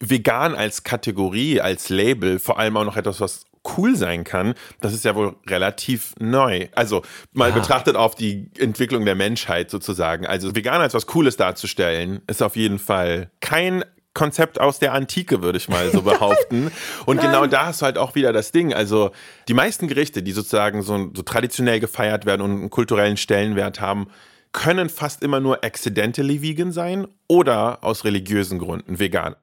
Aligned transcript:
vegan 0.00 0.54
als 0.54 0.82
Kategorie, 0.82 1.60
als 1.60 1.90
Label, 1.90 2.38
vor 2.38 2.58
allem 2.58 2.76
auch 2.76 2.84
noch 2.84 2.96
etwas, 2.96 3.20
was 3.20 3.44
cool 3.76 3.94
sein 3.94 4.24
kann, 4.24 4.54
das 4.80 4.94
ist 4.94 5.04
ja 5.04 5.14
wohl 5.14 5.36
relativ 5.46 6.14
neu. 6.18 6.68
Also 6.74 7.02
mal 7.32 7.50
ja. 7.50 7.54
betrachtet 7.54 7.94
auf 7.94 8.14
die 8.14 8.50
Entwicklung 8.58 9.04
der 9.04 9.14
Menschheit 9.14 9.70
sozusagen. 9.70 10.26
Also 10.26 10.54
vegan 10.56 10.80
als 10.80 10.94
was 10.94 11.06
Cooles 11.06 11.36
darzustellen, 11.36 12.22
ist 12.26 12.42
auf 12.42 12.56
jeden 12.56 12.78
Fall 12.78 13.30
kein 13.40 13.84
Konzept 14.14 14.60
aus 14.60 14.78
der 14.78 14.92
Antike, 14.92 15.42
würde 15.42 15.58
ich 15.58 15.68
mal 15.68 15.90
so 15.90 16.02
behaupten. 16.02 16.72
Und 17.06 17.20
genau 17.20 17.46
da 17.46 17.66
hast 17.66 17.82
du 17.82 17.86
halt 17.86 17.98
auch 17.98 18.14
wieder 18.14 18.32
das 18.32 18.50
Ding. 18.50 18.72
Also 18.72 19.10
die 19.46 19.54
meisten 19.54 19.88
Gerichte, 19.88 20.22
die 20.22 20.32
sozusagen 20.32 20.82
so, 20.82 21.10
so 21.14 21.22
traditionell 21.22 21.80
gefeiert 21.80 22.26
werden 22.26 22.40
und 22.40 22.50
einen 22.50 22.70
kulturellen 22.70 23.16
Stellenwert 23.18 23.80
haben, 23.80 24.08
können 24.52 24.88
fast 24.88 25.22
immer 25.22 25.38
nur 25.38 25.62
accidentally 25.62 26.42
vegan 26.42 26.72
sein 26.72 27.06
oder 27.28 27.84
aus 27.84 28.04
religiösen 28.04 28.58
Gründen 28.58 28.98
vegan. 28.98 29.36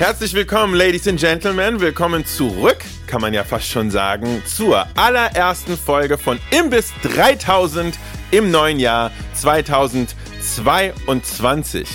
Herzlich 0.00 0.32
willkommen, 0.32 0.74
Ladies 0.74 1.06
and 1.06 1.20
Gentlemen. 1.20 1.78
Willkommen 1.78 2.24
zurück, 2.24 2.78
kann 3.06 3.20
man 3.20 3.34
ja 3.34 3.44
fast 3.44 3.66
schon 3.66 3.90
sagen, 3.90 4.42
zur 4.46 4.86
allerersten 4.96 5.76
Folge 5.76 6.16
von 6.16 6.38
Imbiss 6.50 6.94
3000 7.02 7.98
im 8.30 8.50
neuen 8.50 8.80
Jahr 8.80 9.10
2022. 9.34 11.86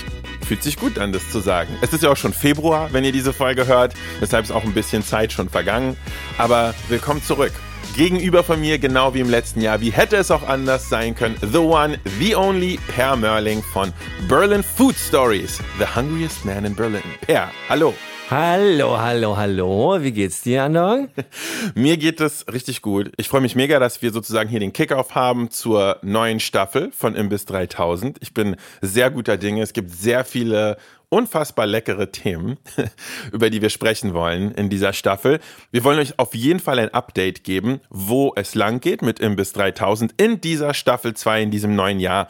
Fühlt 0.48 0.62
sich 0.62 0.78
gut 0.78 1.00
an, 1.00 1.14
das 1.14 1.32
zu 1.32 1.40
sagen. 1.40 1.76
Es 1.82 1.94
ist 1.94 2.04
ja 2.04 2.12
auch 2.12 2.16
schon 2.16 2.34
Februar, 2.34 2.94
wenn 2.94 3.04
ihr 3.04 3.12
diese 3.12 3.34
Folge 3.34 3.66
hört. 3.66 3.96
Deshalb 4.22 4.46
ist 4.46 4.52
auch 4.52 4.66
ein 4.66 4.76
bisschen 4.76 5.04
Zeit 5.04 5.34
schon 5.34 5.50
vergangen. 5.50 5.98
Aber 6.38 6.76
willkommen 6.90 7.24
zurück. 7.24 7.54
Gegenüber 7.96 8.44
von 8.44 8.60
mir, 8.60 8.78
genau 8.78 9.14
wie 9.14 9.22
im 9.22 9.30
letzten 9.30 9.62
Jahr, 9.62 9.80
wie 9.80 9.90
hätte 9.90 10.18
es 10.18 10.30
auch 10.30 10.46
anders 10.46 10.90
sein 10.90 11.16
können, 11.16 11.38
the 11.40 11.60
one, 11.60 11.98
the 12.20 12.36
only 12.36 12.78
Per 12.94 13.16
Merling 13.16 13.64
von 13.64 13.94
Berlin 14.28 14.64
Food 14.64 14.98
Stories, 14.98 15.60
the 15.80 15.86
hungriest 15.86 16.44
man 16.44 16.66
in 16.66 16.76
Berlin. 16.76 17.04
Per, 17.22 17.50
hallo. 17.70 17.94
Hallo, 18.30 18.98
hallo, 18.98 19.38
hallo. 19.38 19.98
Wie 20.02 20.12
geht's 20.12 20.42
dir, 20.42 20.64
Andong? 20.64 21.10
Mir 21.76 21.96
geht 21.96 22.20
es 22.20 22.44
richtig 22.52 22.82
gut. 22.82 23.12
Ich 23.18 23.30
freue 23.30 23.42
mich 23.42 23.56
mega, 23.56 23.80
dass 23.80 24.02
wir 24.02 24.12
sozusagen 24.12 24.50
hier 24.50 24.60
den 24.60 24.74
Kickoff 24.74 25.14
haben 25.14 25.52
zur 25.52 26.00
neuen 26.02 26.40
Staffel 26.40 26.92
von 26.92 27.16
Imbiss 27.16 27.46
3000. 27.46 28.18
Ich 28.22 28.34
bin 28.34 28.56
sehr 28.82 29.12
guter 29.12 29.38
Dinge. 29.38 29.62
Es 29.62 29.74
gibt 29.74 29.92
sehr 29.92 30.26
viele 30.26 30.78
unfassbar 31.10 31.68
leckere 31.68 32.12
Themen, 32.12 32.58
über 33.32 33.50
die 33.50 33.62
wir 33.62 33.70
sprechen 33.70 34.14
wollen 34.14 34.52
in 34.52 34.70
dieser 34.70 34.94
Staffel. 34.94 35.40
Wir 35.72 35.84
wollen 35.84 36.00
euch 36.00 36.20
auf 36.20 36.36
jeden 36.36 36.60
Fall 36.60 36.80
ein 36.80 36.94
Update 36.94 37.44
geben, 37.44 37.82
wo 37.90 38.34
es 38.36 38.56
lang 38.56 38.80
geht 38.80 39.02
mit 39.02 39.20
Imbiss 39.20 39.54
3000 39.54 40.14
in 40.22 40.42
dieser 40.42 40.74
Staffel 40.74 41.14
2 41.14 41.44
in 41.44 41.52
diesem 41.52 41.76
neuen 41.76 42.00
Jahr. 42.00 42.28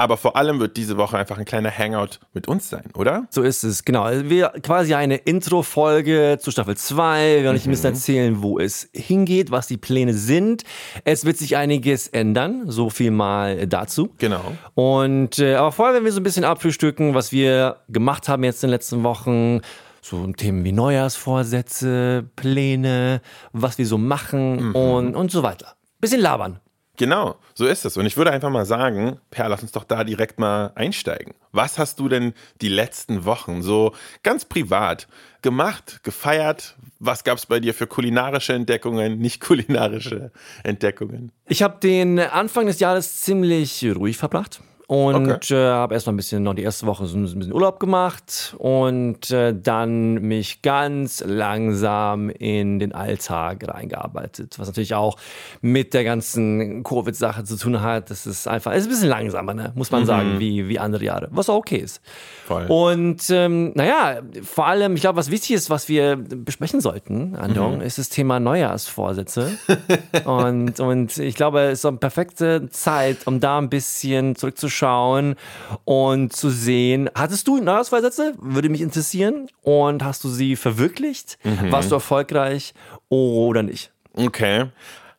Aber 0.00 0.16
vor 0.16 0.36
allem 0.36 0.60
wird 0.60 0.76
diese 0.76 0.96
Woche 0.96 1.18
einfach 1.18 1.38
ein 1.38 1.44
kleiner 1.44 1.76
Hangout 1.76 2.20
mit 2.32 2.46
uns 2.46 2.70
sein, 2.70 2.84
oder? 2.94 3.26
So 3.30 3.42
ist 3.42 3.64
es, 3.64 3.84
genau. 3.84 4.02
Also 4.02 4.30
wir 4.30 4.52
quasi 4.62 4.94
eine 4.94 5.16
Intro-Folge 5.16 6.38
zu 6.40 6.52
Staffel 6.52 6.76
2. 6.76 7.38
Wir 7.38 7.42
werden 7.42 7.56
euch 7.56 7.66
ein 7.66 7.70
bisschen 7.70 7.90
mhm. 7.90 7.96
erzählen, 7.96 8.42
wo 8.42 8.60
es 8.60 8.88
hingeht, 8.94 9.50
was 9.50 9.66
die 9.66 9.76
Pläne 9.76 10.14
sind. 10.14 10.62
Es 11.04 11.24
wird 11.24 11.36
sich 11.36 11.56
einiges 11.56 12.06
ändern, 12.06 12.70
so 12.70 12.90
viel 12.90 13.10
mal 13.10 13.66
dazu. 13.66 14.10
Genau. 14.18 14.52
Und 14.74 15.40
äh, 15.40 15.56
aber 15.56 15.72
vorher 15.72 15.94
werden 15.94 16.04
wir 16.04 16.12
so 16.12 16.20
ein 16.20 16.22
bisschen 16.22 16.44
abfrühstücken, 16.44 17.14
was 17.14 17.32
wir 17.32 17.78
gemacht 17.88 18.28
haben 18.28 18.44
jetzt 18.44 18.62
in 18.62 18.68
den 18.68 18.74
letzten 18.74 19.02
Wochen 19.02 19.62
so 20.00 20.24
Themen 20.28 20.62
wie 20.62 20.70
Neujahrsvorsätze, 20.70 22.24
Pläne, 22.36 23.20
was 23.52 23.78
wir 23.78 23.86
so 23.86 23.98
machen 23.98 24.68
mhm. 24.68 24.74
und, 24.76 25.16
und 25.16 25.32
so 25.32 25.42
weiter. 25.42 25.74
Bisschen 26.00 26.20
labern. 26.20 26.60
Genau, 26.98 27.36
so 27.54 27.66
ist 27.66 27.84
es. 27.84 27.96
Und 27.96 28.06
ich 28.06 28.16
würde 28.16 28.32
einfach 28.32 28.50
mal 28.50 28.66
sagen, 28.66 29.20
Per, 29.30 29.48
lass 29.48 29.62
uns 29.62 29.72
doch 29.72 29.84
da 29.84 30.02
direkt 30.02 30.40
mal 30.40 30.72
einsteigen. 30.74 31.32
Was 31.52 31.78
hast 31.78 32.00
du 32.00 32.08
denn 32.08 32.34
die 32.60 32.68
letzten 32.68 33.24
Wochen 33.24 33.62
so 33.62 33.94
ganz 34.24 34.44
privat 34.44 35.06
gemacht, 35.40 36.00
gefeiert? 36.02 36.76
Was 36.98 37.22
gab 37.22 37.38
es 37.38 37.46
bei 37.46 37.60
dir 37.60 37.72
für 37.72 37.86
kulinarische 37.86 38.52
Entdeckungen, 38.52 39.18
nicht 39.20 39.40
kulinarische 39.40 40.32
Entdeckungen? 40.64 41.30
Ich 41.46 41.62
habe 41.62 41.78
den 41.80 42.18
Anfang 42.18 42.66
des 42.66 42.80
Jahres 42.80 43.20
ziemlich 43.20 43.86
ruhig 43.94 44.16
verbracht 44.16 44.60
und 44.88 45.30
okay. 45.30 45.54
äh, 45.54 45.70
habe 45.70 45.92
erstmal 45.92 46.14
ein 46.14 46.16
bisschen 46.16 46.42
noch 46.42 46.54
die 46.54 46.62
erste 46.62 46.86
Woche 46.86 47.04
so 47.04 47.18
ein 47.18 47.22
bisschen 47.22 47.52
Urlaub 47.52 47.78
gemacht 47.78 48.56
und 48.56 49.30
äh, 49.30 49.54
dann 49.54 50.14
mich 50.14 50.62
ganz 50.62 51.22
langsam 51.26 52.30
in 52.30 52.78
den 52.78 52.94
Alltag 52.94 53.68
reingearbeitet, 53.68 54.58
was 54.58 54.66
natürlich 54.66 54.94
auch 54.94 55.18
mit 55.60 55.92
der 55.92 56.04
ganzen 56.04 56.84
Covid-Sache 56.84 57.44
zu 57.44 57.58
tun 57.58 57.82
hat. 57.82 58.10
Das 58.10 58.26
ist 58.26 58.48
einfach, 58.48 58.72
ist 58.72 58.84
ein 58.84 58.88
bisschen 58.88 59.10
langsamer, 59.10 59.52
ne? 59.52 59.72
muss 59.74 59.90
man 59.90 60.04
mhm. 60.04 60.06
sagen, 60.06 60.38
wie, 60.38 60.70
wie 60.70 60.78
andere 60.78 61.04
Jahre, 61.04 61.28
was 61.32 61.50
auch 61.50 61.56
okay 61.56 61.76
ist. 61.76 62.00
Voll. 62.46 62.64
Und 62.68 63.28
ähm, 63.28 63.72
naja, 63.74 64.22
vor 64.42 64.68
allem, 64.68 64.94
ich 64.94 65.02
glaube, 65.02 65.18
was 65.18 65.30
wichtig 65.30 65.50
ist, 65.50 65.68
was 65.68 65.90
wir 65.90 66.16
besprechen 66.16 66.80
sollten, 66.80 67.36
Andong, 67.36 67.76
mhm. 67.76 67.82
ist 67.82 67.98
das 67.98 68.08
Thema 68.08 68.40
Neujahrsvorsätze. 68.40 69.58
und, 70.24 70.80
und 70.80 71.18
ich 71.18 71.34
glaube, 71.34 71.60
es 71.64 71.72
ist 71.74 71.82
so 71.82 71.88
eine 71.88 71.98
perfekte 71.98 72.70
Zeit, 72.70 73.26
um 73.26 73.38
da 73.38 73.58
ein 73.58 73.68
bisschen 73.68 74.34
zurückzuschauen 74.34 74.77
schauen 74.78 75.36
und 75.84 76.32
zu 76.32 76.50
sehen, 76.50 77.10
hattest 77.14 77.48
du 77.48 77.58
Neujahrsvorsätze? 77.58 78.34
Würde 78.38 78.68
mich 78.68 78.80
interessieren. 78.80 79.48
Und 79.62 80.04
hast 80.04 80.24
du 80.24 80.28
sie 80.28 80.56
verwirklicht? 80.56 81.38
Mhm. 81.44 81.70
Warst 81.70 81.90
du 81.90 81.96
erfolgreich 81.96 82.74
oder 83.08 83.62
nicht? 83.62 83.92
Okay. 84.14 84.66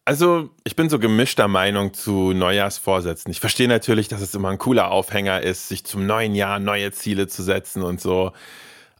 Also, 0.05 0.49
ich 0.63 0.75
bin 0.75 0.89
so 0.89 0.97
gemischter 0.97 1.47
Meinung 1.47 1.93
zu 1.93 2.33
Neujahrsvorsätzen. 2.33 3.31
Ich 3.31 3.39
verstehe 3.39 3.67
natürlich, 3.67 4.07
dass 4.07 4.21
es 4.21 4.33
immer 4.33 4.49
ein 4.49 4.57
cooler 4.57 4.89
Aufhänger 4.89 5.41
ist, 5.41 5.67
sich 5.67 5.83
zum 5.85 6.07
neuen 6.07 6.33
Jahr 6.33 6.57
neue 6.57 6.91
Ziele 6.91 7.27
zu 7.27 7.43
setzen 7.43 7.83
und 7.83 8.01
so. 8.01 8.31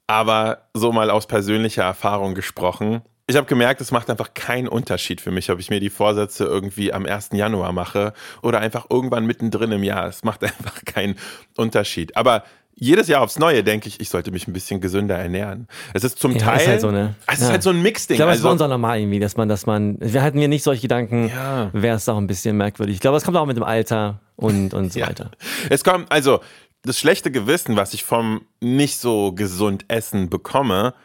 Aber 0.06 0.69
so 0.75 0.92
mal 0.92 1.09
aus 1.09 1.25
persönlicher 1.25 1.84
Erfahrung 1.84 2.36
gesprochen, 2.36 3.02
ich 3.30 3.36
habe 3.36 3.46
gemerkt, 3.46 3.80
es 3.80 3.92
macht 3.92 4.10
einfach 4.10 4.34
keinen 4.34 4.68
Unterschied 4.68 5.22
für 5.22 5.30
mich, 5.30 5.52
ob 5.52 5.60
ich 5.60 5.70
mir 5.70 5.80
die 5.80 5.92
Vorsätze 5.92 6.46
irgendwie 6.46 6.92
am 6.92 7.06
1. 7.06 7.30
Januar 7.34 7.74
mache 7.74 8.14
oder 8.42 8.60
einfach 8.60 8.88
irgendwann 8.90 9.28
mittendrin 9.28 9.72
im 9.72 9.84
Jahr. 9.84 10.08
Es 10.08 10.24
macht 10.24 10.44
einfach 10.44 10.84
keinen 10.84 11.16
Unterschied. 11.56 12.18
Aber 12.18 12.44
jedes 12.74 13.08
Jahr 13.08 13.22
aufs 13.22 13.38
Neue 13.38 13.64
denke 13.64 13.88
ich, 13.88 14.00
ich 14.00 14.10
sollte 14.10 14.32
mich 14.32 14.48
ein 14.48 14.54
bisschen 14.54 14.82
gesünder 14.82 15.16
ernähren. 15.16 15.68
Es 15.94 16.04
ist 16.04 16.18
zum 16.18 16.32
ja, 16.32 16.40
Teil, 16.40 16.62
ist 16.62 16.68
halt 16.68 16.82
so 16.82 16.88
eine, 16.88 17.16
es 17.28 17.40
ist 17.40 17.52
halt 17.52 17.62
so 17.62 17.70
ein 17.70 17.82
Mixding. 17.84 18.16
Ich 18.16 18.18
glaube, 18.18 18.32
es 18.32 18.38
also, 18.38 18.48
ist 18.48 18.50
bei 18.50 18.52
uns 18.54 18.62
auch 18.64 18.68
normal 18.68 19.00
irgendwie, 19.00 19.20
dass 19.20 19.38
man, 19.38 19.48
dass 19.48 19.68
man, 19.68 19.98
wir 20.00 20.24
hatten 20.24 20.40
mir 20.40 20.48
nicht 20.48 20.64
solche 20.64 20.82
Gedanken, 20.82 21.30
ja. 21.30 21.70
wäre 21.74 21.98
es 21.98 22.10
auch 22.10 22.18
ein 22.18 22.26
bisschen 22.26 22.58
merkwürdig. 22.58 22.96
Ich 22.96 23.02
glaube, 23.02 23.18
es 23.18 23.24
kommt 23.24 23.38
auch 23.38 23.46
mit 23.46 23.58
dem 23.58 23.64
Alter 23.64 24.22
und, 24.38 24.74
und 24.74 24.92
so 24.92 25.00
ja. 25.02 25.08
weiter. 25.08 25.30
Es 25.70 25.84
kommt, 25.84 26.12
also, 26.12 26.40
das 26.82 26.98
schlechte 26.98 27.30
Gewissen, 27.30 27.76
was 27.76 27.94
ich 27.94 28.06
vom 28.06 28.42
nicht 28.60 28.98
so 28.98 29.34
gesund 29.34 29.86
Essen 29.90 30.30
bekomme, 30.30 30.96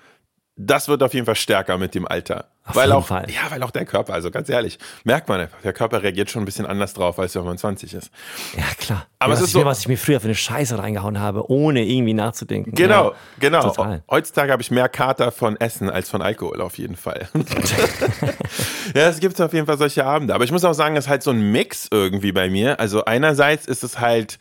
das 0.56 0.86
wird 0.88 1.02
auf 1.02 1.14
jeden 1.14 1.26
Fall 1.26 1.34
stärker 1.34 1.78
mit 1.78 1.94
dem 1.94 2.06
Alter. 2.06 2.48
Auf 2.66 2.76
weil 2.76 2.86
jeden 2.86 2.98
auch, 2.98 3.06
Fall. 3.06 3.26
Ja, 3.28 3.50
weil 3.50 3.62
auch 3.62 3.72
der 3.72 3.84
Körper, 3.84 4.14
also 4.14 4.30
ganz 4.30 4.48
ehrlich, 4.48 4.78
merkt 5.02 5.28
man 5.28 5.40
einfach, 5.40 5.60
der 5.60 5.72
Körper 5.72 6.02
reagiert 6.02 6.30
schon 6.30 6.42
ein 6.42 6.44
bisschen 6.46 6.64
anders 6.64 6.94
drauf, 6.94 7.18
als 7.18 7.34
wenn 7.34 7.44
man 7.44 7.58
20 7.58 7.92
ist. 7.92 8.10
Ja, 8.56 8.62
klar. 8.78 9.06
Aber 9.18 9.34
ja, 9.34 9.38
es 9.38 9.44
ist 9.44 9.52
so, 9.52 9.58
mir, 9.58 9.64
was 9.66 9.80
ich 9.80 9.88
mir 9.88 9.98
früher 9.98 10.20
für 10.20 10.28
eine 10.28 10.34
Scheiße 10.34 10.78
reingehauen 10.78 11.20
habe, 11.20 11.50
ohne 11.50 11.84
irgendwie 11.84 12.14
nachzudenken. 12.14 12.72
Genau, 12.74 13.10
ja, 13.10 13.16
genau. 13.38 13.62
Total. 13.62 14.02
Heutzutage 14.08 14.52
habe 14.52 14.62
ich 14.62 14.70
mehr 14.70 14.88
Kater 14.88 15.32
von 15.32 15.60
Essen 15.60 15.90
als 15.90 16.08
von 16.08 16.22
Alkohol 16.22 16.62
auf 16.62 16.78
jeden 16.78 16.96
Fall. 16.96 17.28
ja, 18.94 19.08
es 19.08 19.20
gibt 19.20 19.38
auf 19.40 19.52
jeden 19.52 19.66
Fall 19.66 19.76
solche 19.76 20.06
Abende. 20.06 20.34
Aber 20.34 20.44
ich 20.44 20.52
muss 20.52 20.64
auch 20.64 20.72
sagen, 20.72 20.96
es 20.96 21.04
ist 21.04 21.10
halt 21.10 21.22
so 21.22 21.32
ein 21.32 21.52
Mix 21.52 21.88
irgendwie 21.90 22.32
bei 22.32 22.48
mir. 22.48 22.80
Also 22.80 23.04
einerseits 23.04 23.66
ist 23.66 23.84
es 23.84 23.98
halt 23.98 24.38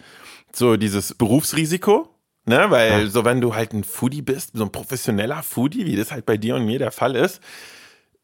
so 0.54 0.78
dieses 0.78 1.16
Berufsrisiko, 1.16 2.13
Ne, 2.46 2.66
weil 2.70 3.04
ja. 3.04 3.08
so 3.08 3.24
wenn 3.24 3.40
du 3.40 3.56
halt 3.56 3.74
ein 3.74 3.86
Foodie 3.86 4.22
bist, 4.22 4.52
so 4.54 4.64
ein 4.66 4.72
professioneller 4.72 5.44
Foodie, 5.44 5.86
wie 5.86 5.96
das 5.96 6.12
halt 6.12 6.26
bei 6.26 6.36
dir 6.36 6.56
und 6.56 6.66
mir 6.66 6.78
der 6.78 6.92
Fall 6.92 7.16
ist, 7.16 7.42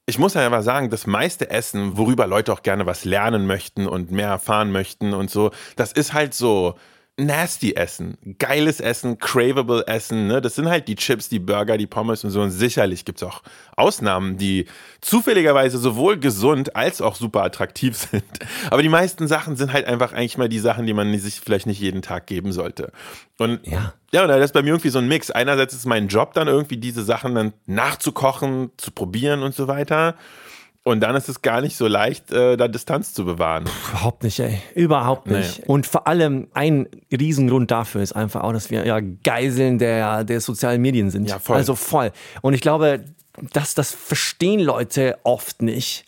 ich 0.06 0.18
muss 0.18 0.34
ja 0.34 0.46
aber 0.46 0.64
sagen, 0.64 0.90
das 0.90 1.08
meiste 1.08 1.50
Essen, 1.50 1.96
worüber 1.96 2.28
Leute 2.28 2.52
auch 2.52 2.64
gerne 2.64 2.86
was 2.86 3.06
lernen 3.06 3.48
möchten 3.48 3.88
und 3.88 4.12
mehr 4.12 4.28
erfahren 4.28 4.72
möchten 4.72 5.14
und 5.14 5.30
so, 5.30 5.52
das 5.76 5.94
ist 5.94 6.14
halt 6.14 6.34
so 6.34 6.76
nasty 7.20 7.74
Essen, 7.76 8.18
geiles 8.40 8.80
Essen, 8.80 9.20
craveable 9.20 9.86
Essen, 9.88 10.28
ne? 10.28 10.42
Das 10.42 10.56
sind 10.56 10.70
halt 10.70 10.88
die 10.88 10.96
Chips, 10.96 11.30
die 11.30 11.40
Burger, 11.40 11.78
die 11.78 11.88
Pommes 11.88 12.24
und 12.24 12.32
so. 12.32 12.42
Und 12.42 12.52
sicherlich 12.52 13.06
gibt 13.06 13.22
es 13.22 13.28
auch 13.28 13.44
Ausnahmen, 13.76 14.38
die 14.38 14.66
zufälligerweise 15.02 15.78
sowohl 15.78 16.18
gesund 16.18 16.76
als 16.76 17.02
auch 17.02 17.16
super 17.16 17.44
attraktiv 17.44 17.96
sind. 18.12 18.24
Aber 18.72 18.82
die 18.82 18.90
meisten 18.90 19.28
Sachen 19.28 19.56
sind 19.56 19.74
halt 19.74 19.86
einfach 19.86 20.14
eigentlich 20.14 20.38
mal 20.38 20.50
die 20.50 20.60
Sachen, 20.60 20.86
die 20.86 20.94
man 20.94 21.18
sich 21.20 21.42
vielleicht 21.42 21.68
nicht 21.68 21.80
jeden 21.80 22.02
Tag 22.02 22.28
geben 22.28 22.52
sollte. 22.52 22.92
Und 23.38 23.66
ja, 23.68 23.94
ja 24.12 24.24
und 24.24 24.30
das 24.30 24.46
ist 24.46 24.54
bei 24.54 24.62
mir 24.62 24.70
irgendwie 24.70 24.90
so 24.90 25.00
ein 25.00 25.08
Mix. 25.08 25.30
Einerseits 25.32 25.74
ist 25.74 25.86
mein 25.86 26.08
Job 26.08 26.34
dann 26.34 26.48
irgendwie 26.48 26.78
diese 26.78 27.04
Sachen 27.04 27.36
dann 27.36 27.54
nachzukochen, 27.66 28.72
zu 28.78 28.92
probieren 28.92 29.44
und 29.44 29.54
so 29.54 29.68
weiter. 29.68 30.16
Und 30.90 31.02
dann 31.02 31.16
ist 31.16 31.30
es 31.30 31.42
gar 31.42 31.62
nicht 31.62 31.78
so 31.78 31.88
leicht, 31.88 32.32
äh, 32.32 32.58
da 32.58 32.68
Distanz 32.68 33.14
zu 33.14 33.24
bewahren. 33.26 33.66
Überhaupt 33.92 34.24
nicht, 34.24 34.40
ey. 34.40 34.60
Überhaupt 34.76 35.28
nicht. 35.28 35.60
Nee. 35.60 35.66
Und 35.68 35.86
vor 35.86 36.08
allem 36.08 36.48
ein 36.54 36.88
Riesengrund 37.12 37.70
dafür 37.72 38.02
ist 38.02 38.14
einfach 38.14 38.42
auch, 38.42 38.54
dass 38.54 38.72
wir 38.72 38.86
ja 38.86 39.00
Geiseln 39.24 39.78
der, 39.78 40.24
der 40.24 40.42
sozialen 40.42 40.82
Medien 40.82 41.10
sind. 41.12 41.30
Ja, 41.30 41.40
voll. 41.40 41.58
Also 41.58 41.76
voll. 41.76 42.12
Und 42.42 42.54
ich 42.54 42.62
glaube, 42.62 43.06
das, 43.54 43.76
das 43.76 43.92
verstehen 43.94 44.60
Leute 44.60 45.18
oft 45.24 45.62
nicht. 45.62 46.06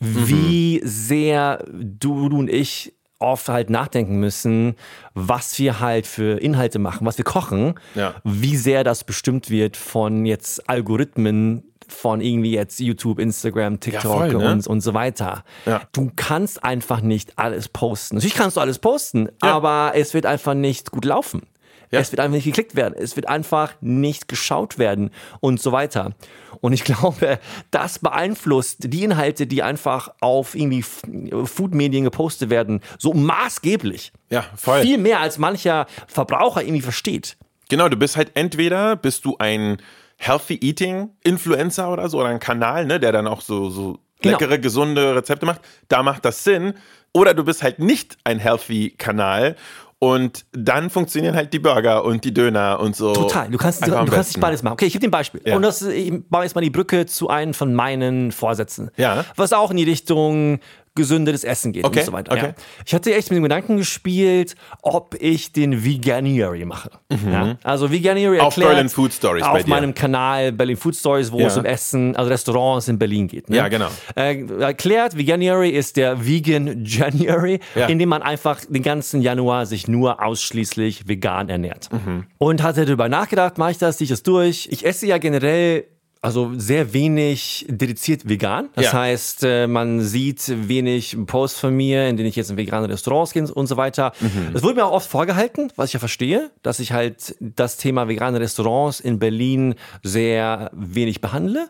wie 0.00 0.80
sehr 0.84 1.64
du, 1.72 2.28
du 2.28 2.38
und 2.38 2.50
ich 2.50 2.92
oft 3.18 3.48
halt 3.48 3.68
nachdenken 3.68 4.20
müssen, 4.20 4.76
was 5.14 5.58
wir 5.58 5.80
halt 5.80 6.06
für 6.06 6.38
Inhalte 6.40 6.78
machen, 6.78 7.04
was 7.04 7.18
wir 7.18 7.24
kochen, 7.24 7.74
Ja. 7.96 8.14
wie 8.22 8.56
sehr 8.56 8.84
das 8.84 9.02
bestimmt 9.02 9.50
wird 9.50 9.76
von 9.76 10.24
jetzt 10.24 10.68
Algorithmen 10.68 11.64
von 11.92 12.20
irgendwie 12.20 12.52
jetzt 12.52 12.80
YouTube, 12.80 13.18
Instagram, 13.18 13.80
TikTok 13.80 14.02
voll, 14.02 14.34
ne? 14.34 14.52
und, 14.52 14.66
und 14.66 14.80
so 14.80 14.94
weiter. 14.94 15.44
Ja. 15.66 15.82
Du 15.92 16.10
kannst 16.14 16.64
einfach 16.64 17.00
nicht 17.00 17.38
alles 17.38 17.68
posten. 17.68 18.16
Natürlich 18.16 18.34
kannst 18.34 18.56
du 18.56 18.60
alles 18.60 18.78
posten, 18.78 19.28
aber 19.40 19.92
es 19.94 20.14
wird 20.14 20.26
einfach 20.26 20.54
nicht 20.54 20.90
gut 20.90 21.04
laufen. 21.04 21.42
Ja. 21.90 22.00
Es 22.00 22.12
wird 22.12 22.20
einfach 22.20 22.34
nicht 22.34 22.44
geklickt 22.44 22.76
werden. 22.76 22.94
Es 22.98 23.16
wird 23.16 23.28
einfach 23.28 23.74
nicht 23.80 24.28
geschaut 24.28 24.78
werden 24.78 25.10
und 25.40 25.60
so 25.60 25.72
weiter. 25.72 26.12
Und 26.60 26.72
ich 26.72 26.84
glaube, 26.84 27.38
das 27.70 27.98
beeinflusst 27.98 28.92
die 28.92 29.04
Inhalte, 29.04 29.46
die 29.46 29.62
einfach 29.62 30.10
auf 30.20 30.54
irgendwie 30.54 30.82
Food-Medien 30.82 32.04
gepostet 32.04 32.50
werden, 32.50 32.80
so 32.98 33.14
maßgeblich. 33.14 34.12
Ja, 34.30 34.44
voll. 34.56 34.82
Viel 34.82 34.98
mehr 34.98 35.20
als 35.20 35.38
mancher 35.38 35.86
Verbraucher 36.06 36.62
irgendwie 36.62 36.82
versteht. 36.82 37.36
Genau, 37.70 37.88
du 37.88 37.96
bist 37.96 38.16
halt 38.16 38.32
entweder 38.34 38.96
bist 38.96 39.24
du 39.24 39.36
ein 39.38 39.78
Healthy 40.18 40.58
Eating 40.60 41.10
Influencer 41.24 41.90
oder 41.90 42.08
so 42.08 42.18
oder 42.20 42.28
ein 42.28 42.40
Kanal, 42.40 42.84
ne, 42.86 43.00
der 43.00 43.12
dann 43.12 43.26
auch 43.26 43.40
so, 43.40 43.70
so 43.70 43.98
Genau. 44.20 44.36
leckere, 44.36 44.58
gesunde 44.58 45.14
Rezepte 45.14 45.46
macht. 45.46 45.60
Da 45.86 46.02
macht 46.02 46.24
das 46.24 46.42
Sinn. 46.42 46.74
Oder 47.12 47.34
du 47.34 47.44
bist 47.44 47.62
halt 47.62 47.78
nicht 47.78 48.18
ein 48.24 48.40
Healthy 48.40 48.90
Kanal 48.98 49.54
und 50.00 50.44
dann 50.52 50.90
funktionieren 50.90 51.34
halt 51.34 51.52
die 51.52 51.58
Burger 51.58 52.04
und 52.04 52.24
die 52.24 52.34
Döner 52.34 52.78
und 52.80 52.94
so. 52.94 53.12
Total. 53.12 53.48
Du 53.48 53.58
kannst, 53.58 53.86
du, 53.86 53.90
kannst 53.92 54.34
nicht 54.34 54.40
beides 54.40 54.62
machen. 54.62 54.74
Okay, 54.74 54.86
ich 54.86 54.92
gebe 54.92 55.02
dir 55.02 55.08
ein 55.08 55.12
Beispiel. 55.12 55.40
Ja. 55.44 55.56
Und 55.56 55.62
das, 55.62 55.82
ich 55.82 56.12
baue 56.28 56.42
jetzt 56.44 56.54
mal 56.54 56.60
die 56.60 56.70
Brücke 56.70 57.06
zu 57.06 57.28
einem 57.28 57.54
von 57.54 57.74
meinen 57.74 58.30
Vorsätzen. 58.30 58.90
Ja. 58.96 59.24
Was 59.36 59.52
auch 59.52 59.70
in 59.70 59.76
die 59.76 59.84
Richtung 59.84 60.58
gesünderes 60.98 61.42
Essen 61.44 61.72
geht 61.72 61.84
Okay, 61.86 62.00
und 62.00 62.04
so 62.04 62.12
weiter. 62.12 62.32
okay. 62.32 62.46
Ja. 62.48 62.54
Ich 62.84 62.92
hatte 62.94 63.14
echt 63.14 63.30
mit 63.30 63.38
dem 63.38 63.44
Gedanken 63.44 63.78
gespielt, 63.78 64.54
ob 64.82 65.14
ich 65.18 65.52
den 65.52 65.82
Veganuary 65.84 66.66
mache. 66.66 66.90
Ja. 67.10 67.56
Also 67.62 67.90
Veganuary 67.90 68.36
Mhm. 68.36 68.40
Auf 68.42 68.56
erklärt 68.56 68.74
Berlin 68.74 68.88
Food 68.90 69.12
Stories 69.14 69.42
auf 69.44 69.66
meinem 69.66 69.94
Kanal 69.94 70.52
Berlin 70.52 70.76
Food 70.76 70.94
Stories, 70.96 71.32
wo 71.32 71.38
Ja. 71.40 71.46
es 71.46 71.56
um 71.56 71.64
Essen, 71.64 72.14
also 72.16 72.30
Restaurants 72.30 72.88
in 72.88 72.98
Berlin 72.98 73.28
geht. 73.28 73.48
Ne? 73.48 73.56
Ja, 73.56 73.68
genau. 73.68 73.88
Äh, 74.14 74.44
erklärt, 74.60 75.16
Veganuary 75.16 75.70
ist 75.70 75.96
der 75.96 76.26
Vegan 76.26 76.84
January, 76.84 77.60
Ja. 77.74 77.86
in 77.86 77.98
dem 77.98 78.08
man 78.10 78.20
einfach 78.22 78.60
den 78.68 78.82
ganzen 78.82 79.22
Januar 79.22 79.64
sich 79.64 79.88
nur 79.88 80.22
ausschließlich 80.22 81.08
vegan 81.08 81.48
ernährt. 81.48 81.88
Mhm. 81.92 82.24
Und 82.38 82.62
hatte 82.62 82.84
darüber 82.84 83.08
nachgedacht, 83.08 83.56
mache 83.58 83.70
ich 83.70 83.78
das, 83.78 83.96
ziehe 83.98 84.06
ich 84.06 84.10
das 84.10 84.22
durch. 84.22 84.68
Ich 84.70 84.84
esse 84.84 85.06
ja 85.06 85.18
generell 85.18 85.84
also 86.20 86.52
sehr 86.56 86.92
wenig 86.92 87.66
dediziert 87.68 88.28
vegan. 88.28 88.68
Das 88.74 88.86
Ja. 88.86 88.92
heißt, 88.94 89.44
äh, 89.44 89.66
man 89.66 90.00
sieht 90.00 90.42
wenig 90.68 91.16
Posts 91.26 91.60
von 91.60 91.74
mir, 91.76 92.08
in 92.08 92.16
denen 92.16 92.28
ich 92.28 92.36
jetzt 92.36 92.50
in 92.50 92.56
vegane 92.56 92.88
Restaurants 92.88 93.32
gehe 93.32 93.46
und 93.46 93.66
so 93.66 93.76
weiter. 93.76 94.12
Mhm. 94.20 94.52
Das 94.52 94.62
wurde 94.62 94.74
mir 94.76 94.84
auch 94.86 94.92
oft 94.92 95.08
vorgehalten, 95.08 95.72
was 95.76 95.90
ich 95.90 95.92
ja 95.94 96.00
verstehe, 96.00 96.50
dass 96.62 96.80
ich 96.80 96.92
halt 96.92 97.36
das 97.40 97.76
Thema 97.76 98.08
vegane 98.08 98.40
Restaurants 98.40 99.00
in 99.00 99.18
Berlin 99.18 99.74
sehr 100.02 100.70
wenig 100.74 101.20
behandle. 101.20 101.68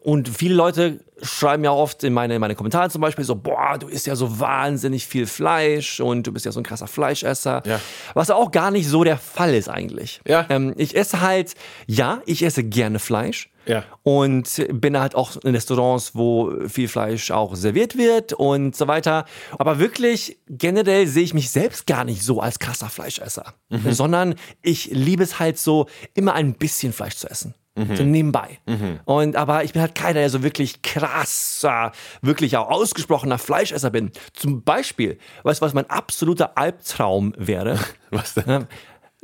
Und 0.00 0.28
viele 0.28 0.54
Leute 0.54 1.00
schreiben 1.22 1.64
ja 1.64 1.72
oft 1.72 2.04
in 2.04 2.12
meine, 2.12 2.34
in 2.34 2.40
meine 2.40 2.54
Kommentare 2.54 2.90
zum 2.90 3.00
Beispiel 3.00 3.24
so, 3.24 3.34
boah, 3.34 3.76
du 3.78 3.88
isst 3.88 4.06
ja 4.06 4.16
so 4.16 4.38
wahnsinnig 4.40 5.06
viel 5.06 5.26
Fleisch 5.26 6.00
und 6.00 6.26
du 6.26 6.32
bist 6.32 6.44
ja 6.44 6.52
so 6.52 6.60
ein 6.60 6.64
krasser 6.64 6.86
Fleischesser. 6.86 7.62
Ja. 7.66 7.80
Was 8.14 8.30
auch 8.30 8.50
gar 8.50 8.70
nicht 8.70 8.88
so 8.88 9.04
der 9.04 9.18
Fall 9.18 9.54
ist 9.54 9.68
eigentlich. 9.68 10.20
Ja. 10.26 10.46
Ähm, 10.48 10.74
ich 10.76 10.96
esse 10.96 11.20
halt, 11.20 11.54
ja, 11.86 12.22
ich 12.26 12.42
esse 12.42 12.64
gerne 12.64 12.98
Fleisch. 12.98 13.50
Ja. 13.66 13.84
Und 14.02 14.66
bin 14.72 14.98
halt 14.98 15.14
auch 15.14 15.36
in 15.36 15.54
Restaurants, 15.54 16.14
wo 16.14 16.54
viel 16.68 16.88
Fleisch 16.88 17.30
auch 17.30 17.54
serviert 17.54 17.98
wird 17.98 18.32
und 18.32 18.74
so 18.74 18.88
weiter. 18.88 19.26
Aber 19.58 19.78
wirklich 19.78 20.38
generell 20.48 21.06
sehe 21.06 21.24
ich 21.24 21.34
mich 21.34 21.50
selbst 21.50 21.86
gar 21.86 22.04
nicht 22.04 22.22
so 22.22 22.40
als 22.40 22.58
krasser 22.58 22.88
Fleischesser, 22.88 23.52
sondern 23.90 24.36
ich 24.62 24.86
liebe 24.86 25.22
es 25.22 25.38
halt 25.38 25.58
so, 25.58 25.86
immer 26.14 26.32
ein 26.32 26.54
bisschen 26.54 26.94
Fleisch 26.94 27.16
zu 27.16 27.28
essen. 27.28 27.54
So 27.94 28.02
nebenbei. 28.02 28.58
Und 29.04 29.36
aber 29.36 29.64
ich 29.64 29.72
bin 29.72 29.82
halt 29.82 29.94
keiner, 29.94 30.20
der 30.20 30.30
so 30.30 30.42
wirklich 30.42 30.82
krasser, 30.82 31.92
wirklich 32.22 32.56
auch 32.56 32.68
ausgesprochener 32.70 33.38
Fleischesser 33.38 33.90
bin. 33.90 34.10
Zum 34.32 34.62
Beispiel, 34.62 35.18
weißt 35.44 35.60
du, 35.60 35.66
was 35.66 35.74
mein 35.74 35.88
absoluter 35.88 36.56
Albtraum 36.56 37.34
wäre? 37.36 37.78
Was 38.10 38.34
denn? 38.34 38.44
Ja, 38.48 38.60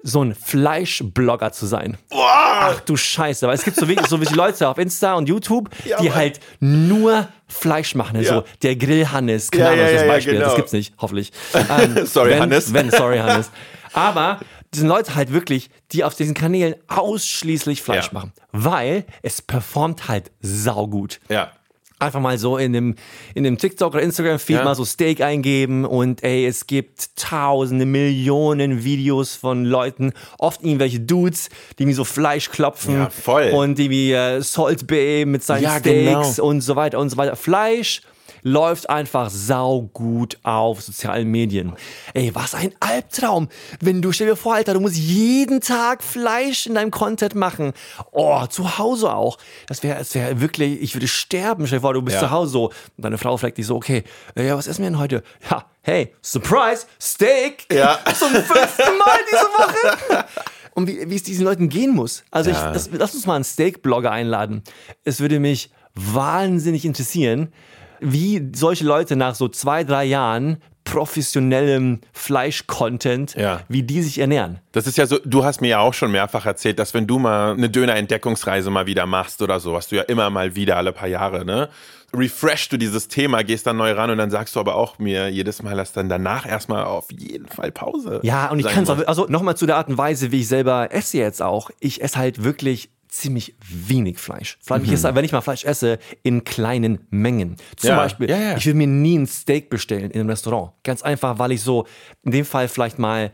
so 0.06 0.23
ein 0.23 0.35
Fleischblogger 0.35 1.53
zu 1.53 1.65
sein. 1.65 1.97
Ach 2.12 2.79
du 2.81 2.95
Scheiße, 2.95 3.47
weil 3.47 3.55
es 3.55 3.65
gibt 3.65 3.79
so 3.79 3.89
wirklich 3.89 4.06
so 4.09 4.21
wie 4.21 4.27
Leute 4.35 4.69
auf 4.69 4.77
Insta 4.77 5.15
und 5.15 5.29
YouTube, 5.31 5.71
Ja, 5.87 5.97
die 5.99 6.09
Mann. 6.11 6.15
halt 6.17 6.41
nur 6.61 7.29
Fleisch 7.49 7.95
machen. 7.95 8.21
Ja. 8.21 8.35
So 8.35 8.45
der 8.62 8.77
Grillhannes, 8.77 9.50
keine 9.50 9.65
Ja, 9.65 9.71
Ahnung, 9.73 9.85
das 9.85 9.93
das 9.95 10.07
Beispiel. 10.07 10.35
Das 10.35 10.43
genau. 10.45 10.57
gibt's 10.57 10.73
nicht, 10.73 10.95
hoffentlich. 10.99 11.33
Ähm, 11.55 12.05
Sorry, 12.05 12.31
wenn, 12.33 12.41
Hannes. 12.43 12.75
Wenn, 12.75 12.91
sorry, 12.91 13.19
Hannes. 13.19 13.50
Aber 13.95 14.41
sind 14.75 14.88
Leute 14.88 15.15
halt 15.15 15.32
wirklich, 15.32 15.71
die 15.93 16.05
auf 16.05 16.15
diesen 16.15 16.35
Kanälen 16.35 16.75
ausschließlich 16.88 17.82
Fleisch 17.82 18.06
Ja. 18.06 18.12
machen, 18.15 18.32
weil 18.53 19.05
es 19.23 19.41
performt 19.43 20.09
halt 20.09 20.31
saugut 20.41 21.21
Ja. 21.29 21.53
einfach 22.00 22.21
mal 22.21 22.37
so 22.38 22.59
in 22.59 22.73
dem, 22.75 22.97
in 23.35 23.44
dem 23.44 23.56
TikTok 23.56 23.94
oder 23.94 24.03
Instagram-Feed 24.03 24.56
Ja. 24.56 24.65
mal 24.65 24.75
so 24.75 24.85
Steak 24.85 25.21
eingeben 25.23 25.85
und 25.87 26.23
ey, 26.23 26.44
es 26.47 26.67
gibt 26.67 27.17
tausende, 27.17 27.87
Millionen 27.87 28.85
Videos 28.85 29.35
von 29.37 29.65
Leuten, 29.65 30.12
oft 30.38 30.62
irgendwelche 30.62 31.00
Dudes, 31.00 31.49
die 31.79 31.87
mir 31.87 31.94
so 31.94 32.05
Fleisch 32.05 32.50
klopfen 32.50 32.94
Ja, 32.94 33.11
voll. 33.11 33.50
und 33.55 33.79
die 33.79 33.88
wie 33.91 34.12
äh, 34.12 34.43
Salt 34.43 34.87
Bay 34.87 35.25
mit 35.25 35.43
seinen 35.44 35.62
Ja, 35.62 35.79
Steaks 35.79 36.37
genau. 36.37 36.49
und 36.49 36.61
so 36.61 36.76
weiter 36.76 36.99
und 36.99 37.09
so 37.11 37.17
weiter. 37.17 37.37
Fleisch 37.37 38.03
läuft 38.44 38.88
einfach 38.91 39.31
saugut 39.31 40.38
auf 40.43 40.82
sozialen 40.82 41.29
Medien. 41.31 41.73
Ey, 42.12 42.32
was 42.35 42.55
ein 42.55 42.73
Albtraum. 42.79 43.49
Wenn 43.81 44.02
du, 44.02 44.12
stell 44.12 44.26
dir 44.29 44.37
vor, 44.37 44.55
Alter, 44.55 44.75
du 44.75 44.81
musst 44.81 44.96
jeden 44.96 45.61
Tag 45.62 46.02
Fleisch 46.05 46.67
in 46.67 46.75
deinem 46.75 46.91
Content 46.91 47.35
machen. 47.35 47.73
Oh, 48.12 48.44
zu 48.46 48.79
Hause 48.79 49.12
auch. 49.14 49.38
Das 49.67 49.82
wäre, 49.82 49.99
das 49.99 50.14
wäre 50.14 50.41
wirklich, 50.41 50.81
ich 50.82 50.94
würde 50.94 51.08
sterben. 51.08 51.67
Stell 51.67 51.79
dir 51.79 51.82
vor, 51.82 51.94
du 51.94 52.02
bist 52.02 52.14
Ja. 52.17 52.20
zu 52.20 52.31
Hause 52.31 52.52
so. 52.52 52.64
Und 52.67 52.75
deine 53.05 53.19
Frau 53.19 53.37
fragt 53.38 53.56
dich 53.58 53.67
so, 53.67 53.76
okay, 53.76 54.05
äh, 54.37 54.47
ja, 54.47 54.56
was 54.56 54.67
essen 54.67 54.82
wir 54.82 54.90
denn 54.90 54.99
heute? 54.99 55.23
Ja, 55.50 55.64
hey, 55.82 56.14
Surprise, 56.23 56.87
Steak. 57.00 57.67
Ja. 57.73 57.99
Zum 58.19 58.29
fünften 58.31 58.99
Mal 58.99 59.19
diese 59.26 59.43
Woche. 59.43 60.25
Und 60.75 60.87
wie, 60.88 61.08
wie 61.08 61.14
es 61.17 61.23
diesen 61.23 61.44
Leuten 61.44 61.69
gehen 61.70 61.93
muss. 61.94 62.25
Also 62.31 62.50
ich, 62.50 62.56
das, 62.56 62.90
lass 62.93 63.14
uns 63.14 63.26
mal 63.26 63.37
einen 63.37 63.44
Steak-Blogger 63.44 64.11
einladen. 64.11 64.62
Es 65.05 65.20
würde 65.20 65.38
mich 65.40 65.70
wahnsinnig 65.94 66.85
interessieren, 66.85 67.52
wie 68.00 68.50
solche 68.55 68.85
Leute 68.85 69.17
nach 69.17 69.35
so 69.35 69.49
zwei, 69.49 69.85
drei 69.85 70.05
Jahren 70.05 70.58
professionellem 70.85 72.00
Fleisch-Content, 72.12 73.35
Ja. 73.37 73.61
wie 73.69 73.83
die 73.83 74.02
sich 74.02 74.19
ernähren. 74.19 74.61
Das 74.73 74.87
ist 74.87 74.99
ja 74.99 75.07
so, 75.07 75.19
du 75.25 75.45
hast 75.45 75.61
mir 75.61 75.69
ja 75.69 75.78
auch 75.80 75.95
schon 75.95 76.11
mehrfach 76.12 76.47
erzählt, 76.47 76.78
dass 76.78 76.92
wenn 76.95 77.07
du 77.07 77.19
mal 77.19 77.52
eine 77.52 77.71
Döner-Entdeckungsreise 77.71 78.71
mal 78.71 78.87
wieder 78.87 79.07
machst 79.07 79.40
oder 79.42 79.61
so, 79.61 79.73
was 79.73 79.88
du 79.88 79.97
ja 79.97 80.02
immer 80.02 80.28
mal 80.30 80.54
wieder 80.57 80.76
alle 80.76 80.92
paar 80.92 81.09
Jahre, 81.09 81.45
ne? 81.45 81.69
Refresh 82.16 82.69
du 82.69 82.76
dieses 82.76 83.09
Thema, 83.09 83.42
gehst 83.42 83.66
dann 83.66 83.76
neu 83.76 83.90
ran 83.92 84.09
und 84.11 84.19
dann 84.19 84.30
sagst 84.30 84.54
du 84.54 84.61
aber 84.61 84.76
auch 84.76 84.99
mir 85.00 85.28
jedes 85.28 85.62
Mal, 85.64 85.75
dass 85.75 85.92
dann 85.92 86.09
danach 86.09 86.47
erstmal 86.47 86.85
auf 86.85 87.11
jeden 87.11 87.49
Fall 87.49 87.73
Pause. 87.73 88.21
Ja, 88.23 88.50
und 88.50 88.61
ich 88.61 88.66
kann 88.66 88.85
es 88.85 88.90
auch, 88.90 89.04
also 89.07 89.26
nochmal 89.28 89.57
zu 89.57 89.66
der 89.66 89.76
Art 89.76 89.88
und 89.88 89.99
Weise, 89.99 90.30
wie 90.30 90.40
ich 90.40 90.49
selber 90.49 90.92
esse 90.92 91.19
jetzt 91.19 91.42
auch. 91.42 91.71
Ich 91.80 92.02
esse 92.02 92.16
halt 92.19 92.45
wirklich 92.45 92.90
ziemlich 93.14 93.54
wenig 93.68 94.18
Fleisch. 94.18 94.59
Vor 94.61 94.76
allem, 94.76 94.85
ich 94.85 95.02
wenn 95.02 95.25
ich 95.25 95.33
mal 95.33 95.40
Fleisch 95.40 95.64
esse, 95.64 95.99
in 96.23 96.42
kleinen 96.44 97.06
Mengen. 97.11 97.56
Zum 97.76 97.88
Mhm. 97.90 97.97
Ja, 97.97 97.97
Beispiel, 97.97 98.30
ja, 98.30 98.38
ja. 98.38 98.56
ich 98.56 98.66
würde 98.66 98.76
mir 98.78 98.87
nie 98.87 99.16
ein 99.18 99.26
Steak 99.26 99.71
bestellen 99.71 100.11
in 100.11 100.21
einem 100.21 100.30
Restaurant. 100.30 100.73
Ganz 100.83 101.02
einfach, 101.02 101.38
weil 101.38 101.52
ich 101.52 101.62
so, 101.62 101.87
in 102.23 102.33
dem 102.33 102.44
Fall 102.44 102.68
vielleicht 102.68 102.99
mal 102.99 103.30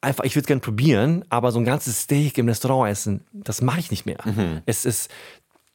einfach, 0.00 0.24
ich 0.24 0.34
würde 0.34 0.42
es 0.42 0.46
gerne 0.48 0.60
probieren, 0.60 1.24
aber 1.28 1.52
so 1.52 1.58
ein 1.60 1.64
ganzes 1.64 2.00
Steak 2.00 2.36
im 2.38 2.48
Restaurant 2.48 2.90
essen, 2.90 3.24
das 3.32 3.62
mache 3.62 3.78
ich 3.80 3.90
nicht 3.92 4.06
mehr. 4.06 4.18
Mhm. 4.24 4.62
Es 4.66 4.84
ist, 4.84 5.08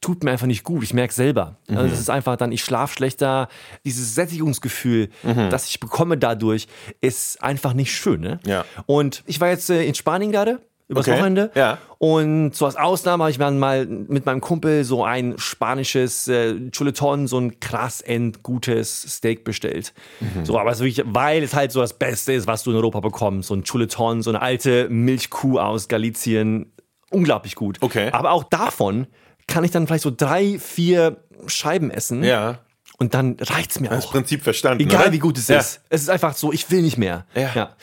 tut 0.02 0.22
mir 0.22 0.30
einfach 0.30 0.46
nicht 0.46 0.62
gut. 0.64 0.82
Ich 0.84 0.92
merke 0.92 1.14
selber. 1.14 1.56
Mhm. 1.68 1.78
Also 1.78 1.94
es 1.94 2.00
ist 2.00 2.10
einfach 2.10 2.36
dann, 2.36 2.52
ich 2.52 2.62
schlafe 2.62 2.94
schlechter. 2.94 3.48
Dieses 3.86 4.14
Sättigungsgefühl, 4.14 5.08
Mhm. 5.22 5.48
das 5.50 5.68
ich 5.70 5.80
bekomme 5.80 6.18
dadurch, 6.18 6.68
ist 7.00 7.42
einfach 7.42 7.72
nicht 7.72 7.92
schön. 7.96 8.20
Ne? 8.20 8.40
Ja. 8.46 8.64
Und 8.86 9.22
ich 9.26 9.40
war 9.40 9.48
jetzt 9.48 9.70
äh, 9.70 9.84
in 9.84 9.94
Spanien 9.94 10.30
gerade. 10.32 10.60
Übers 10.88 11.06
Okay, 11.06 11.16
Wochenende. 11.18 11.50
ja. 11.54 11.78
Und 11.98 12.54
so 12.54 12.64
als 12.64 12.76
Ausnahme 12.76 13.24
habe 13.24 13.30
ich 13.30 13.38
dann 13.38 13.58
mal 13.58 13.84
mit 13.86 14.24
meinem 14.24 14.40
Kumpel 14.40 14.84
so 14.84 15.04
ein 15.04 15.34
spanisches 15.36 16.28
äh, 16.28 16.70
Chuleton, 16.70 17.26
so 17.26 17.38
ein 17.38 17.60
krass 17.60 18.00
endgutes 18.00 19.02
Steak 19.02 19.44
bestellt. 19.44 19.92
Mhm. 20.20 20.46
So, 20.46 20.58
aber 20.58 20.70
es 20.70 20.78
wirklich, 20.80 21.02
weil 21.06 21.42
es 21.42 21.54
halt 21.54 21.72
so 21.72 21.80
das 21.80 21.92
Beste 21.92 22.32
ist, 22.32 22.46
was 22.46 22.62
du 22.62 22.70
in 22.70 22.76
Europa 22.76 23.00
bekommst. 23.00 23.48
So 23.48 23.54
ein 23.54 23.64
Chuleton, 23.64 24.22
so 24.22 24.30
eine 24.30 24.40
alte 24.40 24.88
Milchkuh 24.88 25.58
aus 25.58 25.88
Galizien. 25.88 26.72
Unglaublich 27.10 27.54
gut. 27.54 27.78
Okay. 27.80 28.10
Aber 28.12 28.30
auch 28.32 28.44
davon 28.44 29.06
kann 29.46 29.64
ich 29.64 29.70
dann 29.70 29.86
vielleicht 29.86 30.04
so 30.04 30.12
drei, 30.14 30.58
vier 30.58 31.18
Scheiben 31.46 31.90
essen. 31.90 32.22
Ja. 32.24 32.60
Und 32.98 33.14
dann 33.14 33.36
reicht's 33.40 33.78
mir 33.80 33.88
Das 33.90 34.06
auch. 34.06 34.12
Prinzip 34.12 34.42
verstanden. 34.42 34.82
Egal 34.82 35.02
oder? 35.02 35.12
wie 35.12 35.18
gut 35.18 35.38
es 35.38 35.48
ja. 35.48 35.58
ist. 35.58 35.80
Es 35.88 36.02
ist 36.02 36.10
einfach 36.10 36.34
so, 36.34 36.52
ich 36.52 36.70
will 36.70 36.82
nicht 36.82 36.98
mehr. 36.98 37.26
Ja. 37.34 37.76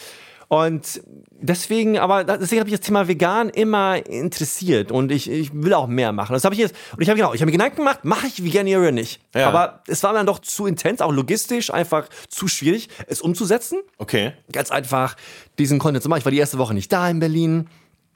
Und 0.48 1.02
deswegen, 1.32 1.98
aber 1.98 2.24
deswegen 2.24 2.60
habe 2.60 2.70
ich 2.70 2.76
das 2.76 2.86
Thema 2.86 3.08
vegan 3.08 3.50
immer 3.50 4.06
interessiert 4.06 4.92
und 4.92 5.12
ich, 5.12 5.30
ich 5.30 5.52
will 5.54 5.74
auch 5.74 5.88
mehr 5.88 6.12
machen. 6.12 6.34
Das 6.34 6.44
habe 6.44 6.56
ich 6.56 6.62
jetzt, 6.62 6.76
und 6.94 7.02
ich 7.02 7.10
habe 7.10 7.18
genau, 7.18 7.34
ich 7.34 7.42
habe 7.42 7.48
mir 7.48 7.58
Gedanken 7.58 7.78
gemacht, 7.78 8.06
mache 8.06 8.28
ich 8.28 8.44
Veganier 8.44 8.80
oder 8.80 8.92
nicht? 8.92 9.22
Ja. 9.34 9.48
Aber 9.48 9.82
es 9.88 10.04
war 10.04 10.14
dann 10.14 10.26
doch 10.26 10.40
zu 10.40 10.66
intens, 10.66 11.02
auch 11.02 11.12
logistisch, 11.12 11.74
einfach 11.74 12.08
zu 12.30 12.48
schwierig, 12.48 12.90
es 13.08 13.22
umzusetzen. 13.22 13.80
Okay. 13.98 14.34
Ganz 14.52 14.72
einfach, 14.72 15.16
diesen 15.58 15.80
Content 15.80 16.04
zu 16.04 16.10
machen. 16.10 16.20
Ich 16.20 16.26
war 16.26 16.32
die 16.32 16.40
erste 16.40 16.58
Woche 16.58 16.74
nicht 16.74 16.92
da 16.92 17.10
in 17.10 17.20
Berlin. 17.20 17.68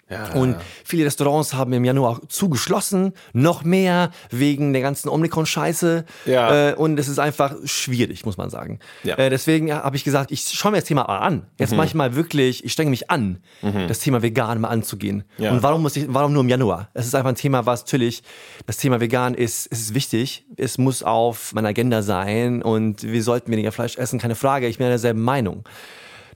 Ja. 0.10 0.34
Und 0.34 0.56
viele 0.84 1.06
Restaurants 1.06 1.54
haben 1.54 1.72
im 1.74 1.86
Januar 1.86 2.12
auch 2.12 2.20
zugeschlossen, 2.28 3.13
noch 3.34 3.63
mehr 3.63 4.12
wegen 4.32 4.74
der 4.74 4.82
ganzen 4.82 5.10
Omikron-Scheiße. 5.10 6.06
Ja. 6.25 6.70
Äh, 6.70 6.74
und 6.74 7.00
es 7.00 7.08
ist 7.08 7.20
einfach 7.20 7.56
schwierig, 7.66 8.25
muss 8.25 8.38
man 8.38 8.50
sagen. 8.50 8.80
Ja. 9.04 9.16
Äh, 9.16 9.30
deswegen 9.30 9.72
habe 9.72 9.96
ich 9.96 10.04
gesagt, 10.04 10.32
ich 10.32 10.42
schaue 10.42 10.72
mir 10.72 10.80
das 10.80 10.86
Thema 10.86 11.04
mal 11.04 11.20
an. 11.20 11.46
Jetzt 11.60 11.72
mhm. 11.72 11.78
manchmal 11.78 12.16
wirklich, 12.16 12.66
ich 12.66 12.74
strenge 12.74 12.89
mich 12.89 13.10
an, 13.12 13.39
mhm. 13.62 13.88
das 13.88 14.00
Thema 14.00 14.22
vegan 14.22 14.62
mal 14.62 14.70
anzugehen. 14.70 15.24
Ja. 15.38 15.51
Und 15.51 15.62
warum 15.62 15.84
muss 15.84 15.96
ich, 15.96 16.06
warum 16.08 16.34
nur 16.34 16.44
im 16.44 16.50
Januar? 16.50 16.89
Es 16.94 17.06
ist 17.06 17.13
einfach 17.13 17.30
ein 17.30 17.36
Thema, 17.36 17.66
was 17.66 17.82
natürlich, 17.82 18.24
das 18.66 18.78
Thema 18.78 19.00
vegan 19.00 19.36
ist, 19.36 19.68
es 19.72 19.80
ist 19.82 19.94
wichtig. 19.94 20.46
Es 20.58 20.78
muss 20.78 21.04
auf 21.04 21.54
meiner 21.54 21.70
Agenda 21.70 22.01
sein 22.01 22.62
und 22.62 23.04
wir 23.04 23.24
sollten 23.24 23.51
weniger 23.51 23.72
Fleisch 23.72 23.98
essen, 23.98 24.20
keine 24.20 24.36
Frage. 24.36 24.68
Ich 24.68 24.80
bin 24.80 24.88
derselben 24.88 25.22
Meinung. 25.22 25.63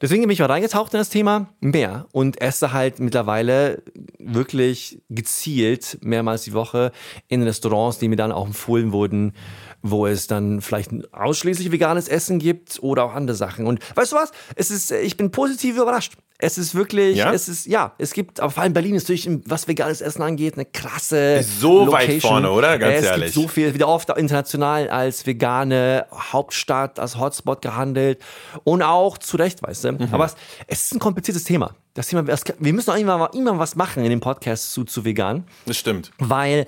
Deswegen 0.01 0.21
bin 0.23 0.31
ich 0.31 0.39
mal 0.39 0.47
reingetaucht 0.47 0.93
in 0.93 0.99
das 0.99 1.09
Thema 1.09 1.53
mehr 1.61 2.07
und 2.11 2.41
esse 2.41 2.73
halt 2.73 2.99
mittlerweile 2.99 3.83
wirklich 4.19 5.01
gezielt 5.09 5.97
mehrmals 6.01 6.43
die 6.43 6.53
Woche 6.53 6.91
in 7.27 7.43
Restaurants, 7.43 7.99
die 7.99 8.07
mir 8.07 8.15
dann 8.15 8.31
auch 8.31 8.45
empfohlen 8.45 8.91
wurden, 8.91 9.33
wo 9.81 10.07
es 10.07 10.27
dann 10.27 10.61
vielleicht 10.61 10.91
ausschließlich 11.13 11.71
veganes 11.71 12.07
Essen 12.07 12.39
gibt 12.39 12.81
oder 12.81 13.03
auch 13.03 13.13
andere 13.13 13.35
Sachen. 13.35 13.65
Und 13.65 13.79
weißt 13.95 14.11
du 14.11 14.15
was? 14.15 14.31
Es 14.55 14.71
ist, 14.71 14.91
ich 14.91 15.17
bin 15.17 15.31
positiv 15.31 15.75
überrascht. 15.75 16.13
Es 16.43 16.57
ist 16.57 16.75
wirklich, 16.75 17.17
ja? 17.17 17.31
es 17.31 17.47
ist, 17.47 17.65
ja, 17.67 17.93
es 17.97 18.11
gibt, 18.11 18.41
aber 18.41 18.51
vor 18.51 18.63
allem 18.63 18.73
Berlin 18.73 18.95
ist 18.95 19.07
durch, 19.07 19.29
was 19.45 19.67
veganes 19.67 20.01
Essen 20.01 20.21
angeht, 20.21 20.55
eine 20.55 20.65
krasse. 20.65 21.35
Ist 21.35 21.61
so 21.61 21.85
Location. 21.85 22.13
weit 22.13 22.21
vorne, 22.21 22.51
oder? 22.51 22.77
Ganz 22.77 22.99
es 22.99 23.05
ehrlich. 23.05 23.29
Es 23.29 23.33
gibt 23.33 23.45
so 23.45 23.47
viel, 23.47 23.73
wieder 23.73 23.87
oft 23.87 24.09
international 24.09 24.89
als 24.89 25.25
vegane 25.25 26.05
Hauptstadt, 26.11 26.99
als 26.99 27.17
Hotspot 27.17 27.61
gehandelt. 27.61 28.19
Und 28.65 28.81
auch 28.81 29.17
zu 29.17 29.37
Recht, 29.37 29.63
weißt 29.63 29.85
du. 29.85 29.91
Mhm. 29.93 30.09
Aber 30.11 30.25
es, 30.25 30.35
es, 30.67 30.83
ist 30.83 30.93
ein 30.93 30.99
kompliziertes 30.99 31.45
Thema. 31.45 31.75
Das 31.93 32.07
Thema, 32.07 32.27
wir 32.27 32.73
müssen 32.73 32.91
auch 32.91 32.97
immer, 32.97 33.29
immer 33.33 33.57
was 33.57 33.75
machen 33.75 34.03
in 34.03 34.09
dem 34.09 34.19
Podcast 34.19 34.73
zu, 34.73 34.83
zu 34.83 35.05
vegan. 35.05 35.45
Das 35.65 35.77
stimmt. 35.77 36.11
Weil 36.17 36.67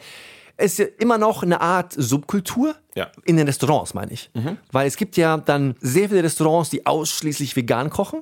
es 0.57 0.73
ist 0.73 0.79
ja 0.79 0.85
immer 0.99 1.17
noch 1.17 1.43
eine 1.43 1.59
Art 1.59 1.93
Subkultur 1.97 2.75
ja. 2.95 3.11
in 3.25 3.35
den 3.35 3.47
Restaurants, 3.47 3.93
meine 3.93 4.13
ich. 4.13 4.29
Mhm. 4.33 4.57
Weil 4.71 4.87
es 4.87 4.95
gibt 4.95 5.17
ja 5.17 5.37
dann 5.37 5.75
sehr 5.81 6.07
viele 6.09 6.23
Restaurants, 6.23 6.69
die 6.69 6.85
ausschließlich 6.85 7.55
vegan 7.55 7.89
kochen. 7.89 8.21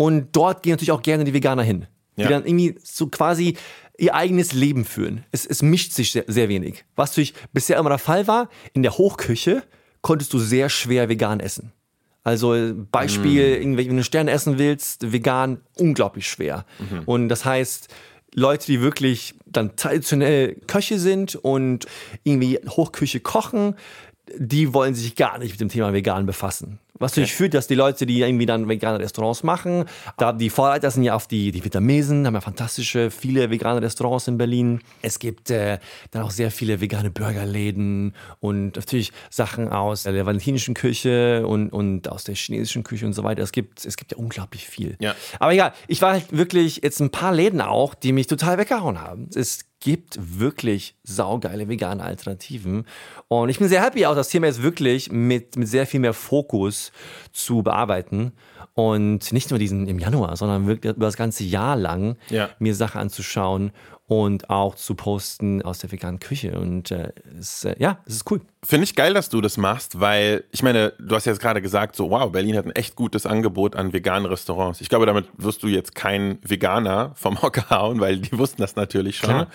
Und 0.00 0.28
dort 0.32 0.62
gehen 0.62 0.70
natürlich 0.72 0.92
auch 0.92 1.02
gerne 1.02 1.24
die 1.24 1.34
Veganer 1.34 1.62
hin. 1.62 1.86
Die 2.16 2.22
dann 2.22 2.46
irgendwie 2.46 2.74
so 2.82 3.08
quasi 3.08 3.58
ihr 3.98 4.14
eigenes 4.14 4.54
Leben 4.54 4.86
führen. 4.86 5.24
Es, 5.30 5.44
es 5.44 5.60
mischt 5.60 5.92
sich 5.92 6.12
sehr, 6.12 6.24
sehr 6.26 6.48
wenig. 6.48 6.86
Was 6.96 7.10
natürlich 7.10 7.34
bisher 7.52 7.78
immer 7.78 7.90
der 7.90 7.98
Fall 7.98 8.26
war, 8.26 8.48
in 8.72 8.82
der 8.82 8.96
Hochküche 8.96 9.62
konntest 10.00 10.32
du 10.32 10.38
sehr 10.38 10.70
schwer 10.70 11.10
vegan 11.10 11.38
essen. 11.38 11.72
Also 12.24 12.72
Beispiel, 12.90 13.60
mm. 13.62 13.76
wenn 13.76 13.96
du 13.98 14.02
Sterne 14.02 14.30
essen 14.30 14.56
willst, 14.56 15.12
vegan, 15.12 15.60
unglaublich 15.76 16.26
schwer. 16.28 16.64
Mhm. 16.78 17.02
Und 17.04 17.28
das 17.28 17.44
heißt, 17.44 17.88
Leute, 18.34 18.66
die 18.66 18.80
wirklich 18.80 19.34
dann 19.44 19.76
traditionell 19.76 20.54
Köche 20.66 20.98
sind 20.98 21.34
und 21.34 21.86
irgendwie 22.22 22.58
Hochküche 22.68 23.20
kochen, 23.20 23.74
die 24.38 24.72
wollen 24.74 24.94
sich 24.94 25.16
gar 25.16 25.38
nicht 25.38 25.52
mit 25.52 25.60
dem 25.60 25.68
Thema 25.68 25.92
vegan 25.92 26.26
befassen. 26.26 26.78
Was 27.00 27.12
natürlich 27.12 27.34
führt, 27.34 27.54
dass 27.54 27.66
die 27.66 27.74
Leute, 27.74 28.04
die 28.04 28.20
irgendwie 28.20 28.44
dann 28.44 28.68
vegane 28.68 29.00
Restaurants 29.00 29.42
machen, 29.42 29.86
da 30.18 30.34
die 30.34 30.50
Vorreiter 30.50 30.90
sind 30.90 31.02
ja 31.02 31.14
auf 31.14 31.26
die, 31.26 31.50
die 31.50 31.64
Vietnamesen, 31.64 32.26
haben 32.26 32.34
ja 32.34 32.42
fantastische, 32.42 33.10
viele 33.10 33.50
vegane 33.50 33.80
Restaurants 33.80 34.28
in 34.28 34.36
Berlin. 34.36 34.80
Es 35.00 35.18
gibt 35.18 35.50
äh, 35.50 35.78
dann 36.10 36.22
auch 36.22 36.30
sehr 36.30 36.50
viele 36.50 36.82
vegane 36.82 37.10
Burgerläden 37.10 38.14
und 38.40 38.76
natürlich 38.76 39.12
Sachen 39.30 39.70
aus 39.70 40.02
der 40.02 40.26
valentinischen 40.26 40.74
Küche 40.74 41.46
und, 41.46 41.70
und 41.70 42.10
aus 42.10 42.24
der 42.24 42.34
chinesischen 42.34 42.82
Küche 42.82 43.06
und 43.06 43.14
so 43.14 43.24
weiter. 43.24 43.42
Es 43.42 43.52
gibt, 43.52 43.86
es 43.86 43.96
gibt 43.96 44.12
ja 44.12 44.18
unglaublich 44.18 44.68
viel. 44.68 44.96
Ja. 45.00 45.14
Aber 45.38 45.54
egal, 45.54 45.72
ich 45.88 46.02
war 46.02 46.12
halt 46.12 46.36
wirklich 46.36 46.80
jetzt 46.82 47.00
ein 47.00 47.10
paar 47.10 47.32
Läden 47.32 47.62
auch, 47.62 47.94
die 47.94 48.12
mich 48.12 48.26
total 48.26 48.58
weggehauen 48.58 49.00
haben. 49.00 49.30
Es 49.34 49.64
gibt 49.80 50.18
wirklich 50.38 50.94
saugeile 51.04 51.68
vegane 51.68 52.02
Alternativen. 52.02 52.86
Und 53.28 53.48
ich 53.48 53.58
bin 53.58 53.68
sehr 53.68 53.82
happy, 53.82 54.06
auch 54.06 54.14
das 54.14 54.28
Thema 54.28 54.46
jetzt 54.46 54.62
wirklich 54.62 55.10
mit, 55.10 55.56
mit 55.56 55.68
sehr 55.68 55.86
viel 55.86 56.00
mehr 56.00 56.12
Fokus 56.12 56.92
zu 57.32 57.62
bearbeiten. 57.62 58.32
Und 58.74 59.32
nicht 59.32 59.50
nur 59.50 59.58
diesen 59.58 59.88
im 59.88 59.98
Januar, 59.98 60.36
sondern 60.36 60.66
wirklich 60.66 60.94
über 60.94 61.06
das 61.06 61.16
ganze 61.16 61.44
Jahr 61.44 61.76
lang 61.76 62.16
ja. 62.28 62.50
mir 62.58 62.74
Sachen 62.74 63.00
anzuschauen 63.00 63.72
und 64.10 64.50
auch 64.50 64.74
zu 64.74 64.96
posten 64.96 65.62
aus 65.62 65.78
der 65.78 65.92
veganen 65.92 66.18
Küche. 66.18 66.58
Und 66.58 66.90
äh, 66.90 67.12
es, 67.38 67.64
äh, 67.64 67.76
ja, 67.78 68.00
es 68.06 68.16
ist 68.16 68.28
cool. 68.28 68.40
Finde 68.64 68.82
ich 68.82 68.96
geil, 68.96 69.14
dass 69.14 69.28
du 69.28 69.40
das 69.40 69.56
machst, 69.56 70.00
weil 70.00 70.42
ich 70.50 70.64
meine, 70.64 70.94
du 70.98 71.14
hast 71.14 71.26
jetzt 71.26 71.38
gerade 71.38 71.62
gesagt, 71.62 71.94
so 71.94 72.10
wow, 72.10 72.32
Berlin 72.32 72.56
hat 72.56 72.66
ein 72.66 72.72
echt 72.72 72.96
gutes 72.96 73.24
Angebot 73.24 73.76
an 73.76 73.92
veganen 73.92 74.26
Restaurants. 74.26 74.80
Ich 74.80 74.88
glaube, 74.88 75.06
damit 75.06 75.26
wirst 75.36 75.62
du 75.62 75.68
jetzt 75.68 75.94
kein 75.94 76.40
Veganer 76.42 77.12
vom 77.14 77.40
Hocker 77.40 77.70
hauen, 77.70 78.00
weil 78.00 78.18
die 78.18 78.36
wussten 78.36 78.60
das 78.60 78.74
natürlich 78.74 79.16
schon. 79.18 79.28
Klar. 79.30 79.46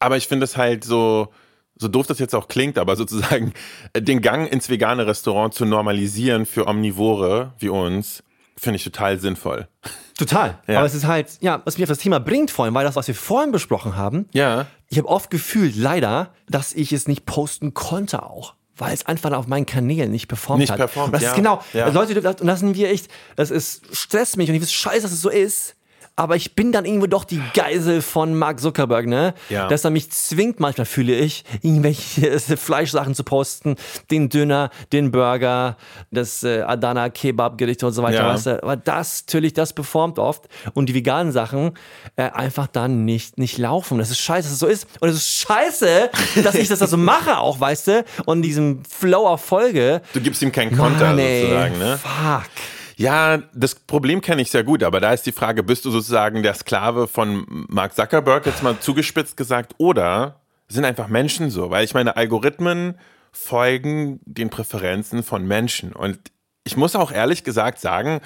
Aber 0.00 0.16
ich 0.16 0.26
finde 0.26 0.46
es 0.46 0.56
halt 0.56 0.82
so, 0.82 1.28
so 1.76 1.86
doof 1.86 2.08
das 2.08 2.18
jetzt 2.18 2.34
auch 2.34 2.48
klingt, 2.48 2.78
aber 2.78 2.96
sozusagen 2.96 3.52
den 3.96 4.20
Gang 4.20 4.50
ins 4.50 4.68
vegane 4.68 5.06
Restaurant 5.06 5.54
zu 5.54 5.64
normalisieren 5.64 6.44
für 6.44 6.66
Omnivore 6.66 7.52
wie 7.60 7.68
uns, 7.68 8.24
finde 8.56 8.76
ich 8.76 8.84
total 8.84 9.18
sinnvoll. 9.18 9.68
Total. 10.18 10.58
Ja. 10.68 10.78
Aber 10.78 10.86
es 10.86 10.94
ist 10.94 11.06
halt, 11.06 11.28
ja, 11.40 11.62
was 11.64 11.78
mich 11.78 11.84
auf 11.84 11.88
das 11.88 11.98
Thema 11.98 12.20
bringt 12.20 12.50
vorhin, 12.50 12.74
weil 12.74 12.84
das, 12.84 12.94
was 12.96 13.08
wir 13.08 13.14
vorhin 13.14 13.50
besprochen 13.50 13.96
haben, 13.96 14.28
ja. 14.32 14.66
ich 14.88 14.98
habe 14.98 15.08
oft 15.08 15.30
gefühlt, 15.30 15.74
leider, 15.74 16.32
dass 16.48 16.74
ich 16.74 16.92
es 16.92 17.08
nicht 17.08 17.24
posten 17.26 17.74
konnte 17.74 18.22
auch 18.22 18.54
weil 18.76 18.94
es 18.94 19.06
einfach 19.06 19.30
auf 19.32 19.46
meinen 19.46 19.66
Kanälen 19.66 20.10
nicht 20.10 20.28
performt 20.28 20.60
nicht 20.60 20.70
hat. 20.70 20.78
Performt, 20.78 21.08
und 21.08 21.12
das 21.12 21.22
ja. 21.22 21.30
ist 21.30 21.36
genau, 21.36 21.62
ja. 21.72 21.88
Leute, 21.88 22.16
und 22.16 22.46
das 22.46 22.60
sind 22.60 22.74
wir 22.74 22.90
echt, 22.90 23.08
das 23.36 23.50
ist, 23.50 23.84
stresst 23.94 24.36
mich 24.36 24.48
und 24.48 24.56
ich 24.56 24.62
weiß 24.62 24.72
scheiße, 24.72 25.02
dass 25.02 25.12
es 25.12 25.20
so 25.20 25.28
ist 25.28 25.76
aber 26.16 26.36
ich 26.36 26.54
bin 26.54 26.72
dann 26.72 26.84
irgendwo 26.84 27.06
doch 27.06 27.24
die 27.24 27.40
Geisel 27.54 28.02
von 28.02 28.34
Mark 28.34 28.60
Zuckerberg, 28.60 29.06
ne? 29.06 29.34
Ja. 29.48 29.68
Dass 29.68 29.84
er 29.84 29.90
mich 29.90 30.10
zwingt, 30.10 30.60
manchmal 30.60 30.84
fühle 30.84 31.14
ich, 31.14 31.44
irgendwelche 31.62 32.38
Fleischsachen 32.56 33.14
zu 33.14 33.24
posten, 33.24 33.76
den 34.10 34.28
Döner, 34.28 34.70
den 34.92 35.10
Burger, 35.10 35.76
das 36.10 36.42
äh, 36.42 36.62
Adana 36.62 37.08
Kebab 37.08 37.56
Gericht 37.58 37.82
und 37.82 37.92
so 37.92 38.02
weiter. 38.02 38.18
Ja. 38.18 38.28
Weißt 38.28 38.46
du? 38.46 38.62
Aber 38.62 38.76
das 38.76 39.24
natürlich, 39.26 39.54
das 39.54 39.72
performt 39.72 40.18
oft 40.18 40.48
und 40.74 40.88
die 40.88 40.94
veganen 40.94 41.32
Sachen 41.32 41.72
äh, 42.16 42.24
einfach 42.30 42.66
dann 42.66 43.04
nicht 43.04 43.38
nicht 43.38 43.58
laufen. 43.58 43.98
Das 43.98 44.10
ist 44.10 44.18
scheiße, 44.20 44.48
dass 44.48 44.52
es 44.52 44.58
so 44.58 44.66
ist 44.66 44.86
und 45.00 45.08
es 45.08 45.16
ist 45.16 45.28
scheiße, 45.28 46.10
dass 46.42 46.54
ich 46.54 46.68
das 46.68 46.82
also 46.82 46.96
mache 46.98 47.38
auch, 47.38 47.58
weißt 47.58 47.88
du? 47.88 48.04
Und 48.26 48.42
diesem 48.42 48.82
Flow 48.84 49.26
auf 49.26 49.44
Folge. 49.44 50.02
Du 50.12 50.20
gibst 50.20 50.42
ihm 50.42 50.52
keinen 50.52 50.76
Konter 50.76 51.16
sozusagen, 51.16 51.78
ne? 51.78 51.98
Fuck. 51.98 52.50
Ja, 53.02 53.38
das 53.52 53.74
Problem 53.74 54.20
kenne 54.20 54.42
ich 54.42 54.52
sehr 54.52 54.62
gut, 54.62 54.84
aber 54.84 55.00
da 55.00 55.12
ist 55.12 55.26
die 55.26 55.32
Frage, 55.32 55.64
bist 55.64 55.84
du 55.84 55.90
sozusagen 55.90 56.44
der 56.44 56.54
Sklave 56.54 57.08
von 57.08 57.66
Mark 57.68 57.96
Zuckerberg, 57.96 58.46
jetzt 58.46 58.62
mal 58.62 58.78
zugespitzt 58.78 59.36
gesagt, 59.36 59.74
oder 59.78 60.40
sind 60.68 60.84
einfach 60.84 61.08
Menschen 61.08 61.50
so? 61.50 61.68
Weil 61.68 61.84
ich 61.84 61.94
meine, 61.94 62.16
Algorithmen 62.16 62.96
folgen 63.32 64.20
den 64.24 64.50
Präferenzen 64.50 65.24
von 65.24 65.44
Menschen 65.44 65.92
und 65.92 66.30
ich 66.62 66.76
muss 66.76 66.94
auch 66.94 67.10
ehrlich 67.10 67.42
gesagt 67.42 67.80
sagen, 67.80 68.20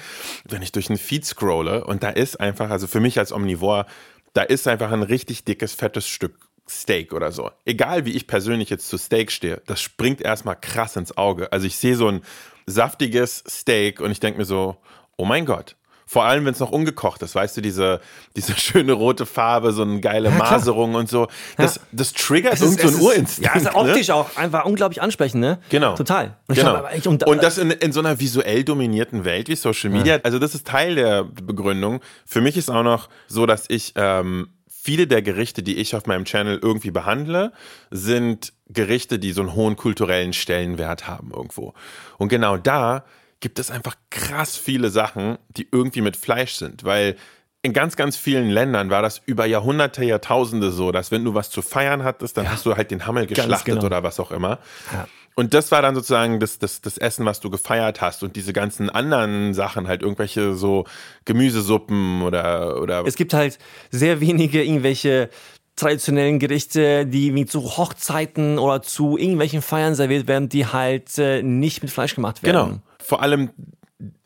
wenn 0.47 0.61
ich 0.61 0.73
durch 0.73 0.91
einen 0.91 0.99
Feed 0.99 1.25
scrolle 1.25 1.83
und 1.83 2.03
da 2.03 2.09
ist 2.09 2.39
einfach, 2.39 2.69
also 2.69 2.85
für 2.85 2.99
mich 2.99 3.17
als 3.17 3.31
Omnivore, 3.31 3.87
da 4.33 4.43
ist 4.43 4.67
einfach 4.67 4.91
ein 4.91 5.01
richtig 5.01 5.43
dickes, 5.43 5.73
fettes 5.73 6.07
Stück 6.07 6.35
Steak 6.69 7.13
oder 7.13 7.31
so. 7.31 7.49
Egal 7.65 8.05
wie 8.05 8.11
ich 8.11 8.27
persönlich 8.27 8.69
jetzt 8.69 8.89
zu 8.89 8.99
Steak 8.99 9.31
stehe, 9.31 9.59
das 9.65 9.81
springt 9.81 10.21
erstmal 10.21 10.55
krass 10.55 10.97
ins 10.97 11.17
Auge. 11.17 11.51
Also 11.51 11.65
ich 11.65 11.77
sehe 11.77 11.95
so 11.95 12.09
ein 12.09 12.21
saftiges 12.67 13.43
Steak 13.49 13.99
und 13.99 14.11
ich 14.11 14.19
denke 14.19 14.37
mir 14.37 14.45
so, 14.45 14.77
oh 15.15 15.25
mein 15.25 15.45
Gott. 15.45 15.75
Vor 16.09 16.23
allem, 16.23 16.45
wenn 16.45 16.53
es 16.53 16.59
noch 16.61 16.71
ungekocht 16.71 17.21
ist, 17.21 17.35
weißt 17.35 17.57
du, 17.57 17.61
diese, 17.61 17.99
diese 18.33 18.55
schöne 18.57 18.93
rote 18.93 19.25
Farbe, 19.25 19.73
so 19.73 19.81
eine 19.81 19.99
geile 19.99 20.29
ja, 20.29 20.35
Maserung 20.35 20.95
und 20.95 21.09
so. 21.09 21.27
Das, 21.57 21.75
ja. 21.75 21.81
das 21.91 22.13
triggert 22.13 22.53
es 22.53 22.61
irgend 22.61 22.79
so 22.79 22.87
ein 22.87 22.95
Urinstinkt. 23.01 23.49
Ja, 23.49 23.57
ist 23.57 23.65
ne? 23.65 23.75
optisch 23.75 24.07
ne? 24.07 24.15
auch 24.15 24.37
einfach 24.37 24.63
unglaublich 24.63 25.01
ansprechend, 25.01 25.41
ne? 25.41 25.59
Genau. 25.69 25.95
Total. 25.95 26.37
Und, 26.47 26.55
genau. 26.55 26.77
Hab, 26.77 27.05
und, 27.05 27.27
und, 27.27 27.43
das 27.43 27.57
in, 27.57 27.71
in 27.71 27.91
so 27.91 27.99
einer 27.99 28.21
visuell 28.21 28.63
dominierten 28.63 29.25
Welt 29.25 29.49
wie 29.49 29.55
Social 29.57 29.89
Media. 29.89 30.15
Ja. 30.15 30.21
Also, 30.23 30.39
das 30.39 30.55
ist 30.55 30.65
Teil 30.65 30.95
der 30.95 31.25
Begründung. 31.25 31.99
Für 32.25 32.39
mich 32.39 32.55
ist 32.55 32.69
auch 32.69 32.83
noch 32.83 33.09
so, 33.27 33.45
dass 33.45 33.65
ich 33.67 33.91
ähm, 33.97 34.47
viele 34.69 35.07
der 35.07 35.21
Gerichte, 35.21 35.61
die 35.61 35.75
ich 35.75 35.93
auf 35.93 36.05
meinem 36.05 36.23
Channel 36.23 36.57
irgendwie 36.61 36.91
behandle, 36.91 37.51
sind 37.91 38.53
Gerichte, 38.69 39.19
die 39.19 39.31
so 39.31 39.41
einen 39.41 39.53
hohen 39.53 39.75
kulturellen 39.75 40.33
Stellenwert 40.33 41.07
haben 41.07 41.31
irgendwo. 41.31 41.73
Und 42.17 42.29
genau 42.29 42.57
da 42.57 43.05
gibt 43.39 43.59
es 43.59 43.71
einfach 43.71 43.95
krass 44.09 44.57
viele 44.57 44.89
Sachen, 44.89 45.37
die 45.49 45.67
irgendwie 45.71 46.01
mit 46.01 46.17
Fleisch 46.17 46.53
sind, 46.53 46.83
weil 46.83 47.15
in 47.61 47.73
ganz, 47.73 47.95
ganz 47.95 48.17
vielen 48.17 48.49
Ländern 48.49 48.89
war 48.89 49.01
das 49.01 49.21
über 49.25 49.45
Jahrhunderte, 49.45 50.03
Jahrtausende 50.03 50.71
so, 50.71 50.91
dass 50.91 51.11
wenn 51.11 51.23
du 51.23 51.33
was 51.33 51.49
zu 51.49 51.61
feiern 51.61 52.03
hattest, 52.03 52.37
dann 52.37 52.45
ja. 52.45 52.51
hast 52.51 52.65
du 52.65 52.75
halt 52.75 52.91
den 52.91 53.05
Hammel 53.05 53.27
geschlachtet 53.27 53.75
genau. 53.75 53.85
oder 53.85 54.03
was 54.03 54.19
auch 54.19 54.31
immer. 54.31 54.59
Ja. 54.93 55.07
Und 55.35 55.53
das 55.53 55.71
war 55.71 55.83
dann 55.83 55.93
sozusagen 55.93 56.39
das, 56.39 56.57
das, 56.57 56.81
das 56.81 56.97
Essen, 56.97 57.23
was 57.25 57.39
du 57.39 57.51
gefeiert 57.51 58.01
hast. 58.01 58.23
Und 58.23 58.35
diese 58.35 58.53
ganzen 58.53 58.89
anderen 58.89 59.53
Sachen, 59.53 59.87
halt 59.87 60.01
irgendwelche 60.01 60.55
so 60.55 60.85
Gemüsesuppen 61.25 62.23
oder. 62.23 62.81
oder 62.81 63.05
es 63.05 63.15
gibt 63.15 63.35
halt 63.35 63.59
sehr 63.91 64.19
wenige 64.19 64.63
irgendwelche 64.63 65.29
traditionellen 65.77 66.39
Gerichte, 66.39 67.05
die 67.05 67.33
wie 67.33 67.45
zu 67.45 67.77
Hochzeiten 67.77 68.59
oder 68.59 68.81
zu 68.81 69.17
irgendwelchen 69.17 69.61
Feiern 69.61 69.95
serviert 69.95 70.27
werden, 70.27 70.49
die 70.49 70.65
halt 70.65 71.17
äh, 71.17 71.41
nicht 71.41 71.81
mit 71.81 71.91
Fleisch 71.91 72.15
gemacht 72.15 72.43
werden. 72.43 72.67
Genau. 72.67 72.81
Vor 73.01 73.21
allem 73.21 73.51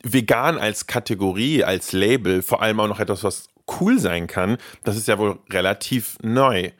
vegan 0.02 0.58
als 0.58 0.86
Kategorie, 0.86 1.62
als 1.62 1.92
Label, 1.92 2.42
vor 2.42 2.62
allem 2.62 2.80
auch 2.80 2.88
noch 2.88 3.00
etwas, 3.00 3.22
was 3.22 3.48
cool 3.80 3.98
sein 3.98 4.26
kann, 4.26 4.58
das 4.84 4.96
ist 4.96 5.08
ja 5.08 5.18
wohl 5.18 5.38
relativ 5.50 6.18
neu. 6.22 6.70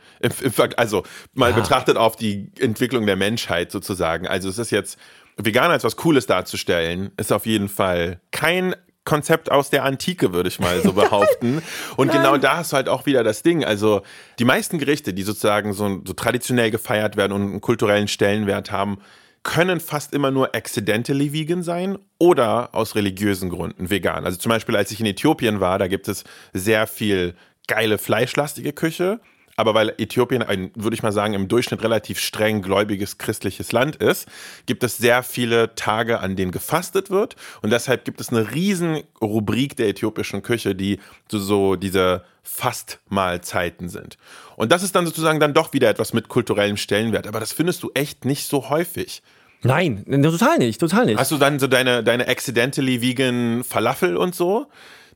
Also 0.76 1.04
mal 1.32 1.50
ja. 1.50 1.56
betrachtet 1.56 1.96
auf 1.96 2.16
die 2.16 2.50
Entwicklung 2.58 3.06
der 3.06 3.16
Menschheit 3.16 3.70
sozusagen. 3.70 4.26
Also 4.26 4.48
es 4.48 4.58
ist 4.58 4.70
jetzt 4.70 4.98
vegan 5.36 5.70
als 5.70 5.84
was 5.84 5.96
Cooles 5.96 6.26
darzustellen, 6.26 7.12
ist 7.16 7.32
auf 7.32 7.46
jeden 7.46 7.68
Fall 7.68 8.20
kein 8.30 8.74
Konzept 9.04 9.50
aus 9.50 9.70
der 9.70 9.84
Antike, 9.84 10.32
würde 10.32 10.48
ich 10.48 10.60
mal 10.60 10.80
so 10.80 10.92
behaupten. 10.94 11.62
Und 11.96 12.12
genau 12.12 12.36
da 12.36 12.58
hast 12.58 12.72
du 12.72 12.76
halt 12.76 12.88
auch 12.88 13.06
wieder 13.06 13.24
das 13.24 13.42
Ding. 13.42 13.64
Also 13.64 14.02
die 14.38 14.44
meisten 14.44 14.78
Gerichte, 14.78 15.12
die 15.12 15.22
sozusagen 15.22 15.72
so, 15.72 16.00
so 16.04 16.12
traditionell 16.12 16.70
gefeiert 16.70 17.16
werden 17.16 17.32
und 17.32 17.42
einen 17.42 17.60
kulturellen 17.60 18.08
Stellenwert 18.08 18.70
haben, 18.70 18.98
können 19.42 19.80
fast 19.80 20.14
immer 20.14 20.30
nur 20.30 20.54
accidentally 20.54 21.32
vegan 21.32 21.62
sein 21.62 21.98
oder 22.18 22.74
aus 22.74 22.94
religiösen 22.94 23.50
Gründen 23.50 23.90
vegan. 23.90 24.24
Also 24.24 24.38
zum 24.38 24.50
Beispiel, 24.50 24.76
als 24.76 24.92
ich 24.92 25.00
in 25.00 25.06
Äthiopien 25.06 25.60
war, 25.60 25.78
da 25.78 25.88
gibt 25.88 26.06
es 26.06 26.22
sehr 26.52 26.86
viel 26.86 27.34
geile 27.66 27.98
fleischlastige 27.98 28.72
Küche. 28.72 29.20
Aber 29.62 29.74
weil 29.74 29.94
Äthiopien 29.96 30.42
ein, 30.42 30.72
würde 30.74 30.94
ich 30.94 31.04
mal 31.04 31.12
sagen, 31.12 31.34
im 31.34 31.46
Durchschnitt 31.46 31.84
relativ 31.84 32.18
streng 32.18 32.62
gläubiges 32.62 33.16
christliches 33.16 33.70
Land 33.70 33.94
ist, 33.94 34.26
gibt 34.66 34.82
es 34.82 34.98
sehr 34.98 35.22
viele 35.22 35.76
Tage, 35.76 36.18
an 36.18 36.34
denen 36.34 36.50
gefastet 36.50 37.10
wird. 37.10 37.36
Und 37.62 37.70
deshalb 37.70 38.04
gibt 38.04 38.20
es 38.20 38.30
eine 38.30 38.56
riesen 38.56 39.04
Rubrik 39.20 39.76
der 39.76 39.86
äthiopischen 39.86 40.42
Küche, 40.42 40.74
die 40.74 40.98
so, 41.30 41.38
so 41.38 41.76
diese 41.76 42.24
Fastmahlzeiten 42.42 43.88
sind. 43.88 44.18
Und 44.56 44.72
das 44.72 44.82
ist 44.82 44.96
dann 44.96 45.06
sozusagen 45.06 45.38
dann 45.38 45.54
doch 45.54 45.72
wieder 45.72 45.88
etwas 45.88 46.12
mit 46.12 46.26
kulturellem 46.26 46.76
Stellenwert. 46.76 47.28
Aber 47.28 47.38
das 47.38 47.52
findest 47.52 47.84
du 47.84 47.92
echt 47.94 48.24
nicht 48.24 48.48
so 48.48 48.68
häufig. 48.68 49.22
Nein, 49.62 50.04
total 50.24 50.58
nicht, 50.58 50.80
total 50.80 51.06
nicht. 51.06 51.20
Hast 51.20 51.30
du 51.30 51.36
dann 51.36 51.60
so 51.60 51.68
deine, 51.68 52.02
deine 52.02 52.26
accidentally 52.26 53.00
vegan 53.00 53.62
Falafel 53.62 54.16
und 54.16 54.34
so? 54.34 54.66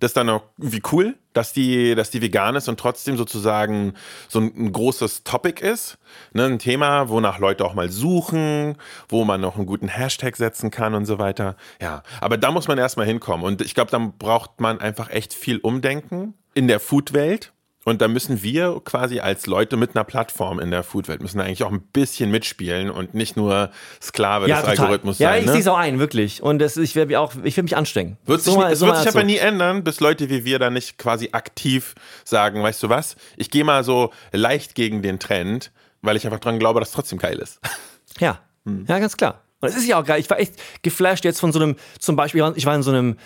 Das 0.00 0.10
ist 0.10 0.16
dann 0.16 0.28
auch 0.28 0.42
wie 0.56 0.82
cool, 0.92 1.16
dass 1.32 1.52
die, 1.52 1.94
dass 1.94 2.10
die 2.10 2.22
vegan 2.22 2.56
ist 2.56 2.68
und 2.68 2.78
trotzdem 2.78 3.16
sozusagen 3.16 3.94
so 4.28 4.40
ein, 4.40 4.52
ein 4.56 4.72
großes 4.72 5.24
Topic 5.24 5.64
ist. 5.64 5.98
Ne, 6.32 6.44
ein 6.44 6.58
Thema, 6.58 7.08
wonach 7.08 7.38
Leute 7.38 7.64
auch 7.64 7.74
mal 7.74 7.90
suchen, 7.90 8.76
wo 9.08 9.24
man 9.24 9.40
noch 9.40 9.56
einen 9.56 9.66
guten 9.66 9.88
Hashtag 9.88 10.36
setzen 10.36 10.70
kann 10.70 10.94
und 10.94 11.06
so 11.06 11.18
weiter. 11.18 11.56
Ja, 11.80 12.02
aber 12.20 12.36
da 12.36 12.50
muss 12.50 12.68
man 12.68 12.78
erstmal 12.78 13.06
hinkommen. 13.06 13.44
Und 13.44 13.62
ich 13.62 13.74
glaube, 13.74 13.90
dann 13.90 14.16
braucht 14.18 14.60
man 14.60 14.80
einfach 14.80 15.10
echt 15.10 15.34
viel 15.34 15.58
Umdenken 15.58 16.34
in 16.54 16.68
der 16.68 16.80
Food-Welt. 16.80 17.52
Und 17.86 18.02
da 18.02 18.08
müssen 18.08 18.42
wir 18.42 18.80
quasi 18.84 19.20
als 19.20 19.46
Leute 19.46 19.76
mit 19.76 19.94
einer 19.94 20.02
Plattform 20.02 20.58
in 20.58 20.72
der 20.72 20.82
Foodwelt 20.82 21.22
müssen 21.22 21.40
eigentlich 21.40 21.62
auch 21.62 21.70
ein 21.70 21.82
bisschen 21.82 22.32
mitspielen 22.32 22.90
und 22.90 23.14
nicht 23.14 23.36
nur 23.36 23.70
Sklave 24.02 24.48
ja, 24.48 24.56
des 24.56 24.64
total. 24.64 24.86
Algorithmus 24.86 25.20
ja, 25.20 25.28
sein. 25.28 25.34
Ja, 25.34 25.40
ich 25.40 25.46
ne? 25.46 25.52
sehe 25.52 25.60
es 25.60 25.68
auch 25.68 25.78
ein, 25.78 26.00
wirklich. 26.00 26.42
Und 26.42 26.58
das, 26.58 26.76
ich 26.76 26.96
werde 26.96 27.06
mich 27.06 27.16
auch, 27.16 27.34
ich 27.44 27.56
will 27.56 27.62
mich 27.62 27.76
anstrengen. 27.76 28.18
Wird 28.26 28.42
sich, 28.42 28.52
so 28.52 28.58
mal, 28.58 28.72
es 28.72 28.80
so 28.80 28.86
wird 28.86 28.98
sich 28.98 29.06
aber 29.06 29.22
nie 29.22 29.36
ändern, 29.36 29.84
bis 29.84 30.00
Leute 30.00 30.28
wie 30.30 30.44
wir 30.44 30.58
da 30.58 30.68
nicht 30.68 30.98
quasi 30.98 31.28
aktiv 31.30 31.94
sagen, 32.24 32.60
weißt 32.60 32.82
du 32.82 32.88
was? 32.88 33.14
Ich 33.36 33.52
gehe 33.52 33.62
mal 33.62 33.84
so 33.84 34.10
leicht 34.32 34.74
gegen 34.74 35.02
den 35.02 35.20
Trend, 35.20 35.70
weil 36.02 36.16
ich 36.16 36.26
einfach 36.26 36.40
dran 36.40 36.58
glaube, 36.58 36.80
dass 36.80 36.88
es 36.88 36.94
trotzdem 36.94 37.18
geil 37.18 37.38
ist. 37.38 37.60
Ja, 38.18 38.40
hm. 38.64 38.86
ja, 38.88 38.98
ganz 38.98 39.18
klar. 39.18 39.42
Und 39.60 39.68
es 39.68 39.76
ist 39.76 39.86
ja 39.86 40.00
auch 40.00 40.04
geil. 40.04 40.18
Ich 40.18 40.30
war 40.30 40.40
echt 40.40 40.54
geflasht 40.82 41.24
jetzt 41.26 41.38
von 41.38 41.52
so 41.52 41.60
einem, 41.60 41.76
zum 41.98 42.16
Beispiel, 42.16 42.50
ich 42.56 42.64
war 42.64 42.74
in 42.74 42.82
so 42.82 42.90
einem 42.90 43.18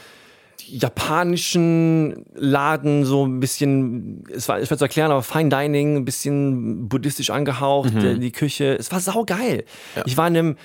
japanischen 0.68 2.24
Laden, 2.34 3.04
so 3.04 3.26
ein 3.26 3.40
bisschen, 3.40 4.24
es 4.32 4.48
war 4.48 4.64
schwer 4.64 4.78
zu 4.78 4.84
erklären, 4.84 5.10
aber 5.10 5.22
Fine 5.22 5.48
Dining, 5.48 5.96
ein 5.96 6.04
bisschen 6.04 6.88
buddhistisch 6.88 7.30
angehaucht, 7.30 7.94
mhm. 7.94 8.20
die 8.20 8.32
Küche. 8.32 8.76
Es 8.78 8.92
war 8.92 9.00
saugeil. 9.00 9.64
Ja. 9.96 10.02
Ich 10.06 10.16
war 10.16 10.28
in 10.28 10.36
einem 10.36 10.56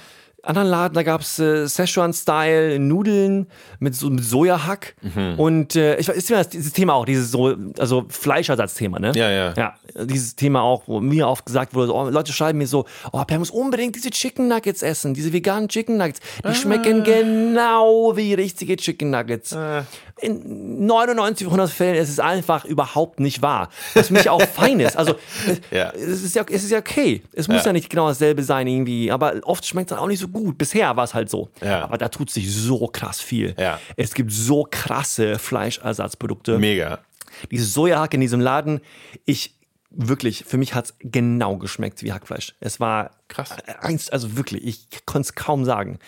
anderen 0.47 0.67
Laden, 0.67 0.93
da 0.93 1.03
gab 1.03 1.21
es 1.21 1.39
äh, 1.39 1.67
Szechuan-Style 1.67 2.79
Nudeln 2.79 3.47
mit, 3.79 3.95
so, 3.95 4.09
mit 4.09 4.23
Sojahack. 4.23 4.95
Mhm. 5.01 5.39
Und 5.39 5.75
äh, 5.75 5.97
ich 5.97 6.07
weiß, 6.07 6.17
ist 6.17 6.53
dieses 6.53 6.73
Thema 6.73 6.93
auch, 6.93 7.05
dieses 7.05 7.31
so, 7.31 7.55
also 7.77 8.05
Fleischersatzthema, 8.09 8.99
ne? 8.99 9.11
Ja, 9.15 9.29
ja. 9.29 9.53
Ja, 9.55 9.75
dieses 10.05 10.35
Thema 10.35 10.61
auch, 10.61 10.83
wo 10.87 10.99
mir 10.99 11.27
oft 11.27 11.45
gesagt 11.45 11.73
wurde, 11.73 11.93
oh, 11.93 12.09
Leute 12.09 12.33
schreiben 12.33 12.57
mir 12.57 12.67
so, 12.67 12.85
oh, 13.11 13.23
Per 13.23 13.39
muss 13.39 13.51
unbedingt 13.51 13.95
diese 13.95 14.09
Chicken 14.09 14.47
Nuggets 14.47 14.81
essen, 14.81 15.13
diese 15.13 15.33
veganen 15.33 15.69
Chicken 15.69 15.97
Nuggets. 15.97 16.19
Die 16.43 16.47
ah. 16.47 16.53
schmecken 16.53 17.03
genau 17.03 18.15
wie 18.15 18.33
richtige 18.33 18.75
Chicken 18.77 19.11
Nuggets. 19.11 19.53
Ah 19.53 19.85
in 20.21 20.85
99 20.85 21.47
100 21.47 21.69
Fällen 21.69 21.95
ist 21.95 22.09
es 22.09 22.19
einfach 22.19 22.63
überhaupt 22.63 23.19
nicht 23.19 23.41
wahr. 23.41 23.69
Was 23.95 24.09
mich 24.11 24.29
auch 24.29 24.41
fein 24.41 24.79
ist. 24.79 24.95
Also, 24.97 25.15
ja. 25.71 25.91
es, 25.91 26.23
ist 26.23 26.35
ja, 26.35 26.45
es 26.49 26.63
ist 26.63 26.71
ja 26.71 26.79
okay. 26.79 27.21
Es 27.33 27.47
muss 27.47 27.59
ja. 27.59 27.67
ja 27.67 27.73
nicht 27.73 27.89
genau 27.89 28.07
dasselbe 28.07 28.43
sein 28.43 28.67
irgendwie, 28.67 29.11
aber 29.11 29.35
oft 29.43 29.65
schmeckt 29.65 29.91
es 29.91 29.95
dann 29.95 30.03
auch 30.03 30.07
nicht 30.07 30.19
so 30.19 30.29
gut. 30.29 30.34
Bisher 30.57 30.95
war 30.95 31.03
es 31.03 31.13
halt 31.13 31.29
so. 31.29 31.49
Ja. 31.61 31.83
Aber 31.83 31.97
da 31.97 32.09
tut 32.09 32.29
sich 32.29 32.53
so 32.53 32.87
krass 32.87 33.21
viel. 33.21 33.55
Es 33.95 34.13
gibt 34.13 34.31
so 34.31 34.67
krasse 34.69 35.39
Fleischersatzprodukte. 35.39 36.57
Mega. 36.59 36.99
Diese 37.51 37.65
Sojahack 37.65 38.13
in 38.13 38.21
diesem 38.21 38.39
Laden, 38.39 38.81
ich 39.25 39.55
wirklich, 39.89 40.43
für 40.45 40.57
mich 40.57 40.73
hat 40.73 40.85
es 40.85 40.95
genau 40.99 41.57
geschmeckt 41.57 42.03
wie 42.03 42.11
Hackfleisch. 42.11 42.55
Es 42.59 42.79
war 42.79 43.11
krass. 43.27 43.55
Eins, 43.79 44.09
also 44.09 44.35
wirklich, 44.35 44.65
ich 44.65 45.05
konnte 45.05 45.27
es 45.27 45.35
kaum 45.35 45.65
sagen. 45.65 45.99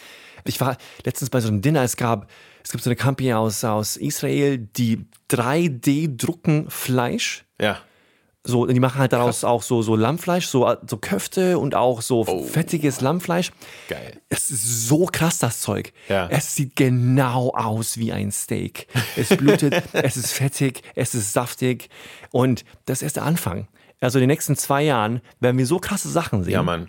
Ich 0.44 0.60
war 0.62 0.78
letztens 1.06 1.30
bei 1.30 1.42
so 1.42 1.48
einem 1.48 1.62
Dinner, 1.62 1.84
es 1.84 1.98
gab 1.98 2.28
es 2.68 2.72
gibt 2.74 2.84
so 2.84 2.90
eine 2.90 2.98
Company 2.98 3.32
aus, 3.32 3.63
aus 3.63 3.96
Israel, 3.96 4.58
die 4.58 5.06
3D-drucken 5.32 6.70
Fleisch. 6.70 7.46
Ja. 7.62 7.78
So, 8.48 8.66
die 8.66 8.80
machen 8.80 9.00
halt 9.00 9.14
daraus 9.14 9.42
Krass. 9.42 9.44
auch 9.44 9.62
so, 9.62 9.82
so 9.82 9.96
Lammfleisch, 9.96 10.48
so, 10.48 10.74
so 10.86 10.98
Köfte 10.98 11.60
und 11.60 11.76
auch 11.76 12.02
so 12.02 12.26
oh. 12.26 12.44
fettiges 12.44 13.02
Lammfleisch. 13.02 13.52
Geil. 13.90 14.22
Es 14.30 14.50
ist 14.50 14.88
so 14.88 15.06
krass, 15.06 15.40
das 15.40 15.60
Zeug. 15.60 15.92
Ja. 16.08 16.28
Es 16.30 16.56
sieht 16.56 16.76
genau 16.76 17.52
aus 17.54 17.98
wie 17.98 18.14
ein 18.14 18.32
Steak. 18.32 18.88
Es 19.16 19.30
blutet, 19.30 19.84
es 19.94 20.18
ist 20.18 20.32
fettig, 20.32 20.82
es 20.96 21.14
ist 21.14 21.34
saftig. 21.34 21.90
Und 22.32 22.64
das 22.86 23.02
ist 23.02 23.18
der 23.18 23.24
Anfang. 23.24 23.68
Also 24.00 24.20
in 24.20 24.22
den 24.22 24.30
nächsten 24.30 24.56
zwei 24.56 24.84
Jahren 24.84 25.22
werden 25.40 25.58
wir 25.58 25.66
so 25.66 25.80
krasse 25.80 26.10
Sachen 26.10 26.44
sehen. 26.44 26.54
Ja, 26.54 26.64
Mann. 26.64 26.88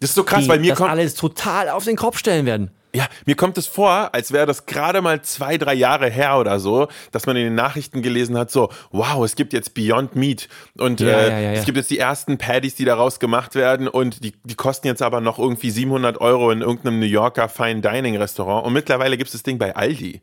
Das 0.00 0.10
ist 0.10 0.16
so 0.16 0.24
krass, 0.24 0.48
weil 0.48 0.60
mir 0.60 0.70
das 0.70 0.78
kommt 0.78 0.90
alles 0.90 1.14
total 1.14 1.68
auf 1.68 1.84
den 1.84 1.96
Kopf 1.96 2.18
stellen 2.18 2.46
werden. 2.46 2.70
Ja, 2.94 3.08
mir 3.26 3.34
kommt 3.34 3.58
es 3.58 3.66
vor, 3.66 4.14
als 4.14 4.32
wäre 4.32 4.46
das 4.46 4.66
gerade 4.66 5.02
mal 5.02 5.20
zwei, 5.22 5.58
drei 5.58 5.74
Jahre 5.74 6.08
her 6.08 6.38
oder 6.38 6.60
so, 6.60 6.86
dass 7.10 7.26
man 7.26 7.36
in 7.36 7.44
den 7.44 7.54
Nachrichten 7.54 8.02
gelesen 8.02 8.38
hat, 8.38 8.52
so, 8.52 8.70
wow, 8.92 9.24
es 9.24 9.34
gibt 9.34 9.52
jetzt 9.52 9.74
Beyond 9.74 10.14
Meat 10.14 10.48
und 10.78 11.00
ja, 11.00 11.08
äh, 11.08 11.28
ja, 11.30 11.38
ja, 11.40 11.52
es 11.52 11.64
gibt 11.64 11.76
jetzt 11.76 11.90
die 11.90 11.98
ersten 11.98 12.38
Patties, 12.38 12.76
die 12.76 12.84
daraus 12.84 13.18
gemacht 13.18 13.56
werden 13.56 13.88
und 13.88 14.22
die, 14.24 14.32
die 14.44 14.54
kosten 14.54 14.86
jetzt 14.86 15.02
aber 15.02 15.20
noch 15.20 15.40
irgendwie 15.40 15.70
700 15.70 16.20
Euro 16.20 16.52
in 16.52 16.60
irgendeinem 16.60 17.00
New 17.00 17.06
Yorker 17.06 17.48
Fine 17.48 17.80
Dining 17.80 18.16
Restaurant 18.16 18.64
und 18.64 18.72
mittlerweile 18.72 19.16
gibt 19.16 19.28
es 19.28 19.32
das 19.32 19.42
Ding 19.42 19.58
bei 19.58 19.74
Aldi. 19.74 20.22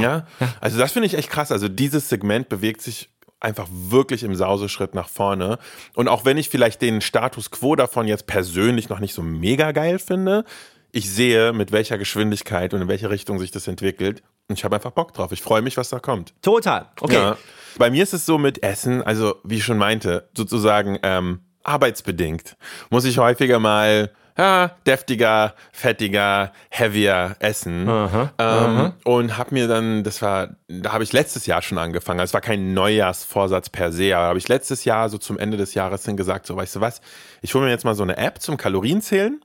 Ja? 0.00 0.26
Also 0.60 0.78
das 0.78 0.92
finde 0.92 1.06
ich 1.06 1.14
echt 1.14 1.30
krass. 1.30 1.52
Also 1.52 1.68
dieses 1.68 2.08
Segment 2.08 2.48
bewegt 2.48 2.82
sich 2.82 3.08
einfach 3.40 3.68
wirklich 3.70 4.22
im 4.22 4.34
Sauseschritt 4.34 4.94
nach 4.94 5.08
vorne. 5.08 5.58
Und 5.94 6.08
auch 6.08 6.24
wenn 6.24 6.36
ich 6.36 6.50
vielleicht 6.50 6.82
den 6.82 7.00
Status 7.00 7.50
quo 7.50 7.74
davon 7.74 8.06
jetzt 8.06 8.26
persönlich 8.26 8.88
noch 8.88 9.00
nicht 9.00 9.14
so 9.14 9.22
mega 9.22 9.72
geil 9.72 9.98
finde, 9.98 10.44
ich 10.92 11.10
sehe, 11.10 11.52
mit 11.52 11.72
welcher 11.72 11.98
Geschwindigkeit 11.98 12.74
und 12.74 12.82
in 12.82 12.88
welche 12.88 13.10
Richtung 13.10 13.38
sich 13.38 13.50
das 13.50 13.68
entwickelt. 13.68 14.22
Und 14.48 14.58
ich 14.58 14.64
habe 14.64 14.76
einfach 14.76 14.90
Bock 14.90 15.12
drauf. 15.14 15.32
Ich 15.32 15.42
freue 15.42 15.62
mich, 15.62 15.76
was 15.76 15.88
da 15.88 16.00
kommt. 16.00 16.34
Total. 16.42 16.86
Okay. 17.00 17.14
Ja. 17.14 17.36
Bei 17.78 17.90
mir 17.90 18.02
ist 18.02 18.14
es 18.14 18.26
so 18.26 18.38
mit 18.38 18.62
Essen, 18.62 19.02
also 19.02 19.36
wie 19.44 19.56
ich 19.56 19.64
schon 19.64 19.78
meinte, 19.78 20.28
sozusagen 20.36 20.98
ähm, 21.02 21.40
arbeitsbedingt. 21.62 22.56
Muss 22.90 23.04
ich 23.04 23.18
häufiger 23.18 23.60
mal 23.60 24.10
ja, 24.40 24.70
deftiger, 24.86 25.54
fettiger, 25.70 26.52
heavier 26.70 27.36
essen. 27.40 27.86
Aha, 27.88 28.32
ähm, 28.38 28.46
aha. 28.46 28.96
Und 29.04 29.36
habe 29.36 29.54
mir 29.54 29.68
dann, 29.68 30.02
das 30.02 30.22
war, 30.22 30.56
da 30.66 30.92
habe 30.92 31.04
ich 31.04 31.12
letztes 31.12 31.46
Jahr 31.46 31.60
schon 31.60 31.76
angefangen. 31.76 32.20
Also 32.20 32.30
es 32.30 32.34
war 32.34 32.40
kein 32.40 32.72
Neujahrsvorsatz 32.72 33.68
per 33.68 33.92
se, 33.92 34.16
aber 34.16 34.28
habe 34.28 34.38
ich 34.38 34.48
letztes 34.48 34.84
Jahr 34.84 35.10
so 35.10 35.18
zum 35.18 35.38
Ende 35.38 35.58
des 35.58 35.74
Jahres 35.74 36.04
dann 36.04 36.16
gesagt, 36.16 36.46
so 36.46 36.56
weißt 36.56 36.76
du 36.76 36.80
was, 36.80 37.02
ich 37.42 37.54
hole 37.54 37.66
mir 37.66 37.70
jetzt 37.70 37.84
mal 37.84 37.94
so 37.94 38.02
eine 38.02 38.16
App 38.16 38.40
zum 38.40 38.56
Kalorienzählen 38.56 39.40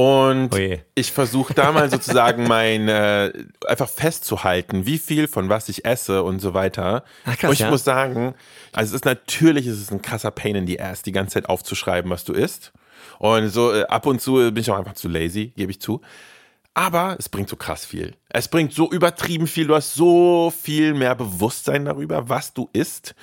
und 0.00 0.54
Oje. 0.54 0.82
ich 0.94 1.12
versuche 1.12 1.52
da 1.52 1.72
mal 1.72 1.90
sozusagen 1.90 2.44
mein, 2.44 2.88
äh, 2.88 3.34
einfach 3.66 3.90
festzuhalten, 3.90 4.86
wie 4.86 4.96
viel 4.96 5.28
von 5.28 5.50
was 5.50 5.68
ich 5.68 5.84
esse 5.84 6.22
und 6.22 6.40
so 6.40 6.54
weiter. 6.54 7.04
Ach, 7.26 7.36
krass, 7.36 7.50
und 7.50 7.52
ich 7.52 7.58
ja. 7.60 7.70
muss 7.70 7.84
sagen, 7.84 8.34
also 8.72 8.92
es 8.92 8.94
ist 8.94 9.04
natürlich, 9.04 9.66
es 9.66 9.78
ist 9.78 9.92
ein 9.92 10.00
krasser 10.00 10.30
Pain 10.30 10.56
in 10.56 10.66
the 10.66 10.80
Ass, 10.80 11.02
die 11.02 11.12
ganze 11.12 11.34
Zeit 11.34 11.50
aufzuschreiben, 11.50 12.10
was 12.10 12.24
du 12.24 12.32
isst. 12.32 12.72
Und 13.18 13.50
so 13.50 13.74
äh, 13.74 13.84
ab 13.88 14.06
und 14.06 14.22
zu 14.22 14.36
bin 14.36 14.56
ich 14.56 14.70
auch 14.70 14.78
einfach 14.78 14.94
zu 14.94 15.06
lazy, 15.06 15.52
gebe 15.54 15.70
ich 15.70 15.82
zu. 15.82 16.00
Aber 16.80 17.14
es 17.18 17.28
bringt 17.28 17.50
so 17.50 17.56
krass 17.56 17.84
viel. 17.84 18.14
Es 18.30 18.48
bringt 18.48 18.72
so 18.72 18.90
übertrieben 18.90 19.46
viel. 19.46 19.66
Du 19.66 19.74
hast 19.74 19.92
so 19.92 20.50
viel 20.50 20.94
mehr 20.94 21.14
Bewusstsein 21.14 21.84
darüber, 21.84 22.30
was 22.30 22.54
du 22.54 22.70
isst 22.72 23.14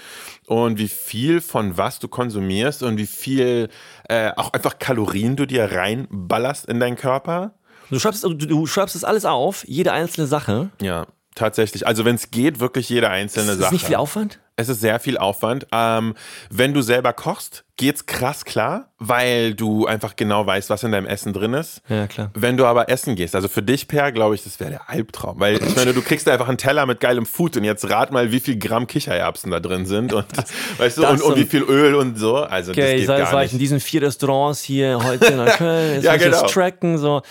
und 0.46 0.78
wie 0.78 0.88
viel 0.88 1.41
von 1.41 1.76
was 1.76 1.98
du 1.98 2.08
konsumierst 2.08 2.84
und 2.84 2.98
wie 2.98 3.08
viel 3.08 3.70
äh, 4.10 4.30
auch 4.36 4.54
einfach 4.54 4.78
Kalorien 4.78 5.36
du 5.36 5.48
dir 5.48 5.72
reinballerst 5.72 6.67
in 6.67 6.80
deinen 6.80 6.98
Körper. 6.98 7.56
Du 7.89 7.98
schreibst, 7.98 8.24
du, 8.24 8.36
du 8.36 8.67
schreibst 8.67 8.93
das 8.93 9.04
alles 9.04 9.26
auf, 9.26 9.67
jede 9.67 9.91
einzelne 9.91 10.28
Sache. 10.28 10.70
Ja, 10.80 11.08
tatsächlich. 11.38 11.88
Also 11.88 12.06
wenn 12.06 12.15
es 12.15 12.32
geht, 12.32 12.60
wirklich 12.60 12.89
jede 12.89 13.10
einzelne 13.10 13.54
ist 13.54 13.60
Sache. 13.60 13.67
Ist 13.67 13.71
nicht 13.71 13.86
viel 13.86 13.95
Aufwand? 13.95 14.39
Es 14.60 14.69
ist 14.69 14.82
sehr 14.82 15.00
viel 15.00 15.19
Aufwand. 15.19 15.67
Ähm, 15.71 16.15
wenn 16.50 16.73
du 16.73 16.82
selber 16.82 17.13
kochst, 17.13 17.63
geht's 17.76 18.08
krass 18.08 18.43
klar, 18.43 18.89
weil 18.97 19.54
du 19.54 19.86
einfach 19.86 20.15
genau 20.15 20.47
weißt, 20.47 20.71
was 20.71 20.82
in 20.82 20.91
deinem 20.91 21.06
Essen 21.06 21.32
drin 21.32 21.54
ist. 21.54 21.84
Ja, 21.88 22.08
klar. 22.08 22.32
Wenn 22.34 22.58
du 22.58 22.65
aber 22.65 22.89
essen 22.89 23.15
gehst, 23.15 23.36
also 23.36 23.50
für 23.50 23.62
dich, 23.62 23.88
Per, 23.88 24.12
glaube 24.12 24.34
ich, 24.34 24.43
das 24.43 24.60
wäre 24.60 24.71
der 24.71 24.89
Albtraum. 24.89 25.39
Weil 25.39 25.62
ich 25.63 25.76
meine, 25.76 25.93
du 25.93 26.02
kriegst 26.02 26.28
einfach 26.28 26.47
einen 26.47 26.58
Teller 26.58 26.88
mit 26.88 27.00
geilem 27.00 27.28
Food 27.28 27.56
und 27.56 27.65
jetzt 27.65 27.88
rat 27.88 28.12
mal, 28.12 28.32
wie 28.32 28.39
viel 28.39 28.58
Gramm 28.58 28.88
Kichererbsen 28.88 29.52
da 29.52 29.60
drin 29.60 29.86
sind 29.86 30.12
und, 30.12 30.26
weißt 30.80 30.97
du, 30.97 31.08
und, 31.08 31.21
und, 31.21 31.36
wie 31.36 31.45
viel 31.45 31.62
Öl 31.62 31.93
und 31.93 32.17
so. 32.17 32.38
Also 32.38 32.71
okay, 32.71 32.82
das 32.82 32.89
geht 32.89 33.00
ich 33.02 33.06
sag, 33.06 33.19
gar 33.19 33.32
war 33.34 33.41
nicht. 33.41 33.50
ich 33.50 33.54
in 33.54 33.60
diesen 33.60 33.80
vier 33.80 34.02
Restaurants 34.02 34.63
hier 34.63 35.00
heute 35.04 35.26
in 35.28 35.45
Köln, 35.58 35.93
jetzt 35.93 36.04
Ja, 36.04 36.17
genau. 36.17 36.41
das 36.41 36.52
tracken, 36.52 36.97
so. 36.97 37.21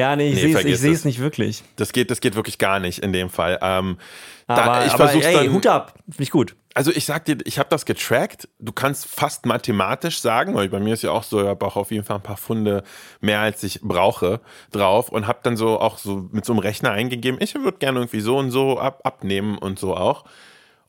Ja, 0.00 0.16
nee, 0.16 0.30
ich 0.30 0.42
Nee, 0.42 0.74
sehe 0.74 0.92
es 0.92 1.04
nicht 1.04 1.20
wirklich. 1.20 1.62
Das 1.76 1.92
geht, 1.92 2.10
das 2.10 2.20
geht 2.20 2.34
wirklich 2.34 2.58
gar 2.58 2.80
nicht 2.80 3.00
in 3.00 3.12
dem 3.12 3.28
Fall. 3.28 3.58
Ähm, 3.60 3.98
da, 4.46 4.56
Aber, 4.56 4.86
ich 4.86 4.92
aber 4.92 5.04
versuch's 5.04 5.26
ey, 5.26 5.34
dann, 5.34 5.52
Hut 5.52 5.66
ab, 5.66 5.94
finde 6.08 6.22
ich 6.22 6.30
gut. 6.30 6.56
Also 6.72 6.90
ich 6.92 7.04
sag 7.04 7.24
dir, 7.24 7.36
ich 7.44 7.58
habe 7.58 7.68
das 7.68 7.84
getrackt. 7.84 8.48
Du 8.58 8.72
kannst 8.72 9.06
fast 9.06 9.44
mathematisch 9.44 10.20
sagen, 10.20 10.54
weil 10.54 10.68
bei 10.68 10.80
mir 10.80 10.94
ist 10.94 11.02
ja 11.02 11.10
auch 11.10 11.24
so, 11.24 11.40
ich 11.42 11.46
habe 11.46 11.66
auch 11.66 11.76
auf 11.76 11.90
jeden 11.90 12.04
Fall 12.04 12.16
ein 12.16 12.22
paar 12.22 12.36
Funde 12.36 12.82
mehr 13.20 13.40
als 13.40 13.62
ich 13.62 13.80
brauche 13.82 14.40
drauf 14.72 15.10
und 15.10 15.26
habe 15.26 15.40
dann 15.42 15.56
so 15.56 15.80
auch 15.80 15.98
so 15.98 16.28
mit 16.32 16.44
so 16.44 16.52
einem 16.52 16.60
Rechner 16.60 16.92
eingegeben, 16.92 17.40
ich 17.42 17.54
würde 17.54 17.78
gerne 17.78 17.98
irgendwie 17.98 18.20
so 18.20 18.38
und 18.38 18.50
so 18.50 18.78
ab, 18.78 19.00
abnehmen 19.04 19.58
und 19.58 19.78
so 19.78 19.96
auch. 19.96 20.24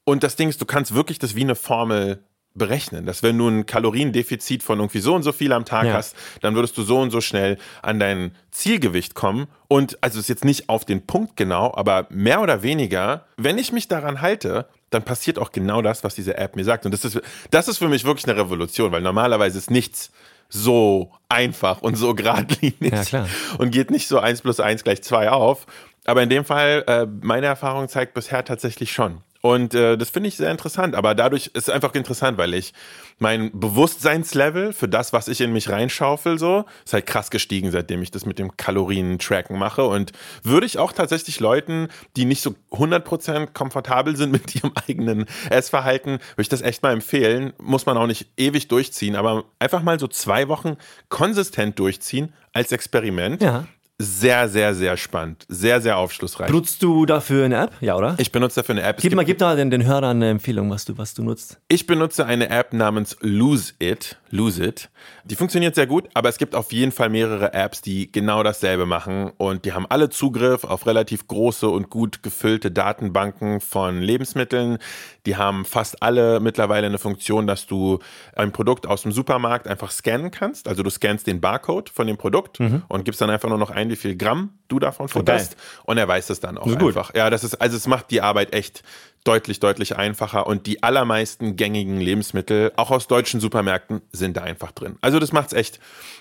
Und 0.03 0.23
das 0.23 0.35
Ding 0.35 0.49
ist, 0.49 0.61
du 0.61 0.65
kannst 0.65 0.93
wirklich 0.95 1.19
das 1.19 1.35
wie 1.35 1.41
eine 1.41 1.55
Formel 1.55 2.23
berechnen, 2.53 3.05
dass 3.05 3.23
wenn 3.23 3.37
du 3.37 3.47
ein 3.47 3.65
Kaloriendefizit 3.65 4.61
von 4.63 4.79
irgendwie 4.79 4.99
so 4.99 5.15
und 5.15 5.23
so 5.23 5.31
viel 5.31 5.53
am 5.53 5.63
Tag 5.65 5.85
Ja. 5.87 5.93
hast, 5.93 6.15
dann 6.41 6.53
würdest 6.55 6.77
du 6.77 6.83
so 6.83 6.99
und 6.99 7.09
so 7.11 7.21
schnell 7.21 7.57
an 7.81 7.99
dein 7.99 8.35
Zielgewicht 8.51 9.15
kommen. 9.15 9.47
Und 9.69 9.97
also 10.01 10.19
ist 10.19 10.27
jetzt 10.27 10.43
nicht 10.43 10.67
auf 10.67 10.83
den 10.83 11.05
Punkt 11.05 11.37
genau, 11.37 11.73
aber 11.75 12.07
mehr 12.09 12.41
oder 12.41 12.61
weniger, 12.61 13.25
wenn 13.37 13.57
ich 13.57 13.71
mich 13.71 13.87
daran 13.87 14.21
halte, 14.21 14.65
dann 14.89 15.03
passiert 15.03 15.39
auch 15.39 15.51
genau 15.53 15.81
das, 15.81 16.03
was 16.03 16.15
diese 16.15 16.37
App 16.37 16.57
mir 16.57 16.65
sagt. 16.65 16.85
Und 16.85 16.91
das 16.93 17.05
ist, 17.05 17.21
das 17.51 17.69
ist 17.69 17.77
für 17.77 17.87
mich 17.87 18.03
wirklich 18.03 18.27
eine 18.27 18.37
Revolution, 18.37 18.91
weil 18.91 19.01
normalerweise 19.01 19.57
ist 19.57 19.71
nichts 19.71 20.11
so 20.49 21.11
einfach 21.29 21.81
und 21.81 21.95
so 21.95 22.13
geradlinig 22.15 22.91
Ja, 22.91 23.03
klar. 23.05 23.29
und 23.59 23.71
geht 23.71 23.89
nicht 23.91 24.09
so 24.09 24.19
eins 24.19 24.41
plus 24.41 24.59
eins 24.59 24.83
gleich 24.83 25.01
zwei 25.01 25.29
auf. 25.31 25.65
Aber 26.03 26.21
in 26.23 26.29
dem 26.29 26.43
Fall, 26.43 26.83
äh, 26.87 27.05
meine 27.25 27.45
Erfahrung 27.45 27.87
zeigt 27.87 28.13
bisher 28.13 28.43
tatsächlich 28.43 28.91
schon. 28.91 29.19
Und 29.41 29.73
äh, 29.73 29.97
das 29.97 30.11
finde 30.11 30.29
ich 30.29 30.37
sehr 30.37 30.51
interessant. 30.51 30.95
Aber 30.95 31.15
dadurch 31.15 31.47
ist 31.47 31.67
es 31.67 31.69
einfach 31.69 31.93
interessant, 31.95 32.37
weil 32.37 32.53
ich 32.53 32.73
mein 33.17 33.51
Bewusstseinslevel 33.53 34.71
für 34.71 34.87
das, 34.87 35.13
was 35.13 35.27
ich 35.27 35.41
in 35.41 35.51
mich 35.51 35.69
reinschaufel, 35.69 36.37
so, 36.37 36.65
ist 36.85 36.93
halt 36.93 37.07
krass 37.07 37.31
gestiegen, 37.31 37.71
seitdem 37.71 38.01
ich 38.03 38.11
das 38.11 38.25
mit 38.25 38.39
dem 38.39 38.55
Kalorien-Tracken 38.55 39.57
mache. 39.57 39.85
Und 39.85 40.11
würde 40.43 40.65
ich 40.65 40.77
auch 40.77 40.91
tatsächlich 40.91 41.39
Leuten, 41.39 41.89
die 42.15 42.25
nicht 42.25 42.41
so 42.41 42.55
100% 42.71 43.47
komfortabel 43.53 44.15
sind 44.15 44.31
mit 44.31 44.55
ihrem 44.55 44.71
eigenen 44.87 45.25
Essverhalten, 45.49 46.13
würde 46.13 46.41
ich 46.41 46.49
das 46.49 46.61
echt 46.61 46.83
mal 46.83 46.93
empfehlen. 46.93 47.53
Muss 47.59 47.85
man 47.85 47.97
auch 47.97 48.07
nicht 48.07 48.27
ewig 48.37 48.67
durchziehen, 48.67 49.15
aber 49.15 49.45
einfach 49.59 49.81
mal 49.81 49.99
so 49.99 50.07
zwei 50.07 50.47
Wochen 50.47 50.77
konsistent 51.09 51.79
durchziehen 51.79 52.33
als 52.53 52.71
Experiment. 52.71 53.41
Ja. 53.41 53.65
Sehr, 54.01 54.49
sehr, 54.49 54.73
sehr 54.73 54.97
spannend. 54.97 55.45
Sehr, 55.47 55.79
sehr 55.79 55.97
aufschlussreich. 55.97 56.47
Benutzt 56.47 56.81
du 56.81 57.05
dafür 57.05 57.45
eine 57.45 57.63
App? 57.63 57.71
Ja, 57.81 57.95
oder? 57.95 58.15
Ich 58.17 58.31
benutze 58.31 58.61
dafür 58.61 58.73
eine 58.73 58.83
App. 58.83 58.97
Gib 58.99 59.13
mal, 59.15 59.25
gib 59.25 59.39
mal 59.39 59.55
den, 59.55 59.69
den 59.69 59.85
Hörern 59.85 60.17
eine 60.17 60.29
Empfehlung, 60.29 60.69
was 60.69 60.85
du, 60.85 60.97
was 60.97 61.13
du 61.13 61.23
nutzt. 61.23 61.59
Ich 61.67 61.85
benutze 61.85 62.25
eine 62.25 62.49
App 62.49 62.73
namens 62.73 63.15
Lose 63.21 63.73
It. 63.79 64.17
Lose 64.31 64.65
It. 64.65 64.89
Die 65.25 65.35
funktioniert 65.35 65.75
sehr 65.75 65.87
gut, 65.87 66.09
aber 66.13 66.29
es 66.29 66.37
gibt 66.37 66.55
auf 66.55 66.71
jeden 66.71 66.91
Fall 66.91 67.09
mehrere 67.09 67.53
Apps, 67.53 67.81
die 67.81 68.11
genau 68.11 68.43
dasselbe 68.43 68.85
machen 68.85 69.31
und 69.37 69.65
die 69.65 69.73
haben 69.73 69.85
alle 69.87 70.09
Zugriff 70.09 70.63
auf 70.63 70.85
relativ 70.87 71.27
große 71.27 71.67
und 71.67 71.89
gut 71.89 72.23
gefüllte 72.23 72.71
Datenbanken 72.71 73.61
von 73.61 74.01
Lebensmitteln. 74.01 74.77
Die 75.25 75.35
haben 75.35 75.65
fast 75.65 76.01
alle 76.01 76.39
mittlerweile 76.39 76.87
eine 76.87 76.97
Funktion, 76.97 77.45
dass 77.45 77.67
du 77.67 77.99
ein 78.35 78.51
Produkt 78.51 78.87
aus 78.87 79.03
dem 79.03 79.11
Supermarkt 79.11 79.67
einfach 79.67 79.91
scannen 79.91 80.31
kannst. 80.31 80.67
Also 80.67 80.81
du 80.81 80.89
scannst 80.89 81.27
den 81.27 81.41
Barcode 81.41 81.89
von 81.89 82.07
dem 82.07 82.17
Produkt 82.17 82.59
und 82.87 83.05
gibst 83.05 83.21
dann 83.21 83.29
einfach 83.29 83.49
nur 83.49 83.57
noch 83.57 83.69
ein, 83.69 83.89
wie 83.89 83.95
viel 83.95 84.15
Gramm 84.15 84.53
du 84.67 84.79
davon 84.79 85.09
futterst 85.09 85.57
und 85.83 85.97
er 85.97 86.07
weiß 86.07 86.29
es 86.29 86.39
dann 86.39 86.57
auch 86.57 86.65
einfach. 86.65 87.13
Ja, 87.13 87.29
das 87.29 87.43
ist, 87.43 87.55
also 87.55 87.77
es 87.77 87.87
macht 87.87 88.09
die 88.09 88.21
Arbeit 88.21 88.53
echt 88.53 88.83
deutlich, 89.23 89.59
deutlich 89.59 89.97
einfacher 89.97 90.47
und 90.47 90.65
die 90.65 90.83
allermeisten 90.83 91.55
gängigen 91.55 91.99
Lebensmittel, 91.99 92.71
auch 92.75 92.91
aus 92.91 93.07
deutschen 93.07 93.39
Supermärkten, 93.39 94.01
sind 94.11 94.37
da 94.37 94.41
einfach 94.41 94.71
drin. 94.71 94.97
Also 95.01 95.19
das 95.19 95.31
macht 95.31 95.47
es 95.47 95.53
echt 95.53 95.79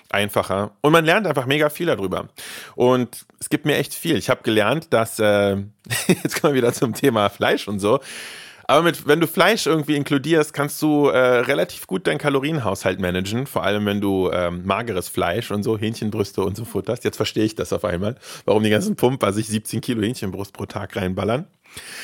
einfacher 0.09 0.71
und 0.81 0.91
man 0.91 1.05
lernt 1.05 1.25
einfach 1.25 1.45
mega 1.45 1.69
viel 1.69 1.87
darüber. 1.87 2.29
Und 2.75 3.25
es 3.39 3.49
gibt 3.49 3.65
mir 3.65 3.77
echt 3.77 3.93
viel. 3.93 4.17
Ich 4.17 4.29
habe 4.29 4.43
gelernt, 4.43 4.87
dass, 4.91 5.19
äh, 5.19 5.57
jetzt 6.07 6.41
kommen 6.41 6.53
wir 6.53 6.61
wieder 6.61 6.73
zum 6.73 6.93
Thema 6.93 7.29
Fleisch 7.29 7.67
und 7.67 7.79
so, 7.79 7.99
aber 8.71 8.83
mit, 8.83 9.05
wenn 9.05 9.19
du 9.19 9.27
Fleisch 9.27 9.65
irgendwie 9.65 9.97
inkludierst, 9.97 10.53
kannst 10.53 10.81
du 10.81 11.07
äh, 11.07 11.17
relativ 11.17 11.87
gut 11.87 12.07
deinen 12.07 12.19
Kalorienhaushalt 12.19 13.01
managen. 13.01 13.45
Vor 13.45 13.63
allem, 13.63 13.85
wenn 13.85 13.99
du 13.99 14.31
ähm, 14.31 14.65
mageres 14.65 15.09
Fleisch 15.09 15.51
und 15.51 15.63
so, 15.63 15.77
Hähnchenbrüste 15.77 16.41
und 16.41 16.55
so 16.55 16.63
futterst. 16.63 17.03
Jetzt 17.03 17.17
verstehe 17.17 17.43
ich 17.43 17.55
das 17.55 17.73
auf 17.73 17.83
einmal, 17.83 18.15
warum 18.45 18.63
die 18.63 18.69
ganzen 18.69 18.95
Pumper 18.95 19.33
sich 19.33 19.47
17 19.47 19.81
Kilo 19.81 20.01
Hähnchenbrust 20.01 20.53
pro 20.53 20.67
Tag 20.67 20.95
reinballern. 20.95 21.47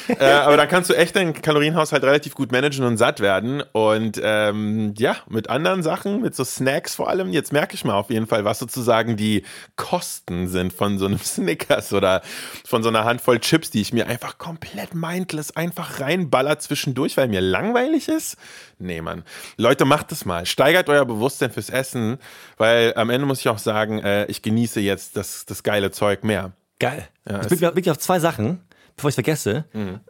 Äh, 0.08 0.26
aber 0.26 0.58
dann 0.58 0.68
kannst 0.68 0.90
du 0.90 0.94
echt 0.94 1.16
deinen 1.16 1.34
Kalorienhaushalt 1.34 2.04
relativ 2.04 2.36
gut 2.36 2.52
managen 2.52 2.86
und 2.86 2.98
satt 2.98 3.20
werden. 3.20 3.64
Und 3.72 4.20
ähm, 4.24 4.94
ja, 4.98 5.18
mit 5.30 5.50
anderen 5.50 5.84
Sachen, 5.84 6.22
mit 6.22 6.36
so 6.36 6.44
Snacks 6.44 6.96
vor 6.96 7.10
allem, 7.10 7.32
jetzt 7.32 7.52
merke 7.52 7.76
ich 7.76 7.84
mal 7.84 7.96
auf 7.96 8.10
jeden 8.10 8.28
Fall, 8.28 8.46
was 8.46 8.60
sozusagen 8.60 9.18
die 9.18 9.44
Kosten 9.76 10.48
sind 10.48 10.74
von 10.74 10.98
so 10.98 11.06
einem 11.06 11.20
Snickers 11.24 11.94
oder 11.94 12.22
von 12.66 12.84
so 12.84 12.90
einer 12.90 13.04
Handvoll 13.04 13.40
Chips, 13.40 13.70
die 13.70 13.82
ich 13.82 13.94
mir 13.94 14.08
einfach 14.08 14.38
komplett 14.38 14.94
mindless 14.94 15.56
einfach 15.56 16.00
reinballer 16.00 16.60
zwischendurch, 16.60 17.18
weil 17.18 17.28
mir 17.28 17.42
langweilig 17.42 18.08
ist. 18.08 18.38
Nee, 18.80 19.02
Mann. 19.02 19.24
Leute, 19.58 19.86
macht 19.86 20.12
es 20.12 20.26
mal. 20.26 20.46
Steigert 20.46 20.90
euer 20.90 21.06
Bewusstsein 21.06 21.52
fürs 21.52 21.70
Essen, 21.70 22.18
weil 22.58 22.94
am 22.96 23.10
Ende 23.10 23.26
muss 23.26 23.40
ich 23.40 23.50
auch 23.50 23.58
sagen, 23.58 24.00
äh, 24.00 24.26
ich 24.26 24.42
genieße 24.42 24.80
jetzt 24.80 25.18
das, 25.18 25.46
das 25.46 25.64
geile 25.64 25.92
Zeug 25.92 26.24
mehr. 26.24 26.52
Geil. 26.80 27.08
Ja, 27.28 27.42
ich 27.42 27.48
bin 27.48 27.62
wirklich 27.62 27.90
auf 27.90 27.98
zwei 27.98 28.20
Sachen, 28.20 28.62
bevor 28.98 29.10
ich 29.10 29.14
vergesse. 29.16 29.66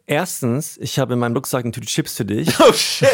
Erstens, 0.05 0.77
ich 0.77 0.97
habe 0.97 1.13
in 1.13 1.19
meinem 1.19 1.35
Rucksack 1.35 1.63
eine 1.63 1.71
Tüte 1.71 1.85
Chips 1.85 2.15
für 2.15 2.25
dich. 2.25 2.49
Oh 2.59 2.73
shit. 2.73 3.09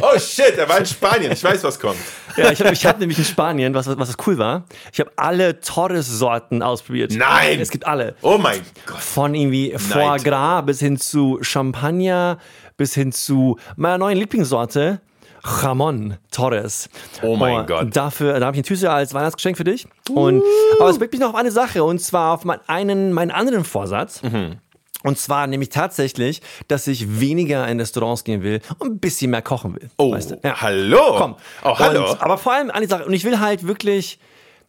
Oh 0.00 0.18
shit, 0.18 0.58
er 0.58 0.68
war 0.68 0.78
in 0.78 0.86
Spanien. 0.86 1.32
Ich 1.32 1.42
weiß, 1.42 1.62
was 1.64 1.78
kommt. 1.78 1.96
ja, 2.36 2.50
ich 2.50 2.60
habe 2.60 2.72
ich 2.72 2.84
hab 2.84 2.98
nämlich 2.98 3.18
in 3.18 3.24
Spanien, 3.24 3.72
was, 3.74 3.86
was 3.86 3.96
was 3.96 4.16
cool 4.26 4.36
war, 4.38 4.64
ich 4.92 5.00
habe 5.00 5.10
alle 5.16 5.60
Torres-Sorten 5.60 6.62
ausprobiert. 6.62 7.12
Nein! 7.14 7.60
Es 7.60 7.70
gibt 7.70 7.86
alle. 7.86 8.14
Oh 8.22 8.36
mein 8.38 8.60
Gott. 8.86 8.98
Von 8.98 9.34
irgendwie 9.34 9.74
Foie 9.78 10.18
Gras 10.18 10.66
bis 10.66 10.80
hin 10.80 10.98
zu 10.98 11.38
Champagner, 11.40 12.38
bis 12.76 12.94
hin 12.94 13.12
zu 13.12 13.58
meiner 13.76 13.98
neuen 13.98 14.18
Lieblingssorte, 14.18 15.00
Ramon 15.44 16.16
Torres. 16.30 16.88
Oh 17.22 17.36
mein 17.36 17.66
Gott. 17.66 17.94
Dafür, 17.96 18.38
da 18.40 18.46
habe 18.46 18.56
ich 18.56 18.60
eine 18.60 18.66
Tüte 18.76 18.90
als 18.90 19.12
Weihnachtsgeschenk 19.14 19.56
für 19.56 19.64
dich. 19.64 19.86
Und, 20.10 20.42
aber 20.78 20.90
es 20.90 20.98
bringt 20.98 21.12
mich 21.12 21.20
noch 21.20 21.30
auf 21.30 21.34
eine 21.34 21.50
Sache, 21.50 21.82
und 21.84 22.00
zwar 22.00 22.34
auf 22.34 22.44
meinen, 22.44 22.60
einen, 22.66 23.12
meinen 23.12 23.30
anderen 23.30 23.64
Vorsatz. 23.64 24.22
Mhm. 24.22 24.56
Und 25.02 25.18
zwar 25.18 25.46
nämlich 25.46 25.68
tatsächlich, 25.70 26.42
dass 26.68 26.86
ich 26.86 27.20
weniger 27.20 27.66
in 27.68 27.80
Restaurants 27.80 28.24
gehen 28.24 28.42
will 28.42 28.60
und 28.78 28.92
ein 28.92 28.98
bisschen 28.98 29.30
mehr 29.30 29.42
kochen 29.42 29.74
will. 29.74 29.90
Oh, 29.96 30.12
weißt 30.12 30.32
du? 30.32 30.40
Ja. 30.44 30.60
hallo. 30.60 31.16
Komm. 31.18 31.36
Oh, 31.64 31.78
hallo. 31.78 32.10
Und, 32.10 32.22
aber 32.22 32.38
vor 32.38 32.52
allem 32.52 32.70
eine 32.70 32.86
Sache, 32.86 33.04
und 33.04 33.12
ich 33.12 33.24
will 33.24 33.40
halt 33.40 33.66
wirklich, 33.66 34.18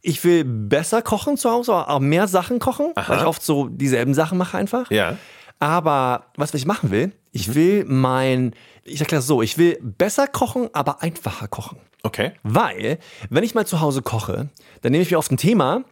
ich 0.01 0.23
will 0.23 0.43
besser 0.43 1.01
kochen 1.01 1.37
zu 1.37 1.49
Hause, 1.49 1.73
auch 1.73 1.99
mehr 1.99 2.27
Sachen 2.27 2.59
kochen, 2.59 2.93
weil 2.95 3.19
ich 3.19 3.25
oft 3.25 3.43
so 3.43 3.67
dieselben 3.67 4.13
Sachen 4.13 4.37
mache 4.37 4.57
einfach. 4.57 4.89
Ja. 4.91 5.17
Aber 5.59 6.25
was, 6.35 6.53
was 6.53 6.59
ich 6.59 6.65
machen 6.65 6.91
will, 6.91 7.13
ich 7.31 7.55
will 7.55 7.85
mein, 7.85 8.53
ich 8.83 8.99
erkläre 8.99 9.21
es 9.21 9.27
so, 9.27 9.41
ich 9.41 9.57
will 9.57 9.79
besser 9.81 10.27
kochen, 10.27 10.69
aber 10.73 11.01
einfacher 11.01 11.47
kochen. 11.47 11.79
Okay. 12.03 12.33
Weil, 12.43 12.99
wenn 13.29 13.43
ich 13.43 13.55
mal 13.55 13.65
zu 13.65 13.79
Hause 13.79 14.01
koche, 14.01 14.49
dann 14.81 14.91
nehme 14.91 15.03
ich 15.03 15.11
mir 15.11 15.17
oft 15.17 15.31
ein 15.31 15.37
Thema 15.37 15.83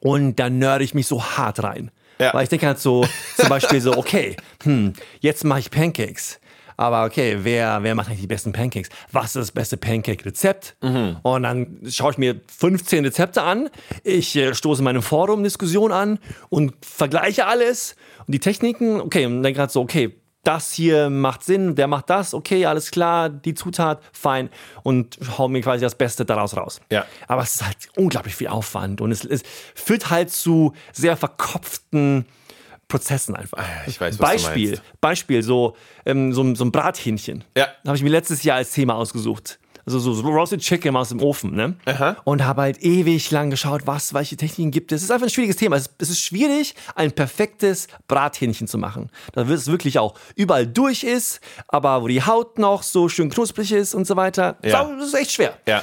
und 0.00 0.36
dann 0.36 0.58
nörde 0.58 0.82
ich 0.82 0.94
mich 0.94 1.06
so 1.06 1.22
hart 1.22 1.62
rein. 1.62 1.90
Ja. 2.22 2.34
Weil 2.34 2.44
ich 2.44 2.48
denke 2.48 2.66
halt 2.66 2.78
so, 2.78 3.04
zum 3.36 3.48
Beispiel 3.48 3.80
so, 3.80 3.96
okay, 3.96 4.36
hm, 4.62 4.92
jetzt 5.20 5.44
mache 5.44 5.60
ich 5.60 5.70
Pancakes. 5.70 6.38
Aber 6.76 7.04
okay, 7.04 7.38
wer, 7.42 7.82
wer 7.82 7.94
macht 7.94 8.08
eigentlich 8.08 8.22
die 8.22 8.26
besten 8.26 8.52
Pancakes? 8.52 8.88
Was 9.12 9.26
ist 9.26 9.36
das 9.36 9.52
beste 9.52 9.76
Pancake-Rezept? 9.76 10.76
Und 11.22 11.42
dann 11.42 11.80
schaue 11.88 12.12
ich 12.12 12.18
mir 12.18 12.40
15 12.58 13.04
Rezepte 13.04 13.42
an. 13.42 13.68
Ich 14.04 14.34
äh, 14.36 14.54
stoße 14.54 14.82
meine 14.82 15.02
Forum-Diskussion 15.02 15.92
an 15.92 16.18
und 16.48 16.72
vergleiche 16.84 17.46
alles 17.46 17.94
und 18.26 18.32
die 18.32 18.40
Techniken. 18.40 19.00
Okay, 19.00 19.26
und 19.26 19.42
dann 19.42 19.52
gerade 19.54 19.70
so, 19.72 19.80
okay, 19.80 20.14
das 20.42 20.72
hier 20.72 21.08
macht 21.08 21.44
Sinn, 21.44 21.74
der 21.74 21.86
macht 21.86 22.10
das, 22.10 22.34
okay, 22.34 22.66
alles 22.66 22.90
klar, 22.90 23.28
die 23.28 23.54
Zutat, 23.54 24.02
fein. 24.12 24.50
Und 24.82 25.18
hau 25.38 25.48
mir 25.48 25.62
quasi 25.62 25.82
das 25.82 25.94
Beste 25.94 26.24
daraus 26.24 26.56
raus. 26.56 26.80
Ja. 26.90 27.06
Aber 27.28 27.42
es 27.42 27.54
ist 27.56 27.64
halt 27.64 27.76
unglaublich 27.96 28.34
viel 28.34 28.48
Aufwand 28.48 29.00
und 29.00 29.12
es, 29.12 29.24
es 29.24 29.42
führt 29.74 30.10
halt 30.10 30.30
zu 30.30 30.72
sehr 30.92 31.16
verkopften 31.16 32.26
Prozessen 32.88 33.36
einfach. 33.36 33.58
Ah 33.58 33.66
ich 33.86 34.00
weiß, 34.00 34.18
was 34.18 34.30
Beispiel, 34.30 34.72
du 34.72 34.76
meinst. 34.76 35.00
Beispiel, 35.00 35.42
so, 35.42 35.76
ähm, 36.04 36.32
so, 36.32 36.54
so 36.54 36.64
ein 36.64 36.72
Brathähnchen. 36.72 37.44
Ja. 37.56 37.68
Habe 37.86 37.96
ich 37.96 38.02
mir 38.02 38.10
letztes 38.10 38.42
Jahr 38.42 38.56
als 38.56 38.72
Thema 38.72 38.96
ausgesucht 38.96 39.58
also 39.86 39.98
so, 39.98 40.14
so 40.14 40.28
Roasted 40.28 40.60
Chicken 40.60 40.96
aus 40.96 41.10
dem 41.10 41.20
Ofen, 41.20 41.54
ne? 41.54 41.76
Aha. 41.86 42.16
Und 42.24 42.44
habe 42.44 42.62
halt 42.62 42.82
ewig 42.82 43.30
lang 43.30 43.50
geschaut, 43.50 43.82
was, 43.86 44.14
welche 44.14 44.36
Techniken 44.36 44.70
gibt 44.70 44.92
es. 44.92 45.00
Es 45.00 45.04
ist 45.04 45.10
einfach 45.10 45.26
ein 45.26 45.30
schwieriges 45.30 45.56
Thema. 45.56 45.76
Es, 45.76 45.90
ist 45.98 46.20
schwierig, 46.20 46.74
ein 46.94 47.12
perfektes 47.12 47.88
Brathähnchen 48.08 48.68
zu 48.68 48.78
machen. 48.78 49.10
Da 49.32 49.48
wird 49.48 49.58
es 49.58 49.66
wirklich 49.66 49.98
auch 49.98 50.14
überall 50.36 50.66
durch 50.66 51.04
ist, 51.04 51.40
aber 51.68 52.02
wo 52.02 52.08
die 52.08 52.22
Haut 52.22 52.58
noch 52.58 52.82
so 52.82 53.08
schön 53.08 53.30
knusprig 53.30 53.72
ist 53.72 53.94
und 53.94 54.06
so 54.06 54.16
weiter. 54.16 54.56
Ja. 54.64 54.84
Das 54.84 55.08
ist 55.08 55.14
echt 55.14 55.32
schwer. 55.32 55.58
Ja 55.66 55.82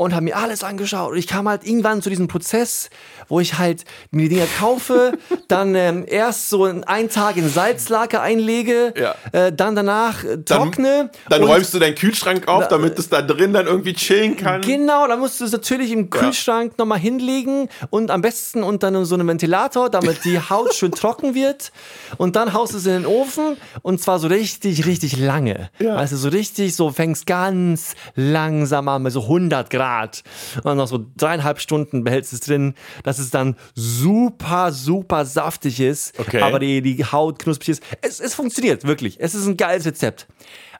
und 0.00 0.14
habe 0.14 0.24
mir 0.24 0.36
alles 0.36 0.64
angeschaut. 0.64 1.12
Und 1.12 1.18
ich 1.18 1.26
kam 1.26 1.46
halt 1.46 1.66
irgendwann 1.66 2.00
zu 2.00 2.08
diesem 2.08 2.26
Prozess, 2.26 2.88
wo 3.28 3.38
ich 3.38 3.58
halt 3.58 3.84
mir 4.10 4.30
die 4.30 4.36
Dinger 4.36 4.46
kaufe, 4.58 5.18
dann 5.48 5.74
ähm, 5.74 6.06
erst 6.08 6.48
so 6.48 6.64
einen 6.64 7.10
Tag 7.10 7.36
in 7.36 7.50
Salzlake 7.50 8.18
einlege, 8.18 8.94
ja. 8.96 9.14
äh, 9.32 9.52
dann 9.52 9.76
danach 9.76 10.24
äh, 10.24 10.38
trockne. 10.38 11.10
Dann, 11.28 11.42
dann 11.42 11.42
räumst 11.42 11.74
du 11.74 11.78
deinen 11.78 11.96
Kühlschrank 11.96 12.48
auf, 12.48 12.68
damit 12.68 12.98
es 12.98 13.10
da 13.10 13.20
drin 13.20 13.52
dann 13.52 13.66
irgendwie 13.66 13.92
chillen 13.92 14.38
kann. 14.38 14.62
Genau, 14.62 15.06
dann 15.06 15.20
musst 15.20 15.38
du 15.38 15.44
es 15.44 15.52
natürlich 15.52 15.92
im 15.92 16.08
Kühlschrank 16.08 16.72
ja. 16.72 16.76
nochmal 16.78 16.98
hinlegen 16.98 17.68
und 17.90 18.10
am 18.10 18.22
besten 18.22 18.62
unter 18.62 19.04
so 19.04 19.14
einem 19.14 19.28
Ventilator, 19.28 19.90
damit 19.90 20.24
die 20.24 20.40
Haut 20.50 20.72
schön 20.72 20.92
trocken 20.92 21.34
wird. 21.34 21.72
Und 22.16 22.36
dann 22.36 22.54
haust 22.54 22.72
du 22.72 22.78
es 22.78 22.86
in 22.86 23.02
den 23.02 23.06
Ofen 23.06 23.58
und 23.82 24.00
zwar 24.00 24.18
so 24.18 24.28
richtig, 24.28 24.86
richtig 24.86 25.18
lange. 25.18 25.68
Ja. 25.78 25.96
Also 25.96 26.16
so 26.16 26.30
richtig, 26.30 26.74
so 26.74 26.88
fängst 26.88 27.26
ganz 27.26 27.94
langsam 28.14 28.88
an 28.88 29.02
mit 29.02 29.12
so 29.12 29.24
100 29.24 29.68
Grad. 29.68 29.89
Grad. 29.90 30.22
Und 30.62 30.76
noch 30.76 30.86
so 30.86 31.04
dreieinhalb 31.16 31.60
Stunden 31.60 32.04
behältst 32.04 32.32
du 32.32 32.36
es 32.36 32.40
drin, 32.42 32.74
dass 33.02 33.18
es 33.18 33.30
dann 33.30 33.56
super, 33.74 34.72
super 34.72 35.24
saftig 35.24 35.80
ist, 35.80 36.18
okay. 36.18 36.40
aber 36.40 36.58
die, 36.58 36.80
die 36.80 37.04
Haut 37.04 37.38
knusprig 37.38 37.70
ist. 37.70 37.82
Es, 38.00 38.20
es 38.20 38.34
funktioniert, 38.34 38.84
wirklich. 38.84 39.18
Es 39.20 39.34
ist 39.34 39.46
ein 39.46 39.56
geiles 39.56 39.86
Rezept. 39.86 40.26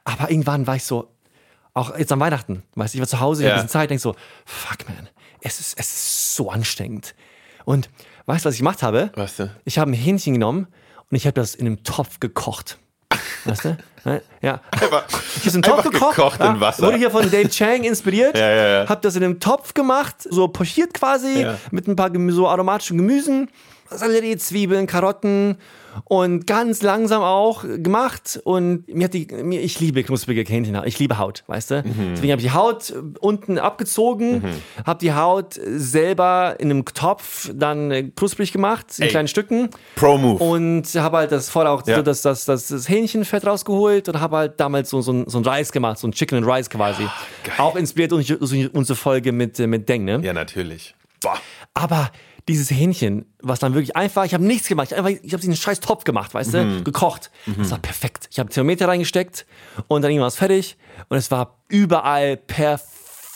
Aber 0.03 0.31
irgendwann 0.31 0.65
war 0.65 0.75
ich 0.75 0.83
so, 0.83 1.09
auch 1.73 1.97
jetzt 1.97 2.11
an 2.11 2.19
Weihnachten, 2.19 2.63
weißt 2.75 2.93
du, 2.93 2.97
ich 2.97 3.01
war 3.01 3.07
zu 3.07 3.19
Hause, 3.19 3.43
ich 3.43 3.49
ja. 3.49 3.57
habe 3.57 3.67
Zeit, 3.67 3.89
denk 3.89 4.01
so, 4.01 4.15
fuck 4.45 4.87
man, 4.87 5.07
es 5.41 5.59
ist, 5.59 5.77
es 5.77 5.87
ist 5.87 6.35
so 6.35 6.49
anstrengend. 6.49 7.15
Und 7.65 7.89
weißt 8.25 8.45
du, 8.45 8.49
was 8.49 8.55
ich 8.55 8.59
gemacht 8.59 8.83
habe? 8.83 9.11
Was 9.15 9.35
denn? 9.37 9.51
Ich 9.65 9.77
habe 9.77 9.91
ein 9.91 9.93
Hähnchen 9.93 10.33
genommen 10.33 10.67
und 11.09 11.17
ich 11.17 11.25
habe 11.25 11.33
das 11.33 11.55
in 11.55 11.67
einem 11.67 11.83
Topf 11.83 12.19
gekocht. 12.19 12.77
Weißt 13.45 13.65
du? 13.65 13.77
Ja. 14.41 14.59
Einfach, 14.71 15.05
ich 15.09 15.45
habe 15.45 15.53
einen 15.53 15.61
Topf 15.61 15.83
gekocht, 15.83 16.15
gekocht 16.15 16.39
in 16.41 16.59
Wasser. 16.59 16.83
Wurde 16.83 16.97
hier 16.97 17.11
von 17.11 17.29
Dave 17.29 17.49
Chang 17.49 17.83
inspiriert. 17.83 18.37
ja, 18.37 18.49
ja, 18.49 18.67
ja. 18.81 18.89
Hab 18.89 19.01
das 19.01 19.15
in 19.15 19.23
einem 19.23 19.39
Topf 19.39 19.73
gemacht, 19.73 20.15
so 20.29 20.47
pochiert 20.47 20.93
quasi, 20.93 21.41
ja. 21.41 21.57
mit 21.71 21.87
ein 21.87 21.95
paar 21.95 22.09
so 22.29 22.47
aromatischen 22.47 22.97
Gemüsen. 22.97 23.49
Sellerie, 23.91 24.37
Zwiebeln, 24.37 24.87
Karotten 24.87 25.57
und 26.05 26.47
ganz 26.47 26.81
langsam 26.81 27.21
auch 27.21 27.63
gemacht. 27.63 28.39
Und 28.43 28.87
mir 28.87 29.05
hat 29.05 29.13
die, 29.13 29.27
mir, 29.43 29.61
ich 29.61 29.79
liebe 29.79 30.03
knusprige 30.03 30.43
Hähnchen, 30.43 30.79
ich 30.85 30.99
liebe 30.99 31.17
Haut, 31.17 31.43
weißt 31.47 31.71
du? 31.71 31.83
Mhm. 31.83 32.11
Deswegen 32.13 32.31
habe 32.31 32.41
ich 32.41 32.47
die 32.47 32.53
Haut 32.53 32.93
unten 33.19 33.57
abgezogen, 33.57 34.41
mhm. 34.41 34.85
habe 34.85 34.99
die 34.99 35.13
Haut 35.13 35.59
selber 35.63 36.55
in 36.59 36.71
einem 36.71 36.85
Topf 36.85 37.51
dann 37.53 38.13
knusprig 38.15 38.51
gemacht, 38.51 38.87
in 38.97 39.03
Ey. 39.03 39.09
kleinen 39.09 39.27
Stücken. 39.27 39.69
Pro 39.95 40.17
Move. 40.17 40.43
Und 40.43 40.85
habe 40.95 41.17
halt 41.17 41.31
das 41.31 41.49
vorher 41.49 41.71
auch 41.71 41.85
ja. 41.85 41.97
so 41.97 42.01
das, 42.01 42.21
das, 42.21 42.45
das, 42.45 42.67
das 42.67 42.89
Hähnchenfett 42.89 43.45
rausgeholt 43.45 44.09
und 44.09 44.19
habe 44.19 44.37
halt 44.37 44.59
damals 44.59 44.89
so, 44.89 45.01
so, 45.01 45.11
ein, 45.13 45.25
so 45.27 45.39
ein 45.39 45.45
Reis 45.45 45.71
gemacht, 45.71 45.97
so 45.97 46.07
ein 46.07 46.11
Chicken 46.11 46.37
and 46.37 46.47
Rice 46.47 46.69
quasi. 46.69 47.03
Oh, 47.57 47.61
auch 47.61 47.75
inspiriert 47.75 48.13
unsere 48.13 48.95
Folge 48.95 49.31
mit, 49.31 49.59
mit 49.59 49.89
Deng, 49.89 50.05
ne? 50.05 50.21
Ja, 50.23 50.33
natürlich. 50.33 50.95
Boah. 51.21 51.37
Aber 51.73 52.11
dieses 52.47 52.71
Hähnchen, 52.71 53.25
was 53.41 53.59
dann 53.59 53.73
wirklich 53.73 53.95
einfach, 53.95 54.25
ich 54.25 54.33
habe 54.33 54.43
nichts 54.43 54.67
gemacht, 54.67 54.91
ich 54.91 54.97
habe 54.97 55.11
hab 55.11 55.41
diesen 55.41 55.55
scheiß 55.55 55.79
Topf 55.79 56.03
gemacht, 56.03 56.33
weißt 56.33 56.53
mhm. 56.53 56.77
du, 56.77 56.83
gekocht. 56.83 57.31
Mhm. 57.45 57.55
Das 57.59 57.71
war 57.71 57.79
perfekt. 57.79 58.27
Ich 58.31 58.39
habe 58.39 58.49
Thermometer 58.49 58.87
reingesteckt 58.87 59.45
und 59.87 60.01
dann 60.01 60.11
irgendwas 60.11 60.35
fertig 60.35 60.77
und 61.09 61.17
es 61.17 61.31
war 61.31 61.61
überall 61.67 62.37
perfekt 62.37 62.90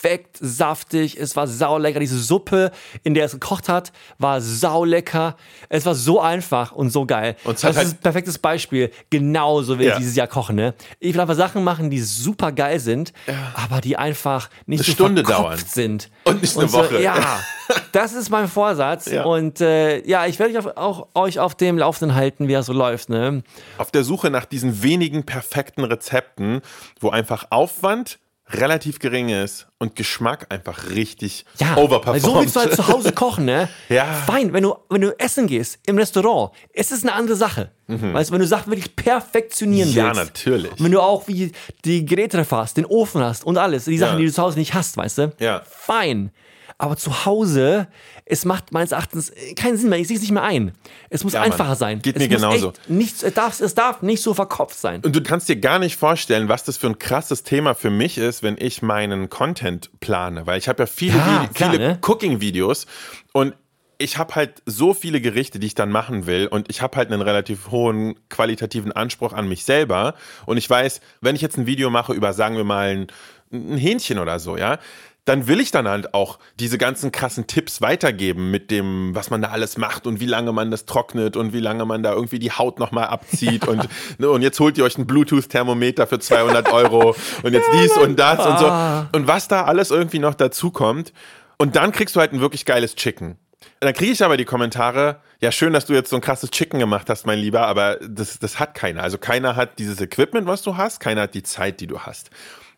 perfekt 0.06 0.38
saftig, 0.39 1.18
es 1.20 1.36
war 1.36 1.48
saulecker. 1.48 2.00
Diese 2.00 2.20
Suppe, 2.20 2.72
in 3.04 3.13
der 3.15 3.26
es 3.26 3.32
gekocht 3.32 3.70
hat, 3.70 3.91
war 4.20 4.39
saulecker. 4.39 5.36
Es 5.70 5.86
war 5.86 5.96
so 5.96 6.22
einfach 6.22 6.72
und 6.72 6.91
so 6.91 7.06
geil. 7.06 7.36
Und 7.44 7.56
das 7.56 7.63
halt 7.63 7.88
ist 7.88 7.94
ein 7.96 7.98
perfektes 7.98 8.38
Beispiel. 8.38 8.91
Genauso 9.10 9.80
will 9.80 9.88
ja. 9.88 9.94
ich 9.94 10.00
dieses 10.00 10.15
Jahr 10.15 10.28
kochen. 10.28 10.58
Ne? 10.58 10.76
Ich 11.00 11.13
will 11.13 11.22
einfach 11.22 11.36
Sachen 11.36 11.63
machen, 11.63 11.89
die 11.89 12.00
super 12.02 12.52
geil 12.52 12.80
sind, 12.80 13.13
ja. 13.26 13.54
aber 13.56 13.82
die 13.82 13.98
einfach 13.98 14.50
nicht 14.68 14.82
eine 14.82 14.86
so 14.86 14.91
Stunde 14.91 15.24
dauern 15.24 15.58
sind. 15.65 16.12
Und 16.24 16.41
nicht 16.41 16.56
eine 16.56 16.65
und 16.65 16.72
so, 16.72 16.78
Woche. 16.78 17.02
Ja, 17.02 17.39
das 17.91 18.13
ist 18.13 18.30
mein 18.30 18.48
Vorsatz. 18.48 19.08
Ja. 19.08 19.24
Und 19.24 19.60
äh, 19.62 20.06
ja, 20.08 20.28
ich 20.28 20.38
werde 20.38 20.58
euch 20.58 20.78
auch 20.78 21.08
euch 21.15 21.39
auf 21.39 21.56
dem 21.56 21.80
Laufenden 21.80 22.15
halten, 22.15 22.48
wie 22.48 22.54
er 22.54 22.63
so 22.63 22.74
läuft. 22.74 23.10
Ne? 23.10 23.44
Auf 23.80 23.89
der 23.89 24.04
Suche 24.04 24.30
nach 24.30 24.46
diesen 24.46 24.84
wenigen 24.84 25.26
perfekten 25.26 25.84
Rezepten, 25.84 26.62
wo 27.00 27.10
einfach 27.10 27.48
Aufwand 27.50 28.20
relativ 28.49 28.99
gering 28.99 29.29
ist 29.29 29.67
und 29.79 29.95
Geschmack 29.95 30.47
einfach 30.49 30.89
richtig 30.89 31.45
ja, 31.60 31.77
overperformt. 31.77 32.21
so 32.21 32.39
willst 32.39 32.55
du 32.55 32.60
halt 32.60 32.75
zu 32.75 32.88
Hause 32.88 33.12
kochen, 33.13 33.45
ne? 33.45 33.69
ja. 33.89 34.05
Fein, 34.05 34.53
wenn 34.53 34.63
du, 34.63 34.75
wenn 34.89 35.01
du 35.01 35.19
essen 35.19 35.47
gehst 35.47 35.79
im 35.88 35.97
Restaurant, 35.97 36.51
ist 36.71 36.91
es 36.91 37.03
eine 37.03 37.13
andere 37.13 37.36
Sache. 37.36 37.71
Mhm. 37.88 38.13
Weißt 38.13 38.29
du, 38.29 38.34
wenn 38.34 38.41
du 38.41 38.47
Sachen 38.47 38.71
wirklich 38.71 38.95
perfektionieren 38.95 39.91
ja, 39.91 40.05
willst. 40.05 40.17
Ja, 40.17 40.23
natürlich. 40.25 40.71
Wenn 40.77 40.91
du 40.91 41.01
auch 41.01 41.27
wie 41.27 41.51
die 41.86 42.05
Geräte 42.05 42.45
hast, 42.49 42.77
den 42.77 42.86
Ofen 42.86 43.21
hast 43.23 43.43
und 43.43 43.58
alles, 43.58 43.86
die 43.86 43.97
Sachen, 43.97 44.13
ja. 44.13 44.19
die 44.19 44.25
du 44.25 44.31
zu 44.31 44.41
Hause 44.41 44.60
nicht 44.60 44.73
hast, 44.73 44.97
weißt 44.97 45.17
du? 45.17 45.34
Ja. 45.39 45.62
Fein. 45.65 46.31
Aber 46.77 46.97
zu 46.97 47.25
Hause, 47.25 47.88
es 48.25 48.43
macht 48.43 48.73
meines 48.73 48.91
Erachtens 48.91 49.31
keinen 49.55 49.77
Sinn 49.77 49.89
mehr. 49.89 49.99
Ich 49.99 50.07
sehe 50.07 50.17
es 50.17 50.21
nicht 50.21 50.31
mehr 50.31 50.43
ein. 50.43 50.73
Es 51.09 51.23
muss 51.23 51.33
ja, 51.33 51.41
einfacher 51.41 51.69
Mann. 51.69 51.77
sein. 51.77 52.01
Geht 52.01 52.17
es 52.17 52.21
mir 52.21 52.27
genauso. 52.27 52.73
Nicht, 52.88 53.23
es, 53.23 53.33
darf, 53.33 53.59
es 53.61 53.75
darf 53.75 54.01
nicht 54.01 54.21
so 54.21 54.33
verkopft 54.33 54.77
sein. 54.77 55.01
Und 55.01 55.15
du 55.15 55.23
kannst 55.23 55.47
dir 55.47 55.55
gar 55.55 55.79
nicht 55.79 55.95
vorstellen, 55.95 56.49
was 56.49 56.65
das 56.65 56.75
für 56.75 56.88
ein 56.88 56.99
krasses 56.99 57.43
Thema 57.43 57.75
für 57.75 57.89
mich 57.89 58.17
ist, 58.17 58.43
wenn 58.43 58.57
ich 58.59 58.81
meinen 58.81 59.29
Content 59.29 59.89
plane. 60.01 60.45
Weil 60.47 60.57
ich 60.57 60.67
habe 60.67 60.83
ja 60.83 60.88
viele, 60.88 61.17
ja, 61.17 61.49
klar, 61.53 61.71
viele 61.71 61.88
ne? 61.88 61.99
Cooking-Videos 62.01 62.88
und 63.31 63.55
ich 63.97 64.17
habe 64.17 64.35
halt 64.35 64.61
so 64.65 64.93
viele 64.93 65.21
Gerichte, 65.21 65.59
die 65.59 65.67
ich 65.67 65.75
dann 65.75 65.89
machen 65.89 66.25
will 66.25 66.47
und 66.47 66.69
ich 66.69 66.81
habe 66.81 66.97
halt 66.97 67.11
einen 67.11 67.21
relativ 67.21 67.71
hohen 67.71 68.15
qualitativen 68.29 68.91
Anspruch 68.91 69.33
an 69.33 69.47
mich 69.47 69.63
selber 69.63 70.15
und 70.45 70.57
ich 70.57 70.69
weiß, 70.69 71.01
wenn 71.21 71.35
ich 71.35 71.41
jetzt 71.41 71.57
ein 71.57 71.65
Video 71.65 71.89
mache 71.89 72.13
über, 72.13 72.33
sagen 72.33 72.57
wir 72.57 72.63
mal, 72.63 72.89
ein, 72.89 73.07
ein 73.53 73.77
Hähnchen 73.77 74.19
oder 74.19 74.39
so, 74.39 74.57
ja, 74.57 74.79
dann 75.25 75.47
will 75.47 75.59
ich 75.59 75.71
dann 75.71 75.88
halt 75.88 76.13
auch 76.13 76.38
diese 76.59 76.77
ganzen 76.77 77.11
krassen 77.11 77.47
Tipps 77.47 77.81
weitergeben 77.81 78.51
mit 78.51 78.69
dem, 78.69 79.15
was 79.15 79.31
man 79.31 79.41
da 79.41 79.49
alles 79.49 79.77
macht 79.77 80.05
und 80.05 80.19
wie 80.19 80.27
lange 80.27 80.51
man 80.51 80.69
das 80.69 80.85
trocknet 80.85 81.35
und 81.35 81.51
wie 81.51 81.59
lange 81.59 81.83
man 81.85 82.03
da 82.03 82.13
irgendwie 82.13 82.38
die 82.38 82.51
Haut 82.51 82.79
nochmal 82.79 83.07
abzieht 83.07 83.67
und, 83.67 83.88
ne, 84.19 84.29
und 84.29 84.43
jetzt 84.43 84.59
holt 84.59 84.77
ihr 84.77 84.83
euch 84.83 84.97
ein 84.97 85.07
Bluetooth-Thermometer 85.07 86.05
für 86.05 86.19
200 86.19 86.71
Euro 86.71 87.15
und 87.41 87.53
jetzt 87.53 87.69
dies 87.73 87.97
und 87.97 88.19
das 88.19 88.45
und 88.45 88.59
so. 88.59 88.67
Ah. 88.67 89.09
Und 89.13 89.27
was 89.27 89.47
da 89.47 89.63
alles 89.63 89.89
irgendwie 89.89 90.19
noch 90.19 90.35
dazu 90.35 90.69
kommt. 90.71 91.11
Und 91.57 91.75
dann 91.75 91.91
kriegst 91.91 92.15
du 92.15 92.19
halt 92.19 92.33
ein 92.33 92.41
wirklich 92.41 92.65
geiles 92.65 92.95
Chicken. 92.95 93.38
Dann 93.79 93.93
kriege 93.93 94.11
ich 94.11 94.23
aber 94.23 94.38
die 94.38 94.45
Kommentare, 94.45 95.21
ja, 95.39 95.51
schön, 95.51 95.73
dass 95.73 95.85
du 95.85 95.93
jetzt 95.93 96.09
so 96.09 96.17
ein 96.17 96.21
krasses 96.21 96.51
Chicken 96.51 96.79
gemacht 96.79 97.09
hast, 97.09 97.25
mein 97.25 97.39
Lieber, 97.39 97.65
aber 97.65 97.97
das, 98.01 98.39
das 98.39 98.59
hat 98.59 98.73
keiner. 98.75 99.01
Also 99.03 99.17
keiner 99.17 99.55
hat 99.55 99.79
dieses 99.79 99.99
Equipment, 100.01 100.47
was 100.47 100.61
du 100.61 100.77
hast, 100.77 100.99
keiner 100.99 101.21
hat 101.21 101.33
die 101.33 101.43
Zeit, 101.43 101.79
die 101.79 101.88
du 101.88 101.99
hast. 101.99 102.29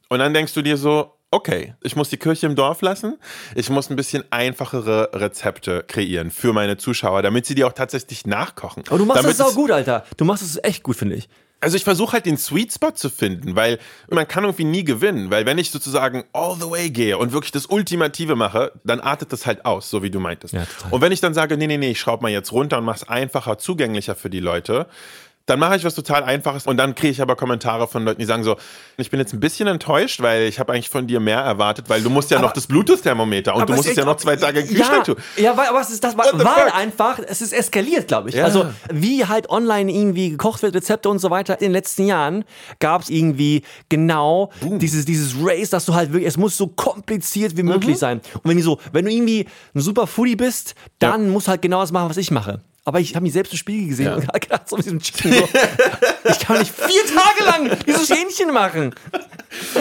Und 0.09 0.19
dann 0.19 0.33
denkst 0.33 0.53
du 0.53 0.61
dir 0.61 0.77
so, 0.77 1.16
okay, 1.37 1.75
ich 1.83 1.95
muss 1.95 2.09
die 2.09 2.17
Kirche 2.17 2.47
im 2.47 2.55
Dorf 2.55 2.81
lassen. 2.81 3.17
Ich 3.55 3.69
muss 3.69 3.89
ein 3.89 3.95
bisschen 3.95 4.23
einfachere 4.31 5.11
Rezepte 5.13 5.83
kreieren 5.87 6.31
für 6.31 6.51
meine 6.51 6.77
Zuschauer, 6.77 7.21
damit 7.21 7.45
sie 7.45 7.53
die 7.53 7.63
auch 7.63 7.73
tatsächlich 7.73 8.25
nachkochen. 8.25 8.83
Aber 8.87 8.97
du 8.97 9.05
machst 9.05 9.23
damit 9.23 9.39
das 9.39 9.47
auch 9.47 9.53
gut, 9.53 9.71
Alter. 9.71 10.03
Du 10.17 10.25
machst 10.25 10.43
es 10.43 10.59
echt 10.63 10.83
gut, 10.83 10.95
finde 10.95 11.15
ich. 11.15 11.29
Also 11.59 11.75
ich 11.75 11.83
versuche 11.83 12.13
halt 12.13 12.27
den 12.27 12.37
Sweet 12.37 12.73
Spot 12.73 12.91
zu 12.91 13.09
finden, 13.09 13.55
weil 13.55 13.79
man 14.11 14.27
kann 14.27 14.43
irgendwie 14.43 14.63
nie 14.63 14.83
gewinnen, 14.83 15.31
weil 15.31 15.47
wenn 15.47 15.57
ich 15.57 15.71
sozusagen 15.71 16.23
all 16.31 16.55
the 16.55 16.69
way 16.69 16.91
gehe 16.91 17.17
und 17.17 17.31
wirklich 17.31 17.51
das 17.51 17.65
Ultimative 17.65 18.35
mache, 18.35 18.73
dann 18.83 18.99
artet 18.99 19.33
das 19.33 19.47
halt 19.47 19.65
aus, 19.65 19.89
so 19.89 20.03
wie 20.03 20.11
du 20.11 20.19
meintest. 20.19 20.53
Ja, 20.53 20.67
und 20.91 21.01
wenn 21.01 21.11
ich 21.11 21.19
dann 21.19 21.33
sage, 21.33 21.57
nee, 21.57 21.65
nee, 21.65 21.77
nee, 21.77 21.91
ich 21.91 21.99
schraube 21.99 22.21
mal 22.21 22.31
jetzt 22.31 22.51
runter 22.51 22.77
und 22.77 22.85
mache 22.85 22.97
es 22.97 23.07
einfacher, 23.07 23.57
zugänglicher 23.57 24.13
für 24.13 24.29
die 24.29 24.39
Leute, 24.39 24.85
dann 25.47 25.59
mache 25.59 25.77
ich 25.77 25.83
was 25.83 25.95
total 25.95 26.23
Einfaches 26.23 26.67
und 26.67 26.77
dann 26.77 26.93
kriege 26.93 27.11
ich 27.11 27.21
aber 27.21 27.35
Kommentare 27.35 27.87
von 27.87 28.03
Leuten, 28.03 28.19
die 28.19 28.25
sagen 28.25 28.43
so, 28.43 28.57
ich 28.97 29.09
bin 29.09 29.19
jetzt 29.19 29.33
ein 29.33 29.39
bisschen 29.39 29.67
enttäuscht, 29.67 30.21
weil 30.21 30.43
ich 30.43 30.59
habe 30.59 30.73
eigentlich 30.73 30.89
von 30.89 31.07
dir 31.07 31.21
mehr 31.21 31.39
erwartet, 31.39 31.89
weil 31.89 32.01
du 32.01 32.09
musst 32.09 32.29
ja 32.29 32.37
aber, 32.37 32.47
noch 32.47 32.53
das 32.53 32.67
Bluetooth-Thermometer 32.67 33.55
und 33.55 33.67
du 33.67 33.73
musst 33.73 33.89
es 33.89 33.95
ja 33.95 34.03
noch 34.03 34.17
zwei 34.17 34.35
Tage 34.35 34.59
im 34.59 34.67
Kühlschrank 34.67 35.05
tun. 35.05 35.15
Ja, 35.37 35.55
weil, 35.55 35.67
aber 35.67 35.79
es 35.79 35.89
ist 35.89 36.03
das, 36.03 36.17
weil, 36.17 36.27
einfach, 36.73 37.19
es 37.25 37.41
ist 37.41 37.53
eskaliert, 37.53 38.09
glaube 38.09 38.29
ich. 38.29 38.35
Ja. 38.35 38.43
Also 38.43 38.65
wie 38.91 39.25
halt 39.25 39.49
online 39.49 39.89
irgendwie 39.91 40.31
gekocht 40.31 40.61
wird, 40.63 40.75
Rezepte 40.75 41.07
und 41.09 41.19
so 41.19 41.29
weiter. 41.29 41.53
In 41.53 41.67
den 41.67 41.71
letzten 41.71 42.05
Jahren 42.05 42.43
gab 42.79 43.03
es 43.03 43.09
irgendwie 43.09 43.63
genau 43.87 44.51
dieses, 44.61 45.05
dieses 45.05 45.33
Race, 45.41 45.69
dass 45.69 45.85
du 45.85 45.93
halt 45.93 46.11
wirklich, 46.11 46.27
es 46.27 46.35
muss 46.35 46.57
so 46.57 46.67
kompliziert 46.67 47.55
wie 47.55 47.63
möglich 47.63 47.95
mhm. 47.95 47.99
sein. 47.99 48.21
Und 48.33 48.49
wenn 48.49 48.57
du 48.57 48.63
so, 48.63 48.79
wenn 48.91 49.05
du 49.05 49.11
irgendwie 49.11 49.47
ein 49.73 49.79
super 49.79 50.07
Foodie 50.07 50.35
bist, 50.35 50.75
dann 50.99 51.25
ja. 51.25 51.31
musst 51.31 51.47
du 51.47 51.51
halt 51.51 51.61
genau 51.61 51.79
das 51.79 51.93
machen, 51.93 52.09
was 52.09 52.17
ich 52.17 52.31
mache. 52.31 52.61
Aber 52.87 53.01
ich 53.01 53.13
habe 53.15 53.23
mich 53.23 53.33
selbst 53.33 53.51
im 53.51 53.57
Spiegel 53.57 53.89
gesehen 53.89 54.05
ja. 54.05 54.15
und 54.15 54.41
gedacht, 54.41 54.69
so 54.69 54.77
mit 54.77 54.85
diesem 54.85 55.01
Chicken, 55.01 55.33
so, 55.33 55.49
ich 56.29 56.39
kann 56.39 56.59
nicht 56.59 56.73
vier 56.73 57.01
Tage 57.05 57.43
lang 57.43 57.77
dieses 57.85 58.09
Hähnchen 58.09 58.53
machen. 58.53 58.95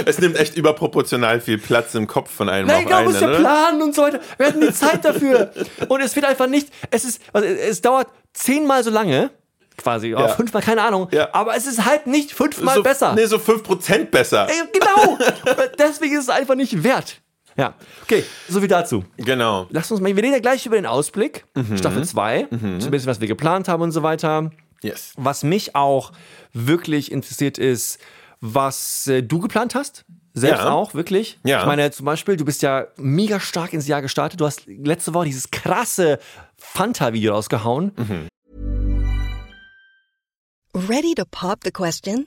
Es 0.04 0.18
nimmt 0.18 0.36
echt 0.36 0.56
überproportional 0.56 1.40
viel 1.40 1.58
Platz 1.58 1.94
im 1.94 2.08
Kopf 2.08 2.32
von 2.32 2.48
einem 2.48 2.66
Nein, 2.66 2.92
auch 2.92 3.04
muss 3.04 3.20
ja 3.20 3.28
ne? 3.28 3.36
planen 3.36 3.80
und 3.80 3.94
so 3.94 4.02
weiter. 4.02 4.18
Wir 4.38 4.48
hatten 4.48 4.60
die 4.60 4.72
Zeit 4.72 5.04
dafür. 5.04 5.52
Und 5.86 6.00
es 6.00 6.16
wird 6.16 6.26
einfach 6.26 6.48
nicht, 6.48 6.68
es 6.90 7.04
ist, 7.04 7.20
also 7.32 7.46
es 7.46 7.80
dauert 7.80 8.08
zehnmal 8.32 8.82
so 8.82 8.90
lange, 8.90 9.30
quasi, 9.78 10.08
ja. 10.08 10.26
fünfmal, 10.26 10.62
keine 10.62 10.82
Ahnung. 10.82 11.06
Ja. 11.12 11.28
Aber 11.32 11.54
es 11.54 11.68
ist 11.68 11.84
halt 11.84 12.08
nicht 12.08 12.32
fünfmal 12.32 12.74
so, 12.74 12.82
besser. 12.82 13.14
Nee, 13.14 13.26
so 13.26 13.38
fünf 13.38 13.62
Prozent 13.62 14.10
besser. 14.10 14.48
Ey, 14.50 14.62
genau. 14.72 15.16
Deswegen 15.78 16.16
ist 16.16 16.24
es 16.24 16.28
einfach 16.28 16.56
nicht 16.56 16.82
wert. 16.82 17.20
Ja, 17.56 17.74
okay, 18.02 18.24
so 18.48 18.62
wie 18.62 18.68
dazu. 18.68 19.04
Genau. 19.16 19.66
Lass 19.70 19.90
uns 19.90 20.00
mal, 20.00 20.14
wir 20.14 20.22
reden 20.22 20.34
ja 20.34 20.40
gleich 20.40 20.66
über 20.66 20.76
den 20.76 20.86
Ausblick, 20.86 21.44
mhm. 21.54 21.78
Staffel 21.78 22.04
2, 22.04 22.48
mhm. 22.50 22.80
so 22.80 22.88
ein 22.88 22.90
bisschen, 22.90 23.08
was 23.08 23.20
wir 23.20 23.28
geplant 23.28 23.68
haben 23.68 23.82
und 23.82 23.92
so 23.92 24.02
weiter. 24.02 24.50
Yes. 24.82 25.14
Was 25.16 25.42
mich 25.42 25.74
auch 25.74 26.12
wirklich 26.52 27.10
interessiert 27.10 27.58
ist, 27.58 27.98
was 28.40 29.06
äh, 29.06 29.22
du 29.22 29.40
geplant 29.40 29.74
hast. 29.74 30.04
Selbst 30.34 30.64
ja. 30.64 30.70
auch, 30.70 30.92
wirklich. 30.92 31.38
Ja. 31.44 31.60
Ich 31.60 31.66
meine, 31.66 31.90
zum 31.90 32.04
Beispiel, 32.04 32.36
du 32.36 32.44
bist 32.44 32.60
ja 32.60 32.88
mega 32.98 33.40
stark 33.40 33.72
ins 33.72 33.86
Jahr 33.86 34.02
gestartet. 34.02 34.38
Du 34.38 34.44
hast 34.44 34.66
letzte 34.66 35.14
Woche 35.14 35.24
dieses 35.24 35.50
krasse 35.50 36.18
Fanta-Video 36.58 37.32
rausgehauen. 37.32 37.92
Mhm. 37.96 38.28
Ready 40.74 41.14
to 41.14 41.24
pop 41.30 41.60
the 41.64 41.70
question? 41.70 42.26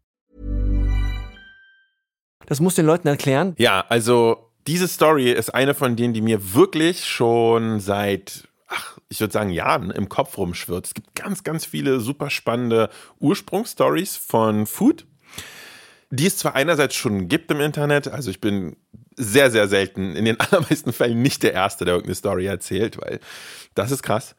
Das 2.47 2.59
muss 2.59 2.75
den 2.75 2.85
Leuten 2.85 3.07
erklären. 3.07 3.55
Ja, 3.57 3.85
also 3.89 4.49
diese 4.67 4.87
Story 4.87 5.31
ist 5.31 5.53
eine 5.53 5.73
von 5.73 5.95
denen, 5.95 6.13
die 6.13 6.21
mir 6.21 6.53
wirklich 6.53 7.05
schon 7.05 7.79
seit 7.79 8.47
ach, 8.71 8.97
ich 9.09 9.19
würde 9.19 9.33
sagen, 9.33 9.49
Jahren 9.49 9.91
im 9.91 10.09
Kopf 10.09 10.37
rumschwirrt. 10.37 10.87
Es 10.87 10.93
gibt 10.93 11.13
ganz, 11.15 11.43
ganz 11.43 11.65
viele 11.65 11.99
super 11.99 12.29
spannende 12.29 12.89
Ursprungsstories 13.19 14.15
von 14.15 14.65
Food, 14.65 15.05
die 16.09 16.25
es 16.25 16.37
zwar 16.37 16.55
einerseits 16.55 16.95
schon 16.95 17.27
gibt 17.27 17.51
im 17.51 17.59
Internet, 17.59 18.07
also 18.07 18.31
ich 18.31 18.41
bin 18.41 18.77
sehr, 19.15 19.51
sehr 19.51 19.67
selten, 19.67 20.15
in 20.15 20.25
den 20.25 20.39
allermeisten 20.39 20.93
Fällen 20.93 21.21
nicht 21.21 21.43
der 21.43 21.53
Erste, 21.53 21.85
der 21.85 21.95
irgendeine 21.95 22.15
Story 22.15 22.45
erzählt, 22.45 22.97
weil 22.99 23.19
das 23.75 23.91
ist 23.91 24.03
krass. 24.03 24.35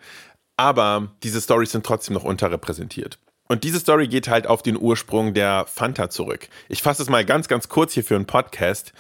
Aber 0.57 1.13
diese 1.23 1.41
Stories 1.41 1.73
sind 1.73 1.85
trotzdem 1.85 2.15
noch 2.15 2.25
unterrepräsentiert. 2.25 3.19
Und 3.49 3.65
diese 3.65 3.81
Story 3.81 4.09
geht 4.09 4.29
halt 4.29 4.47
auf 4.47 4.63
den 4.63 4.79
Ursprung 4.79 5.35
der 5.35 5.67
Fanta 5.67 6.09
zurück. 6.09 6.49
Ich 6.69 6.83
fasse 6.83 7.03
es 7.03 7.11
mal 7.11 7.25
ganz, 7.25 7.49
ganz 7.49 7.69
kurz 7.69 7.93
hier 7.93 8.05
für 8.05 8.17
einen 8.17 8.27
Podcast. 8.27 8.93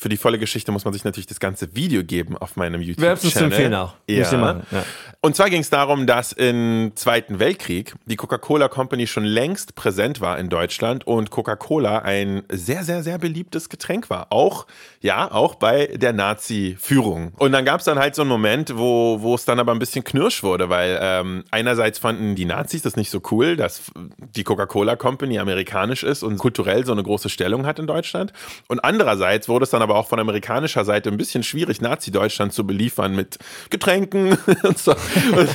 Für 0.00 0.08
die 0.08 0.16
volle 0.16 0.38
Geschichte 0.38 0.70
muss 0.70 0.84
man 0.84 0.94
sich 0.94 1.02
natürlich 1.02 1.26
das 1.26 1.40
ganze 1.40 1.74
Video 1.74 2.04
geben 2.04 2.38
auf 2.38 2.54
meinem 2.54 2.80
YouTube-Channel. 2.80 3.20
Wärst 3.20 3.36
zu 3.36 3.42
empfehlen 3.42 3.74
auch. 3.74 3.94
Ja. 4.06 4.62
ja. 4.70 4.84
Und 5.20 5.34
zwar 5.34 5.50
ging 5.50 5.60
es 5.60 5.70
darum, 5.70 6.06
dass 6.06 6.30
im 6.30 6.92
Zweiten 6.94 7.40
Weltkrieg 7.40 7.96
die 8.06 8.14
Coca-Cola 8.14 8.68
Company 8.68 9.08
schon 9.08 9.24
längst 9.24 9.74
präsent 9.74 10.20
war 10.20 10.38
in 10.38 10.50
Deutschland 10.50 11.04
und 11.04 11.30
Coca-Cola 11.30 11.98
ein 11.98 12.44
sehr, 12.48 12.84
sehr, 12.84 13.02
sehr 13.02 13.18
beliebtes 13.18 13.68
Getränk 13.68 14.08
war. 14.08 14.28
Auch, 14.30 14.68
ja, 15.00 15.32
auch 15.32 15.56
bei 15.56 15.88
der 15.88 16.12
Nazi-Führung. 16.12 17.32
Und 17.36 17.50
dann 17.50 17.64
gab 17.64 17.80
es 17.80 17.86
dann 17.86 17.98
halt 17.98 18.14
so 18.14 18.22
einen 18.22 18.28
Moment, 18.28 18.78
wo, 18.78 19.20
wo 19.20 19.34
es 19.34 19.46
dann 19.46 19.58
aber 19.58 19.72
ein 19.72 19.80
bisschen 19.80 20.04
knirsch 20.04 20.44
wurde, 20.44 20.68
weil 20.68 20.96
ähm, 21.02 21.42
einerseits 21.50 21.98
fanden 21.98 22.36
die 22.36 22.44
Nazis 22.44 22.82
das 22.82 22.94
nicht 22.94 23.10
so 23.10 23.20
cool, 23.32 23.56
dass 23.56 23.90
die 24.36 24.44
Coca-Cola 24.44 24.94
Company 24.94 25.40
amerikanisch 25.40 26.04
ist 26.04 26.22
und 26.22 26.38
kulturell 26.38 26.86
so 26.86 26.92
eine 26.92 27.02
große 27.02 27.30
Stellung 27.30 27.66
hat 27.66 27.80
in 27.80 27.88
Deutschland. 27.88 28.32
Und 28.68 28.78
andererseits 28.84 29.48
wurde 29.48 29.64
es 29.64 29.70
dann 29.70 29.82
aber 29.82 29.87
aber 29.88 29.98
auch 29.98 30.06
von 30.06 30.18
amerikanischer 30.18 30.84
Seite 30.84 31.08
ein 31.10 31.16
bisschen 31.16 31.42
schwierig, 31.42 31.80
Nazi-Deutschland 31.80 32.52
zu 32.52 32.66
beliefern 32.66 33.14
mit 33.16 33.38
Getränken 33.70 34.36
und 34.62 34.78
so. 34.78 34.94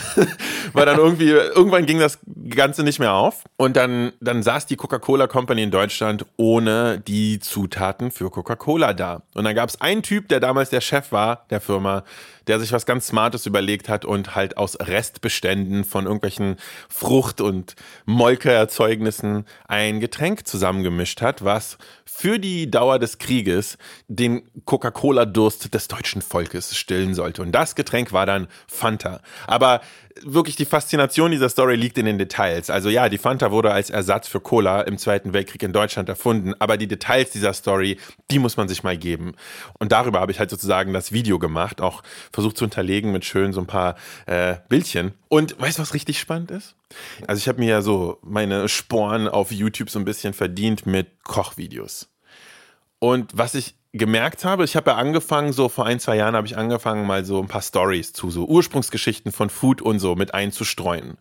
Weil 0.74 0.86
dann 0.86 0.98
irgendwie, 0.98 1.30
irgendwann 1.30 1.86
ging 1.86 2.00
das 2.00 2.20
Ganze 2.50 2.84
nicht 2.84 3.00
mehr 3.00 3.14
auf. 3.14 3.44
Und 3.58 3.76
dann, 3.76 4.14
dann 4.22 4.42
saß 4.42 4.66
die 4.66 4.76
Coca-Cola 4.76 5.28
Company 5.28 5.64
in 5.64 5.72
Deutschland 5.72 6.26
ohne 6.38 7.00
die 7.00 7.40
Zutaten 7.40 8.12
für 8.12 8.30
Coca-Cola 8.32 8.94
da. 8.94 9.22
Und 9.36 9.44
dann 9.44 9.56
gab 9.56 9.70
es 9.70 9.80
einen 9.80 10.02
Typ, 10.02 10.28
der 10.30 10.40
damals 10.40 10.70
der 10.70 10.82
Chef 10.82 11.12
war 11.12 11.46
der 11.50 11.62
Firma, 11.62 12.04
der 12.48 12.60
sich 12.60 12.72
was 12.72 12.86
ganz 12.86 13.08
Smartes 13.08 13.46
überlegt 13.46 13.90
hat 13.90 14.06
und 14.06 14.36
halt 14.36 14.58
aus 14.58 14.78
Restbeständen 14.80 15.84
von 15.84 16.06
irgendwelchen 16.06 16.58
Frucht- 16.90 17.42
und 17.42 17.76
Molkeerzeugnissen 18.06 19.46
ein 19.68 20.00
Getränk 20.00 20.48
zusammengemischt 20.48 21.22
hat, 21.22 21.44
was 21.44 21.78
für 22.06 22.40
die 22.40 22.70
Dauer 22.70 23.00
des 23.00 23.18
Krieges 23.18 23.78
den 24.08 24.44
Coca-Cola-Durst 24.66 25.74
des 25.74 25.88
deutschen 25.88 26.22
Volkes 26.22 26.76
stillen 26.76 27.14
sollte. 27.14 27.42
Und 27.42 27.52
das 27.52 27.76
Getränk 27.76 28.14
war 28.14 28.26
dann 28.26 28.48
Fanta. 28.68 29.22
Aber 29.48 29.82
wirklich 30.22 30.56
die 30.56 30.66
Faszination 30.66 31.32
dieser 31.32 31.50
Story 31.50 31.76
liegt 31.76 31.98
in 31.98 32.06
den 32.06 32.18
Details. 32.18 32.70
Also 32.70 32.90
ja, 32.90 33.10
die 33.10 33.18
Fanta 33.18 33.52
wurde 33.52 33.72
als 33.72 33.90
Ersatz 33.90 34.28
für 34.28 34.40
Cola 34.40 34.82
im 34.82 34.98
Zweiten 34.98 35.34
Weltkrieg 35.34 35.64
in 35.64 35.74
Deutschland 35.74 36.10
erfunden, 36.10 36.54
aber 36.60 36.78
die 36.78 36.88
Details 36.88 37.32
dieser 37.32 37.54
Story, 37.54 37.98
die 38.32 38.40
muss 38.40 38.58
man 38.58 38.68
sich 38.68 38.84
mal 38.84 38.98
geben. 38.98 39.36
Und 39.80 39.92
darüber 39.92 40.20
habe 40.20 40.32
ich 40.32 40.40
halt 40.40 40.50
sozusagen 40.50 40.94
das 40.94 41.12
Video 41.12 41.40
gemacht, 41.40 41.82
auch 41.82 42.04
versucht 42.32 42.58
zu 42.58 42.66
unterlegen 42.66 43.12
mit 43.12 43.26
schön 43.26 43.54
so 43.54 43.62
ein 43.62 43.68
paar 43.68 43.96
äh, 44.26 44.56
Bildchen. 44.70 45.14
Und 45.30 45.60
weißt 45.60 45.78
du, 45.78 45.82
was 45.82 45.94
richtig 45.94 46.20
spannend 46.20 46.52
ist? 46.52 46.76
Also 47.28 47.40
ich 47.40 47.48
habe 47.48 47.60
mir 47.60 47.70
ja 47.70 47.82
so 47.82 48.20
meine 48.22 48.70
Sporen 48.70 49.28
auf 49.28 49.52
YouTube 49.52 49.90
so 49.90 50.00
ein 50.00 50.06
bisschen 50.06 50.34
verdient 50.34 50.86
mit 50.86 51.24
Kochvideos. 51.24 52.10
Und 53.00 53.32
was 53.34 53.56
ich 53.56 53.76
gemerkt 53.94 54.44
habe, 54.44 54.64
ich 54.64 54.76
habe 54.76 54.92
ja 54.92 54.98
angefangen, 54.98 55.54
so 55.54 55.70
vor 55.70 55.86
ein, 55.86 56.00
zwei 56.00 56.18
Jahren 56.18 56.36
habe 56.36 56.48
ich 56.48 56.58
angefangen, 56.58 57.06
mal 57.06 57.24
so 57.26 57.40
ein 57.40 57.48
paar 57.48 57.62
Stories 57.62 58.12
zu 58.12 58.32
so 58.32 58.46
Ursprungsgeschichten 58.46 59.32
von 59.32 59.52
Food 59.52 59.82
und 59.82 60.00
so 60.00 60.16
mit 60.16 60.34
einzustreuen. 60.34 61.18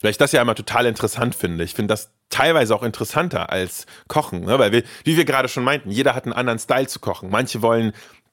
Weil 0.00 0.12
ich 0.12 0.18
das 0.18 0.30
ja 0.30 0.40
immer 0.40 0.54
total 0.54 0.86
interessant 0.86 1.34
finde. 1.34 1.64
Ich 1.64 1.74
finde 1.74 1.92
das 1.92 2.12
teilweise 2.30 2.74
auch 2.74 2.84
interessanter 2.84 3.50
als 3.50 3.86
Kochen, 4.06 4.44
ne? 4.44 4.58
weil 4.60 4.70
wir, 4.70 4.84
wie 5.02 5.16
wir 5.16 5.24
gerade 5.24 5.48
schon 5.48 5.64
meinten, 5.64 5.90
jeder 5.90 6.14
hat 6.14 6.24
einen 6.24 6.32
anderen 6.32 6.60
Style 6.60 6.86
zu 6.86 7.00
kochen. 7.00 7.30
Manche 7.30 7.62
wollen 7.62 7.92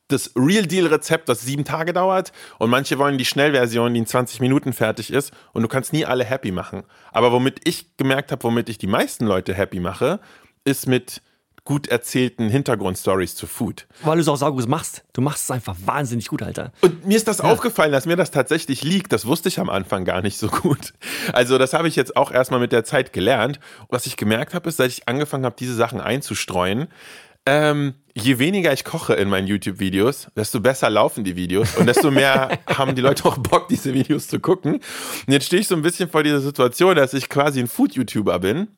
das 0.09 0.31
Real 0.35 0.65
Deal 0.67 0.87
Rezept, 0.87 1.27
das 1.27 1.41
sieben 1.41 1.65
Tage 1.65 1.93
dauert 1.93 2.33
und 2.59 2.69
manche 2.69 2.99
wollen 2.99 3.17
die 3.17 3.25
Schnellversion, 3.25 3.93
die 3.93 4.01
in 4.01 4.05
20 4.05 4.41
Minuten 4.41 4.73
fertig 4.73 5.11
ist 5.11 5.31
und 5.53 5.63
du 5.63 5.67
kannst 5.67 5.93
nie 5.93 6.05
alle 6.05 6.23
happy 6.23 6.51
machen. 6.51 6.83
Aber 7.11 7.31
womit 7.31 7.67
ich 7.67 7.97
gemerkt 7.97 8.31
habe, 8.31 8.43
womit 8.43 8.69
ich 8.69 8.77
die 8.77 8.87
meisten 8.87 9.25
Leute 9.25 9.53
happy 9.53 9.79
mache, 9.79 10.19
ist 10.65 10.87
mit 10.87 11.21
gut 11.63 11.87
erzählten 11.87 12.49
Hintergrundstories 12.49 13.35
zu 13.35 13.45
Food. 13.45 13.87
Weil 14.03 14.15
du 14.15 14.21
es 14.21 14.27
auch 14.27 14.35
saugut 14.35 14.67
machst. 14.67 15.03
Du 15.13 15.21
machst 15.21 15.43
es 15.43 15.51
einfach 15.51 15.75
wahnsinnig 15.85 16.27
gut, 16.27 16.41
Alter. 16.41 16.71
Und 16.81 17.05
mir 17.05 17.15
ist 17.15 17.27
das 17.27 17.37
ja. 17.37 17.45
aufgefallen, 17.45 17.91
dass 17.91 18.05
mir 18.05 18.15
das 18.15 18.31
tatsächlich 18.31 18.83
liegt. 18.83 19.13
Das 19.13 19.25
wusste 19.25 19.49
ich 19.49 19.59
am 19.59 19.69
Anfang 19.69 20.03
gar 20.03 20.21
nicht 20.21 20.37
so 20.37 20.47
gut. 20.47 20.93
Also 21.33 21.57
das 21.57 21.73
habe 21.73 21.87
ich 21.87 21.95
jetzt 21.95 22.17
auch 22.17 22.31
erstmal 22.31 22.59
mit 22.59 22.71
der 22.71 22.83
Zeit 22.83 23.13
gelernt. 23.13 23.59
Was 23.89 24.05
ich 24.05 24.17
gemerkt 24.17 24.53
habe, 24.53 24.69
ist, 24.69 24.77
seit 24.77 24.91
ich 24.91 25.07
angefangen 25.07 25.45
habe, 25.45 25.55
diese 25.57 25.75
Sachen 25.75 26.01
einzustreuen, 26.01 26.87
ähm, 27.51 27.95
je 28.13 28.39
weniger 28.39 28.71
ich 28.71 28.85
koche 28.85 29.13
in 29.15 29.27
meinen 29.27 29.45
YouTube-Videos, 29.45 30.27
desto 30.37 30.61
besser 30.61 30.89
laufen 30.89 31.25
die 31.25 31.35
Videos 31.35 31.75
und 31.75 31.85
desto 31.85 32.09
mehr 32.09 32.59
haben 32.67 32.95
die 32.95 33.01
Leute 33.01 33.25
auch 33.25 33.37
Bock, 33.37 33.67
diese 33.67 33.93
Videos 33.93 34.27
zu 34.27 34.39
gucken. 34.39 34.75
Und 34.75 35.33
jetzt 35.33 35.47
stehe 35.47 35.61
ich 35.61 35.67
so 35.67 35.75
ein 35.75 35.81
bisschen 35.81 36.09
vor 36.09 36.23
dieser 36.23 36.39
Situation, 36.39 36.95
dass 36.95 37.13
ich 37.13 37.27
quasi 37.27 37.59
ein 37.59 37.67
Food-YouTuber 37.67 38.39
bin, 38.39 38.69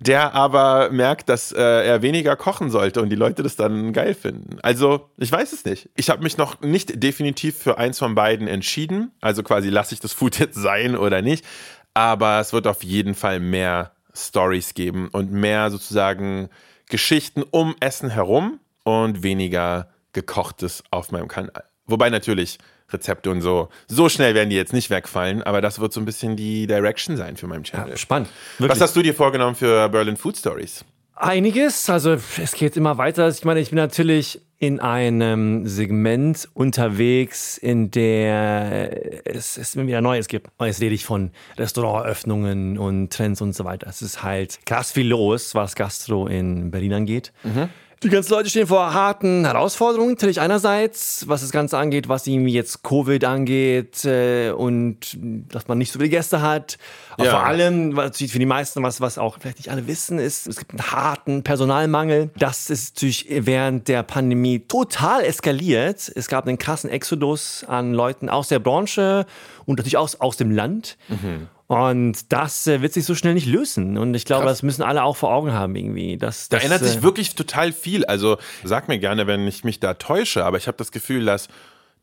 der 0.00 0.34
aber 0.34 0.88
merkt, 0.90 1.28
dass 1.28 1.52
äh, 1.52 1.60
er 1.60 2.00
weniger 2.00 2.34
kochen 2.34 2.70
sollte 2.70 3.02
und 3.02 3.10
die 3.10 3.16
Leute 3.16 3.42
das 3.42 3.56
dann 3.56 3.92
geil 3.92 4.14
finden. 4.14 4.56
Also, 4.62 5.10
ich 5.18 5.30
weiß 5.30 5.52
es 5.52 5.66
nicht. 5.66 5.90
Ich 5.94 6.08
habe 6.08 6.22
mich 6.22 6.38
noch 6.38 6.62
nicht 6.62 7.02
definitiv 7.02 7.58
für 7.58 7.76
eins 7.76 7.98
von 7.98 8.14
beiden 8.14 8.48
entschieden. 8.48 9.12
Also 9.20 9.42
quasi 9.42 9.68
lasse 9.68 9.92
ich 9.92 10.00
das 10.00 10.14
Food 10.14 10.38
jetzt 10.38 10.56
sein 10.56 10.96
oder 10.96 11.20
nicht. 11.20 11.44
Aber 11.92 12.40
es 12.40 12.54
wird 12.54 12.66
auf 12.66 12.82
jeden 12.82 13.14
Fall 13.14 13.38
mehr 13.38 13.92
Stories 14.14 14.72
geben 14.72 15.08
und 15.12 15.30
mehr 15.30 15.70
sozusagen 15.70 16.48
Geschichten 16.94 17.42
um 17.42 17.74
Essen 17.80 18.08
herum 18.08 18.60
und 18.84 19.24
weniger 19.24 19.88
gekochtes 20.12 20.84
auf 20.92 21.10
meinem 21.10 21.26
Kanal. 21.26 21.64
Wobei 21.86 22.08
natürlich 22.08 22.58
Rezepte 22.88 23.32
und 23.32 23.40
so, 23.40 23.68
so 23.88 24.08
schnell 24.08 24.36
werden 24.36 24.48
die 24.48 24.54
jetzt 24.54 24.72
nicht 24.72 24.90
wegfallen, 24.90 25.42
aber 25.42 25.60
das 25.60 25.80
wird 25.80 25.92
so 25.92 26.00
ein 26.00 26.04
bisschen 26.04 26.36
die 26.36 26.68
Direction 26.68 27.16
sein 27.16 27.36
für 27.36 27.48
meinen 27.48 27.64
Channel. 27.64 27.90
Ja, 27.90 27.96
spannend. 27.96 28.28
Wirklich. 28.58 28.70
Was 28.70 28.80
hast 28.80 28.94
du 28.94 29.02
dir 29.02 29.12
vorgenommen 29.12 29.56
für 29.56 29.88
Berlin 29.88 30.16
Food 30.16 30.36
Stories? 30.36 30.84
Einiges, 31.16 31.90
also 31.90 32.12
es 32.12 32.52
geht 32.52 32.76
immer 32.76 32.96
weiter. 32.96 33.28
Ich 33.28 33.44
meine, 33.44 33.58
ich 33.58 33.70
bin 33.70 33.78
natürlich 33.78 34.40
in 34.58 34.80
einem 34.80 35.66
Segment 35.66 36.48
unterwegs, 36.54 37.58
in 37.58 37.90
der 37.90 39.26
es, 39.26 39.58
es 39.58 39.76
wieder 39.76 40.00
Neues 40.00 40.28
gibt. 40.28 40.48
Jetzt 40.60 40.80
rede 40.80 40.94
ich 40.94 41.04
von 41.04 41.30
Restaurantöffnungen 41.58 42.78
und 42.78 43.12
Trends 43.12 43.40
und 43.40 43.54
so 43.54 43.64
weiter. 43.64 43.88
Es 43.88 44.02
ist 44.02 44.22
halt 44.22 44.60
krass 44.64 44.92
viel 44.92 45.08
los, 45.08 45.54
was 45.54 45.74
Gastro 45.74 46.26
in 46.26 46.70
Berlin 46.70 46.94
angeht. 46.94 47.32
Mhm. 47.42 47.68
Die 48.04 48.10
ganzen 48.10 48.32
Leute 48.32 48.50
stehen 48.50 48.66
vor 48.66 48.92
harten 48.92 49.46
Herausforderungen. 49.46 50.10
Natürlich 50.10 50.38
einerseits, 50.38 51.26
was 51.26 51.40
das 51.40 51.52
Ganze 51.52 51.78
angeht, 51.78 52.06
was 52.06 52.26
irgendwie 52.26 52.52
jetzt 52.52 52.82
Covid 52.82 53.24
angeht 53.24 54.04
äh, 54.04 54.50
und 54.50 55.16
dass 55.50 55.68
man 55.68 55.78
nicht 55.78 55.90
so 55.90 55.98
viele 55.98 56.10
Gäste 56.10 56.42
hat. 56.42 56.76
Aber 57.12 57.24
ja. 57.24 57.30
vor 57.30 57.46
allem, 57.46 57.94
natürlich 57.94 58.30
für 58.30 58.38
die 58.38 58.44
meisten, 58.44 58.82
was, 58.82 59.00
was 59.00 59.16
auch 59.16 59.38
vielleicht 59.40 59.56
nicht 59.56 59.70
alle 59.70 59.86
wissen, 59.86 60.18
ist, 60.18 60.46
es 60.46 60.58
gibt 60.58 60.72
einen 60.72 60.92
harten 60.92 61.42
Personalmangel. 61.44 62.30
Das 62.36 62.68
ist 62.68 62.96
natürlich 62.96 63.26
während 63.30 63.88
der 63.88 64.02
Pandemie 64.02 64.58
total 64.58 65.24
eskaliert. 65.24 66.12
Es 66.14 66.28
gab 66.28 66.46
einen 66.46 66.58
krassen 66.58 66.90
Exodus 66.90 67.64
an 67.66 67.94
Leuten 67.94 68.28
aus 68.28 68.48
der 68.48 68.58
Branche 68.58 69.24
und 69.64 69.78
natürlich 69.78 69.96
aus, 69.96 70.20
aus 70.20 70.36
dem 70.36 70.50
Land. 70.50 70.98
Mhm. 71.08 71.48
Und 71.66 72.32
das 72.32 72.66
äh, 72.66 72.82
wird 72.82 72.92
sich 72.92 73.06
so 73.06 73.14
schnell 73.14 73.34
nicht 73.34 73.46
lösen. 73.46 73.96
Und 73.96 74.14
ich 74.14 74.26
glaube, 74.26 74.44
Krass. 74.44 74.58
das 74.58 74.62
müssen 74.62 74.82
alle 74.82 75.02
auch 75.02 75.16
vor 75.16 75.32
Augen 75.32 75.52
haben 75.52 75.74
irgendwie. 75.74 76.18
Das, 76.18 76.48
das, 76.48 76.60
da 76.60 76.64
ändert 76.64 76.84
sich 76.84 76.98
äh, 76.98 77.02
wirklich 77.02 77.34
total 77.34 77.72
viel. 77.72 78.04
Also 78.04 78.36
sag 78.64 78.88
mir 78.88 78.98
gerne, 78.98 79.26
wenn 79.26 79.46
ich 79.46 79.64
mich 79.64 79.80
da 79.80 79.94
täusche, 79.94 80.44
aber 80.44 80.58
ich 80.58 80.66
habe 80.66 80.76
das 80.76 80.92
Gefühl, 80.92 81.24
dass 81.24 81.48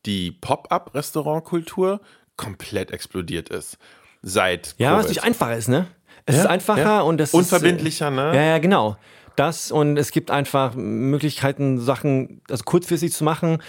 die 0.04 0.32
Pop-up-Restaurantkultur 0.32 2.00
komplett 2.36 2.90
explodiert 2.90 3.50
ist. 3.50 3.78
Seit. 4.22 4.74
Ja, 4.78 4.96
was 4.96 5.08
nicht 5.08 5.22
einfacher 5.22 5.56
ist, 5.56 5.68
ne? 5.68 5.86
Es 6.26 6.36
ja, 6.36 6.42
ist 6.42 6.48
einfacher 6.48 6.80
ja. 6.80 7.00
und 7.00 7.20
es 7.20 7.34
Unverbindlicher, 7.34 8.08
ist, 8.08 8.12
äh, 8.12 8.16
ne? 8.16 8.36
Ja, 8.36 8.42
ja, 8.42 8.58
genau. 8.58 8.96
Das 9.36 9.72
und 9.72 9.96
es 9.96 10.10
gibt 10.10 10.30
einfach 10.30 10.74
Möglichkeiten, 10.74 11.80
Sachen 11.80 12.42
also 12.50 12.64
kurzfristig 12.64 13.12
zu 13.12 13.24
machen 13.24 13.62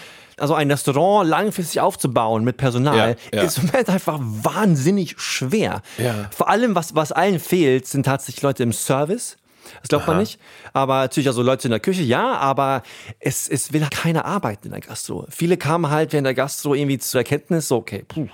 also 0.43 0.55
ein 0.55 0.69
Restaurant 0.69 1.25
langfristig 1.25 1.79
aufzubauen 1.79 2.43
mit 2.43 2.57
Personal, 2.57 3.15
ja, 3.31 3.39
ja. 3.39 3.43
ist 3.43 3.59
im 3.59 3.67
Moment 3.67 3.89
einfach 3.89 4.19
wahnsinnig 4.21 5.15
schwer. 5.17 5.81
Ja. 5.97 6.29
Vor 6.35 6.49
allem, 6.49 6.75
was, 6.75 6.95
was 6.95 7.13
allen 7.13 7.39
fehlt, 7.39 7.87
sind 7.87 8.05
tatsächlich 8.05 8.41
Leute 8.41 8.61
im 8.61 8.73
Service. 8.73 9.37
Das 9.79 9.87
glaubt 9.87 10.03
Aha. 10.03 10.11
man 10.11 10.19
nicht. 10.19 10.41
Aber 10.73 10.95
natürlich 10.95 11.29
also 11.29 11.41
Leute 11.43 11.69
in 11.69 11.71
der 11.71 11.79
Küche, 11.79 12.01
ja, 12.01 12.33
aber 12.33 12.83
es, 13.21 13.47
es 13.47 13.71
will 13.71 13.87
keiner 13.89 14.25
arbeiten 14.25 14.67
in 14.67 14.71
der 14.73 14.81
Gastro. 14.81 15.25
Viele 15.29 15.55
kamen 15.55 15.89
halt 15.89 16.11
während 16.11 16.25
der 16.25 16.33
Gastro 16.33 16.73
irgendwie 16.73 16.97
zur 16.97 17.21
Erkenntnis, 17.21 17.69
so, 17.69 17.77
okay, 17.77 18.03
puh, 18.05 18.27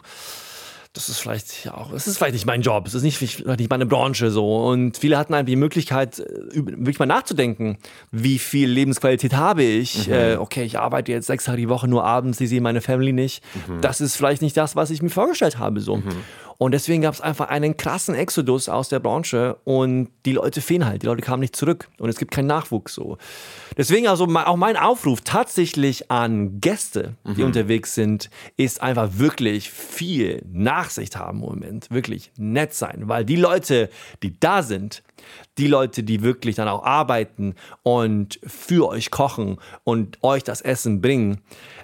das 0.93 1.07
ist 1.07 1.19
vielleicht 1.19 1.65
ja 1.65 1.75
auch, 1.75 1.93
es 1.93 2.07
ist 2.07 2.17
vielleicht 2.17 2.33
nicht 2.33 2.47
mein 2.47 2.61
Job, 2.61 2.87
es 2.87 2.95
ist 2.95 3.03
nicht, 3.03 3.21
nicht 3.21 3.69
meine 3.69 3.85
Branche 3.85 4.31
so. 4.31 4.65
Und 4.67 4.97
viele 4.97 5.17
hatten 5.19 5.35
einfach 5.35 5.45
die 5.45 5.55
Möglichkeit, 5.55 6.19
äh, 6.19 6.25
wirklich 6.55 6.97
mal 6.97 7.05
nachzudenken, 7.05 7.77
wie 8.11 8.39
viel 8.39 8.69
Lebensqualität 8.69 9.35
habe 9.35 9.63
ich. 9.63 10.07
Mhm. 10.07 10.13
Äh, 10.13 10.35
okay, 10.37 10.63
ich 10.63 10.79
arbeite 10.79 11.11
jetzt 11.11 11.27
sechs 11.27 11.43
Tage 11.43 11.57
die 11.57 11.69
Woche 11.69 11.87
nur 11.87 12.05
abends, 12.05 12.41
ich 12.41 12.49
sehe 12.49 12.61
meine 12.61 12.81
Family 12.81 13.13
nicht. 13.13 13.43
Mhm. 13.67 13.81
Das 13.81 14.01
ist 14.01 14.15
vielleicht 14.15 14.41
nicht 14.41 14.57
das, 14.57 14.75
was 14.75 14.89
ich 14.89 15.03
mir 15.03 15.09
vorgestellt 15.09 15.59
habe 15.59 15.79
so. 15.79 15.97
Mhm. 15.97 16.09
Und 16.59 16.73
deswegen 16.73 17.03
gab 17.03 17.13
es 17.13 17.21
einfach 17.21 17.47
einen 17.47 17.77
krassen 17.77 18.15
Exodus 18.15 18.67
aus 18.67 18.89
der 18.89 18.99
Branche 18.99 19.55
und 19.63 20.09
die 20.25 20.33
Leute 20.33 20.59
fehlen 20.59 20.85
halt, 20.85 21.03
die 21.03 21.05
Leute 21.05 21.21
kamen 21.21 21.39
nicht 21.39 21.55
zurück 21.55 21.87
und 21.99 22.09
es 22.09 22.17
gibt 22.17 22.31
keinen 22.31 22.47
Nachwuchs 22.47 22.93
so. 22.93 23.17
Deswegen 23.77 24.09
also 24.09 24.25
auch 24.25 24.55
mein 24.57 24.75
Aufruf 24.75 25.21
tatsächlich 25.21 26.11
an 26.11 26.59
Gäste, 26.59 27.15
die 27.25 27.39
mhm. 27.39 27.47
unterwegs 27.47 27.95
sind, 27.95 28.29
ist 28.57 28.81
einfach 28.81 29.11
wirklich 29.13 29.71
viel 29.71 30.43
Nachsicht 30.51 31.15
haben 31.15 31.41
im 31.41 31.45
Moment, 31.45 31.89
wirklich 31.91 32.29
nett 32.35 32.73
sein, 32.73 33.03
weil 33.05 33.23
die 33.23 33.37
Leute, 33.37 33.89
die 34.21 34.37
da 34.37 34.61
sind, 34.61 35.01
die 35.57 35.67
Leute, 35.67 36.03
die 36.03 36.21
wirklich 36.21 36.55
dann 36.55 36.67
auch 36.67 36.83
arbeiten 36.83 37.55
und 37.83 38.39
für 38.45 38.87
euch 38.87 39.11
kochen 39.11 39.57
und 39.83 40.17
euch 40.23 40.43
das 40.43 40.61
Essen 40.61 41.01
bringen, 41.01 41.41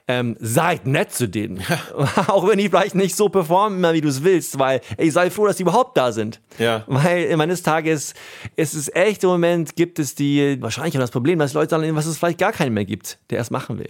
ähm, 0.08 0.38
seid 0.40 0.86
nett 0.86 1.12
zu 1.12 1.28
denen. 1.28 1.62
auch 2.28 2.48
wenn 2.48 2.58
die 2.58 2.70
vielleicht 2.70 2.96
nicht 2.96 3.16
so 3.16 3.30
performen, 3.30 3.94
wie 3.94 4.02
du 4.02 4.08
es 4.08 4.24
willst, 4.24 4.60
weil 4.60 4.82
ich 4.98 5.14
sei 5.14 5.30
froh, 5.30 5.48
dass 5.48 5.58
die 5.58 5.64
überhaupt 5.64 5.98
da 5.98 6.12
sind. 6.12 6.42
Ja. 6.60 6.84
Weil 6.88 7.40
eines 7.40 7.64
Tages 7.64 8.14
ist 8.56 8.76
es 8.76 8.94
echt 8.94 9.24
im 9.24 9.30
Moment, 9.30 9.76
gibt 9.76 10.00
es 10.00 10.16
die, 10.16 10.62
wahrscheinlich 10.62 10.96
haben 10.96 11.02
das 11.02 11.12
Problem, 11.12 11.40
dass 11.40 11.54
Leute 11.54 11.80
dann, 11.80 11.96
was 11.96 12.06
es 12.06 12.18
vielleicht 12.18 12.40
gar 12.40 12.52
keinen 12.52 12.74
mehr 12.74 12.86
gibt, 12.86 13.18
der 13.30 13.42
es 13.42 13.52
machen 13.52 13.80
will. 13.80 13.90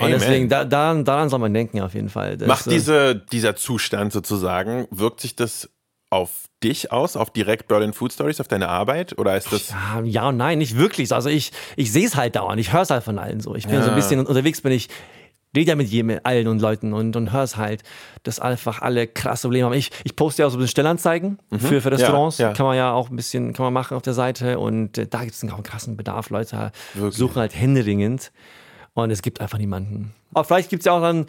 Und 0.00 0.10
deswegen, 0.12 0.48
da, 0.48 0.64
daran, 0.64 1.04
daran 1.04 1.28
soll 1.28 1.40
man 1.40 1.52
denken 1.52 1.80
auf 1.80 1.94
jeden 1.94 2.08
Fall. 2.08 2.36
Das, 2.36 2.48
Macht 2.48 2.70
diese, 2.70 3.14
dieser 3.14 3.54
Zustand 3.56 4.12
sozusagen, 4.12 4.86
wirkt 4.90 5.20
sich 5.20 5.36
das 5.36 5.68
auf 6.10 6.48
dich 6.62 6.92
aus, 6.92 7.16
auf 7.16 7.30
direkt 7.30 7.68
Berlin 7.68 7.92
Food 7.92 8.12
Stories, 8.12 8.40
auf 8.40 8.48
deine 8.48 8.68
Arbeit? 8.68 9.18
Oder 9.18 9.36
ist 9.36 9.52
das. 9.52 9.70
Ja, 9.70 10.02
ja 10.02 10.28
und 10.28 10.36
nein, 10.36 10.58
nicht 10.58 10.76
wirklich. 10.76 11.12
Also 11.12 11.28
ich, 11.28 11.52
ich 11.76 11.92
sehe 11.92 12.06
es 12.06 12.16
halt 12.16 12.36
dauernd, 12.36 12.60
ich 12.60 12.72
höre 12.72 12.82
es 12.82 12.90
halt 12.90 13.04
von 13.04 13.18
allen 13.18 13.40
so. 13.40 13.54
Ich 13.54 13.66
bin 13.66 13.76
ja. 13.76 13.82
so 13.82 13.90
ein 13.90 13.96
bisschen 13.96 14.24
unterwegs, 14.26 14.60
bin 14.60 14.72
ich 14.72 14.88
rede 15.54 15.70
ja 15.70 15.76
mit 15.76 15.88
jedem, 15.88 16.20
allen 16.22 16.48
und 16.48 16.60
Leuten 16.60 16.92
und, 16.92 17.16
und 17.16 17.32
hör's 17.32 17.56
halt, 17.56 17.82
dass 18.22 18.38
einfach 18.38 18.82
alle 18.82 19.06
krasse 19.06 19.48
Probleme 19.48 19.66
haben. 19.66 19.72
Ich, 19.72 19.90
ich 20.04 20.14
poste 20.14 20.42
ja 20.42 20.46
auch 20.46 20.50
so 20.50 20.56
ein 20.56 20.60
bisschen 20.60 20.72
Stellanzeigen 20.72 21.38
mhm. 21.50 21.58
für, 21.58 21.80
für 21.80 21.90
Restaurants. 21.90 22.38
Ja. 22.38 22.52
Kann 22.52 22.66
man 22.66 22.76
ja 22.76 22.92
auch 22.92 23.10
ein 23.10 23.16
bisschen, 23.16 23.52
kann 23.52 23.64
man 23.64 23.72
machen 23.72 23.96
auf 23.96 24.02
der 24.02 24.14
Seite 24.14 24.58
und 24.58 24.98
äh, 24.98 25.06
da 25.06 25.22
gibt 25.22 25.34
es 25.34 25.42
einen 25.42 25.62
krassen 25.62 25.96
Bedarf. 25.96 26.30
Leute 26.30 26.72
Wirklich? 26.94 27.16
suchen 27.16 27.36
halt 27.36 27.54
händeringend 27.54 28.32
und 28.94 29.10
es 29.10 29.22
gibt 29.22 29.40
einfach 29.40 29.58
niemanden. 29.58 30.14
Aber 30.32 30.44
vielleicht 30.44 30.70
gibt 30.70 30.82
es 30.82 30.86
ja 30.86 30.92
auch 30.92 31.00
dann 31.00 31.26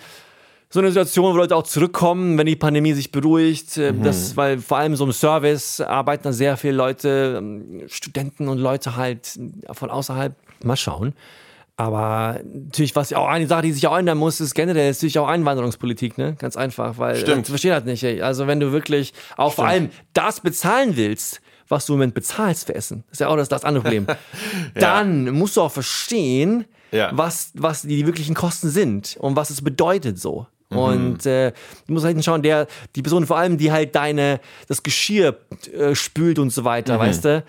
so 0.71 0.79
eine 0.79 0.87
Situation, 0.87 1.33
wo 1.33 1.37
Leute 1.37 1.55
auch 1.55 1.63
zurückkommen, 1.63 2.37
wenn 2.37 2.47
die 2.47 2.55
Pandemie 2.55 2.93
sich 2.93 3.11
beruhigt. 3.11 3.77
Äh, 3.77 3.91
mhm. 3.91 4.03
Das, 4.03 4.37
weil 4.37 4.57
vor 4.57 4.77
allem 4.77 4.95
so 4.95 5.03
im 5.03 5.11
Service 5.11 5.81
arbeiten 5.81 6.23
da 6.23 6.31
sehr 6.31 6.55
viele 6.55 6.73
Leute, 6.73 7.35
ähm, 7.37 7.83
Studenten 7.87 8.47
und 8.47 8.57
Leute 8.57 8.95
halt 8.95 9.37
von 9.71 9.91
außerhalb. 9.91 10.33
Mal 10.63 10.77
schauen. 10.77 11.13
Aber 11.75 12.39
natürlich, 12.43 12.95
was 12.95 13.11
auch 13.11 13.27
eine 13.27 13.47
Sache, 13.47 13.63
die 13.63 13.73
sich 13.73 13.87
auch 13.87 13.97
ändern 13.97 14.17
muss, 14.17 14.39
ist 14.39 14.53
generell 14.53 14.89
ist 14.89 14.99
natürlich 14.99 15.19
auch 15.19 15.27
Einwanderungspolitik, 15.27 16.17
ne? 16.17 16.35
Ganz 16.37 16.55
einfach, 16.55 16.97
weil 16.99 17.15
Stimmt. 17.17 17.47
Äh, 17.47 17.49
verstehe 17.49 17.71
das 17.71 17.83
nicht. 17.83 18.03
Ey. 18.03 18.21
Also 18.21 18.47
wenn 18.47 18.59
du 18.59 18.71
wirklich 18.71 19.13
auch 19.35 19.51
Stimmt. 19.51 19.55
vor 19.55 19.65
allem 19.65 19.89
das 20.13 20.39
bezahlen 20.39 20.95
willst, 20.95 21.41
was 21.67 21.85
du 21.85 21.93
im 21.93 21.99
Moment 21.99 22.13
bezahlst 22.13 22.67
für 22.67 22.75
Essen, 22.75 23.03
ist 23.11 23.19
ja 23.19 23.27
auch 23.27 23.35
das, 23.35 23.49
das 23.49 23.65
andere 23.65 23.83
Problem. 23.83 24.05
ja. 24.07 24.15
Dann 24.75 25.31
musst 25.31 25.57
du 25.57 25.61
auch 25.61 25.71
verstehen, 25.71 26.65
ja. 26.91 27.09
was, 27.13 27.51
was 27.55 27.81
die 27.81 28.05
wirklichen 28.05 28.35
Kosten 28.35 28.69
sind 28.69 29.17
und 29.19 29.35
was 29.35 29.49
es 29.49 29.61
bedeutet 29.61 30.19
so. 30.19 30.47
Mhm. 30.71 30.77
Und 30.77 31.25
äh, 31.25 31.51
du 31.87 31.93
musst 31.93 32.05
halt 32.05 32.23
schauen, 32.23 32.41
der, 32.41 32.67
die 32.95 33.01
Person 33.01 33.27
vor 33.27 33.37
allem, 33.37 33.57
die 33.57 33.71
halt 33.71 33.95
deine, 33.95 34.39
das 34.67 34.81
Geschirr 34.81 35.37
äh, 35.73 35.93
spült 35.93 36.39
und 36.39 36.49
so 36.51 36.63
weiter, 36.63 36.95
mhm. 36.95 36.99
weißt 36.99 37.25
du? 37.25 37.43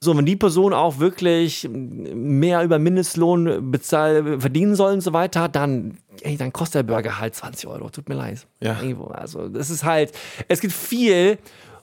So, 0.00 0.16
wenn 0.16 0.26
die 0.26 0.34
Person 0.34 0.72
auch 0.72 0.98
wirklich 0.98 1.68
mehr 1.70 2.64
über 2.64 2.80
Mindestlohn 2.80 3.70
bezahl, 3.70 4.40
verdienen 4.40 4.74
soll 4.74 4.94
und 4.94 5.00
so 5.00 5.12
weiter, 5.12 5.48
dann, 5.48 5.98
ey, 6.22 6.36
dann 6.36 6.52
kostet 6.52 6.88
der 6.88 6.92
Burger 6.92 7.20
halt 7.20 7.36
20 7.36 7.68
Euro. 7.68 7.88
Tut 7.88 8.08
mir 8.08 8.16
leid. 8.16 8.44
Ja. 8.58 8.80
Irgendwo. 8.82 9.04
Also, 9.04 9.48
das 9.48 9.70
ist 9.70 9.84
halt, 9.84 10.10
es 10.48 10.60
gibt 10.60 10.72
viel, 10.72 11.38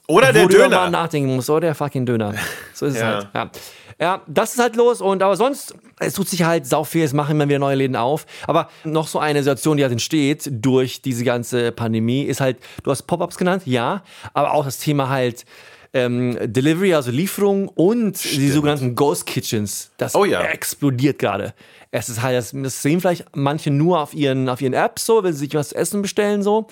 oder 0.10 0.34
der 0.34 0.46
wo 0.46 0.48
Döner. 0.48 0.90
Nachdenken 0.90 1.36
musst. 1.36 1.50
Oder 1.50 1.68
der 1.68 1.76
fucking 1.76 2.06
Döner. 2.06 2.34
So 2.74 2.88
ist 2.88 2.96
es 2.96 3.00
ja. 3.00 3.08
halt. 3.08 3.28
Ja. 3.34 3.52
Ja, 4.00 4.22
das 4.28 4.54
ist 4.54 4.60
halt 4.60 4.76
los. 4.76 5.02
Und 5.02 5.22
aber 5.22 5.36
sonst, 5.36 5.76
es 6.00 6.14
tut 6.14 6.30
sich 6.30 6.44
halt 6.44 6.66
sau 6.66 6.84
viel. 6.84 7.04
Es 7.04 7.14
machen 7.14 7.32
immer 7.32 7.50
wieder 7.50 7.60
neue 7.60 7.76
Läden 7.76 7.96
auf. 7.96 8.26
Aber 8.48 8.70
noch 8.86 9.08
so 9.08 9.20
eine 9.20 9.40
Situation, 9.40 9.78
die 9.78 9.84
halt 9.84 9.92
entsteht 9.92 10.50
durch 10.52 11.02
diese 11.02 11.26
ganze 11.26 11.72
Pandemie, 11.72 12.24
ist 12.24 12.40
halt, 12.40 12.58
du 12.84 12.92
hast 12.92 13.04
Pop-Ups 13.04 13.38
genannt, 13.38 13.64
ja. 13.66 14.04
Aber 14.34 14.54
auch 14.54 14.64
das 14.64 14.78
Thema 14.78 15.10
halt, 15.10 15.46
ähm, 15.94 16.38
Delivery, 16.42 16.94
also 16.94 17.12
Lieferung 17.12 17.68
und 17.68 18.18
Stimmt. 18.18 18.36
die 18.36 18.50
sogenannten 18.52 18.96
Ghost 18.96 19.26
Kitchens. 19.26 19.92
Das 19.98 20.16
oh 20.16 20.24
ja. 20.24 20.42
explodiert 20.44 21.20
gerade. 21.20 21.54
Es 21.92 22.10
ist 22.10 22.22
halt, 22.22 22.38
das, 22.38 22.52
das, 22.54 22.82
sehen 22.82 23.02
vielleicht 23.02 23.26
manche 23.36 23.72
nur 23.72 24.00
auf 24.00 24.14
ihren, 24.14 24.48
auf 24.50 24.62
ihren 24.62 24.74
Apps 24.74 25.06
so, 25.06 25.24
wenn 25.24 25.34
sie 25.34 25.40
sich 25.40 25.54
was 25.56 25.70
zu 25.70 25.76
essen 25.76 26.02
bestellen 26.02 26.44
so. 26.44 26.68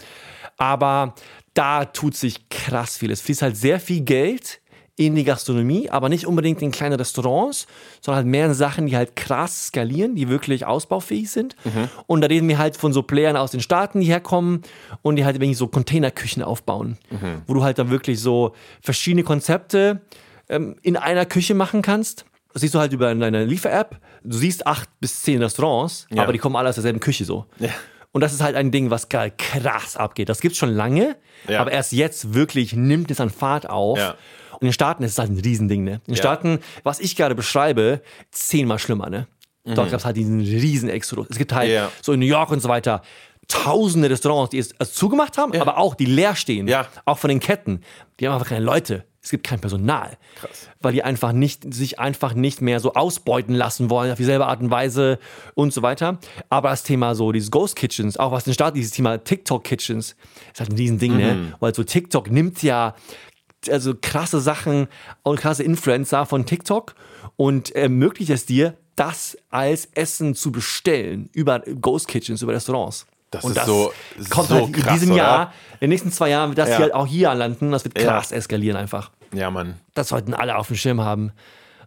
Aber 0.57 1.15
da 1.55 1.85
tut 1.85 2.15
sich 2.15 2.47
krass 2.49 2.97
viel. 2.97 3.11
Es 3.11 3.21
fließt 3.21 3.41
halt 3.41 3.57
sehr 3.57 3.79
viel 3.79 4.01
Geld 4.01 4.61
in 4.97 5.13
die 5.13 5.23
Gastronomie, 5.23 5.89
aber 5.91 6.09
nicht 6.09 6.25
unbedingt 6.25 6.61
in 6.61 6.71
kleine 6.71 6.99
Restaurants, 6.99 7.67
sondern 8.01 8.17
halt 8.17 8.27
mehr 8.27 8.47
in 8.47 8.53
Sachen, 8.55 8.87
die 8.87 8.97
halt 8.97 9.15
krass 9.15 9.67
skalieren, 9.67 10.15
die 10.15 10.27
wirklich 10.27 10.65
ausbaufähig 10.65 11.29
sind. 11.29 11.55
Mhm. 11.63 11.87
Und 12.07 12.21
da 12.21 12.27
reden 12.27 12.49
wir 12.49 12.57
halt 12.57 12.75
von 12.75 12.91
so 12.93 13.03
Playern 13.03 13.37
aus 13.37 13.51
den 13.51 13.61
Staaten, 13.61 14.01
die 14.01 14.07
herkommen 14.07 14.63
und 15.03 15.15
die 15.15 15.23
halt 15.23 15.35
irgendwie 15.35 15.53
so 15.53 15.67
Containerküchen 15.67 16.41
aufbauen, 16.41 16.97
mhm. 17.11 17.43
wo 17.45 17.53
du 17.53 17.63
halt 17.63 17.77
dann 17.77 17.91
wirklich 17.91 18.19
so 18.19 18.53
verschiedene 18.81 19.23
Konzepte 19.23 20.01
ähm, 20.49 20.75
in 20.81 20.97
einer 20.97 21.27
Küche 21.27 21.53
machen 21.53 21.83
kannst. 21.83 22.25
Das 22.53 22.61
siehst 22.61 22.73
du 22.73 22.79
halt 22.79 22.91
über 22.91 23.13
deine 23.13 23.45
Liefer-App. 23.45 23.99
Du 24.23 24.35
siehst 24.35 24.65
acht 24.65 24.89
bis 24.99 25.21
zehn 25.21 25.43
Restaurants, 25.43 26.07
ja. 26.09 26.23
aber 26.23 26.33
die 26.33 26.39
kommen 26.39 26.55
alle 26.55 26.69
aus 26.69 26.75
derselben 26.75 26.99
Küche 26.99 27.23
so. 27.23 27.45
Ja. 27.59 27.69
Und 28.13 28.21
das 28.21 28.33
ist 28.33 28.41
halt 28.41 28.55
ein 28.55 28.71
Ding, 28.71 28.89
was 28.89 29.09
gerade 29.09 29.31
krass 29.37 29.95
abgeht. 29.95 30.27
Das 30.27 30.41
gibt's 30.41 30.57
schon 30.57 30.71
lange, 30.71 31.17
ja. 31.47 31.59
aber 31.59 31.71
erst 31.71 31.91
jetzt 31.91 32.33
wirklich 32.33 32.73
nimmt 32.73 33.11
es 33.11 33.21
an 33.21 33.29
Fahrt 33.29 33.69
auf. 33.69 33.99
Und 34.57 34.63
in 34.63 34.67
den 34.69 34.73
Staaten 34.73 35.03
ist 35.03 35.11
es 35.11 35.19
halt 35.19 35.29
ein 35.29 35.39
Riesending, 35.39 35.83
ne? 35.83 35.93
In 35.93 35.99
den 36.07 36.15
ja. 36.15 36.21
Staaten, 36.21 36.59
was 36.83 36.99
ich 36.99 37.15
gerade 37.15 37.35
beschreibe, 37.35 38.01
zehnmal 38.31 38.79
schlimmer, 38.79 39.09
ne? 39.09 39.27
Dort 39.63 39.87
mhm. 39.87 39.91
gab 39.91 39.99
es 39.99 40.05
halt 40.05 40.17
diesen 40.17 40.39
riesen 40.39 40.89
Exodus. 40.89 41.27
Es 41.29 41.37
gibt 41.37 41.53
halt 41.53 41.69
ja. 41.69 41.91
so 42.01 42.13
in 42.13 42.19
New 42.19 42.25
York 42.25 42.51
und 42.51 42.61
so 42.61 42.69
weiter 42.69 43.01
tausende 43.47 44.09
Restaurants, 44.09 44.51
die 44.51 44.57
es 44.57 44.77
also 44.79 44.91
zugemacht 44.91 45.37
haben, 45.37 45.53
ja. 45.53 45.61
aber 45.61 45.77
auch 45.77 45.95
die 45.95 46.05
leer 46.05 46.35
stehen. 46.35 46.67
Ja. 46.67 46.87
Auch 47.05 47.17
von 47.17 47.29
den 47.29 47.39
Ketten. 47.39 47.81
Die 48.19 48.27
haben 48.27 48.33
einfach 48.33 48.49
keine 48.49 48.65
Leute. 48.65 49.05
Es 49.21 49.31
gibt 49.31 49.45
kein 49.45 49.59
Personal. 49.59 50.17
Krass. 50.39 50.69
Weil 50.79 50.93
die 50.93 51.03
einfach 51.03 51.33
nicht, 51.33 51.73
sich 51.73 51.99
einfach 51.99 52.33
nicht 52.33 52.61
mehr 52.61 52.79
so 52.79 52.93
ausbeuten 52.93 53.53
lassen 53.53 53.89
wollen 53.89 54.11
auf 54.11 54.17
dieselbe 54.17 54.47
Art 54.47 54.61
und 54.61 54.71
Weise 54.71 55.19
und 55.53 55.73
so 55.73 55.81
weiter. 55.81 56.19
Aber 56.49 56.69
das 56.69 56.83
Thema 56.83 57.13
so, 57.13 57.31
dieses 57.31 57.51
Ghost 57.51 57.75
Kitchens, 57.75 58.17
auch 58.17 58.31
was 58.31 58.45
den 58.45 58.53
Start, 58.53 58.75
dieses 58.75 58.91
Thema 58.91 59.17
TikTok 59.17 59.63
Kitchens, 59.63 60.15
ist 60.53 60.59
halt 60.59 60.69
ein 60.69 60.77
Riesending, 60.77 61.17
ne? 61.17 61.33
mhm. 61.33 61.41
ne? 61.41 61.53
Weil 61.59 61.75
so 61.75 61.83
TikTok 61.83 62.31
nimmt 62.31 62.63
ja 62.63 62.95
also 63.69 63.93
krasse 63.99 64.39
Sachen 64.39 64.87
und 65.23 65.39
krasse 65.39 65.63
Influencer 65.63 66.25
von 66.25 66.45
TikTok 66.45 66.95
und 67.35 67.71
ermöglicht 67.75 68.29
es 68.29 68.45
dir, 68.45 68.75
das 68.95 69.37
als 69.49 69.85
Essen 69.93 70.33
zu 70.35 70.51
bestellen 70.51 71.29
über 71.33 71.59
Ghost 71.59 72.07
Kitchens, 72.07 72.41
über 72.41 72.53
Restaurants. 72.53 73.05
Das 73.29 73.43
und 73.43 73.51
ist 73.51 73.57
das 73.57 73.65
so, 73.67 73.91
kommt 74.29 74.47
so 74.47 74.55
halt 74.55 74.67
in 74.67 74.71
krass, 74.73 74.93
diesem 74.93 75.11
oder? 75.11 75.17
Jahr, 75.23 75.53
in 75.73 75.77
den 75.81 75.89
nächsten 75.89 76.11
zwei 76.11 76.29
Jahren 76.29 76.49
wird 76.51 76.59
das 76.59 76.69
Ja. 76.69 76.75
hier 76.77 76.83
halt 76.85 76.93
auch 76.93 77.05
hier 77.07 77.29
anlanden. 77.31 77.71
Das 77.71 77.83
wird 77.83 77.95
krass 77.95 78.29
Ja. 78.31 78.37
eskalieren 78.37 78.77
einfach. 78.77 79.11
Ja, 79.33 79.51
Mann. 79.51 79.75
Das 79.93 80.07
sollten 80.09 80.33
alle 80.33 80.55
auf 80.55 80.67
dem 80.67 80.77
Schirm 80.77 81.01
haben. 81.01 81.31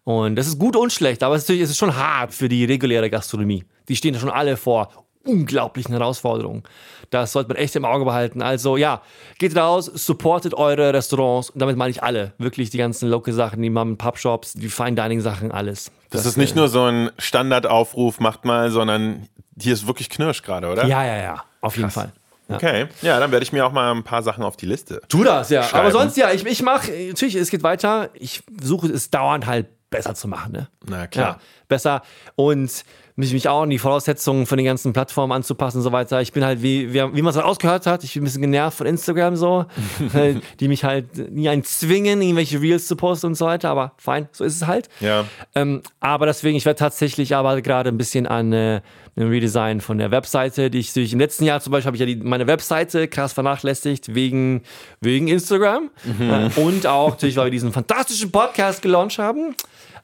Und 0.05 0.37
das 0.37 0.47
ist 0.47 0.59
gut 0.59 0.77
und 0.77 0.93
schlecht, 0.93 1.23
aber 1.23 1.35
es 1.35 1.43
ist, 1.43 1.49
natürlich, 1.49 1.63
es 1.65 1.71
ist 1.71 1.79
schon 1.79 1.97
hart 1.97 2.35
für 2.35 2.49
die 2.49 2.65
reguläre 2.65 3.09
Gastronomie. 3.11 3.65
Die 3.89 3.97
stehen 3.97 4.13
da 4.15 4.21
schon 4.21 4.31
alle 4.31 4.57
vor 4.57 4.91
unglaublichen 5.25 5.93
Herausforderungen. 5.93 6.63
Das 7.11 7.33
sollte 7.33 7.49
man 7.49 7.57
echt 7.57 7.75
im 7.77 7.85
Auge 7.85 8.05
behalten. 8.05 8.41
Also 8.43 8.77
ja, 8.77 9.03
geht 9.39 9.57
raus, 9.57 9.87
supportet 9.87 10.55
eure 10.55 10.95
Restaurants. 10.95 11.51
Und 11.51 11.61
damit 11.61 11.77
meine 11.77 11.91
ich 11.91 12.03
alle. 12.03 12.33
Wirklich 12.39 12.71
die 12.71 12.79
ganzen 12.79 13.09
Local 13.09 13.35
Sachen, 13.35 13.63
die 13.63 13.71
Mom 13.71 13.99
Pub 13.99 14.19
Shops, 14.19 14.53
die 14.53 14.69
Fine 14.69 14.95
Dining 14.95 15.21
Sachen, 15.21 15.51
alles. 15.51 15.91
Das, 16.11 16.25
ist 16.25 16.37
nicht 16.37 16.53
äh, 16.53 16.59
nur 16.59 16.69
so 16.69 16.85
ein 16.85 17.11
Standardaufruf, 17.19 18.21
macht 18.21 18.45
mal, 18.45 18.71
sondern 18.71 19.29
hier 19.61 19.73
ist 19.73 19.87
wirklich 19.87 20.09
Knirsch 20.09 20.43
gerade, 20.43 20.69
oder? 20.69 20.87
Ja, 20.87 21.05
ja, 21.05 21.17
ja. 21.17 21.45
Auf 21.61 21.77
jeden 21.77 21.91
Fall. 21.91 22.13
Ja. 22.49 22.57
Okay, 22.57 22.87
ja, 23.03 23.21
dann 23.21 23.31
werde 23.31 23.45
ich 23.45 23.53
mir 23.53 23.65
auch 23.65 23.71
mal 23.71 23.93
ein 23.93 24.03
paar 24.03 24.23
Sachen 24.23 24.43
auf 24.43 24.57
die 24.57 24.67
Liste. 24.67 25.01
Tu 25.09 25.23
das, 25.23 25.51
ja. 25.51 25.63
Schreiben. 25.63 25.87
Aber 25.87 25.93
sonst, 25.93 26.17
ja, 26.17 26.33
ich, 26.33 26.45
ich 26.45 26.63
mache, 26.63 26.91
natürlich, 26.91 27.37
es 27.37 27.51
geht 27.51 27.63
weiter. 27.63 28.11
Ich 28.15 28.43
versuche 28.59 28.89
es 28.89 29.11
dauernd 29.11 29.47
halt 29.47 29.67
besser 29.91 30.15
zu 30.15 30.27
machen, 30.27 30.53
ne? 30.53 30.69
Na 30.89 31.07
klar. 31.07 31.29
Ja, 31.29 31.39
besser. 31.69 32.03
Und 32.35 32.85
mich, 33.21 33.33
mich 33.33 33.49
auch 33.49 33.63
an 33.63 33.71
die 33.71 33.79
Voraussetzungen 33.79 34.47
von 34.47 34.59
den 34.59 34.65
ganzen 34.65 34.93
Plattformen 34.93 35.33
anzupassen 35.33 35.79
und 35.79 35.85
so 35.85 35.93
weiter. 35.93 36.21
Ich 36.21 36.33
bin 36.33 36.45
halt, 36.45 36.63
wie, 36.63 36.93
wie, 36.93 37.15
wie 37.15 37.23
man 37.23 37.31
es 37.31 37.37
halt 37.37 37.47
ausgehört 37.47 37.87
hat, 37.87 38.03
ich 38.03 38.15
bin 38.15 38.23
ein 38.23 38.25
bisschen 38.25 38.43
genervt 38.43 38.79
von 38.79 38.87
Instagram 38.87 39.37
so, 39.37 39.67
äh, 40.15 40.35
die 40.59 40.69
mich 40.69 40.85
halt 40.85 41.33
nie 41.33 41.49
einen 41.49 41.65
zwingen, 41.65 42.21
irgendwelche 42.21 42.61
Reels 42.61 42.87
zu 42.87 42.97
posten 42.97 43.29
und 43.29 43.35
so 43.37 43.47
weiter, 43.47 43.71
aber 43.71 43.93
fein, 43.97 44.29
so 44.33 44.45
ist 44.45 44.57
es 44.57 44.67
halt. 44.67 44.89
Ja. 45.01 45.25
Ähm, 45.55 45.83
aber 46.01 46.27
deswegen, 46.27 46.57
ich 46.57 46.65
werde 46.65 46.79
tatsächlich 46.79 47.35
aber 47.37 47.61
gerade 47.63 47.91
ein 47.91 47.99
bisschen 47.99 48.27
an 48.27 48.53
äh, 48.53 48.81
einem 49.17 49.31
Redesign 49.31 49.81
von 49.81 49.99
der 49.99 50.11
Webseite, 50.11 50.71
die 50.71 50.79
ich 50.79 50.93
durch 50.93 51.13
im 51.13 51.19
letzten 51.19 51.45
Jahr 51.45 51.61
zum 51.61 51.73
Beispiel 51.73 51.87
habe 51.87 51.97
ich 51.97 52.01
ja 52.01 52.07
die, 52.07 52.17
meine 52.17 52.47
Webseite 52.47 53.09
krass 53.09 53.33
vernachlässigt 53.33 54.15
wegen, 54.15 54.63
wegen 55.01 55.29
Instagram 55.29 55.91
äh, 56.21 56.61
und 56.61 56.87
auch 56.87 57.11
natürlich, 57.11 57.37
weil 57.37 57.47
wir 57.47 57.51
diesen 57.51 57.73
fantastischen 57.73 58.31
Podcast 58.31 58.83
gelauncht 58.83 59.19
haben. 59.19 59.55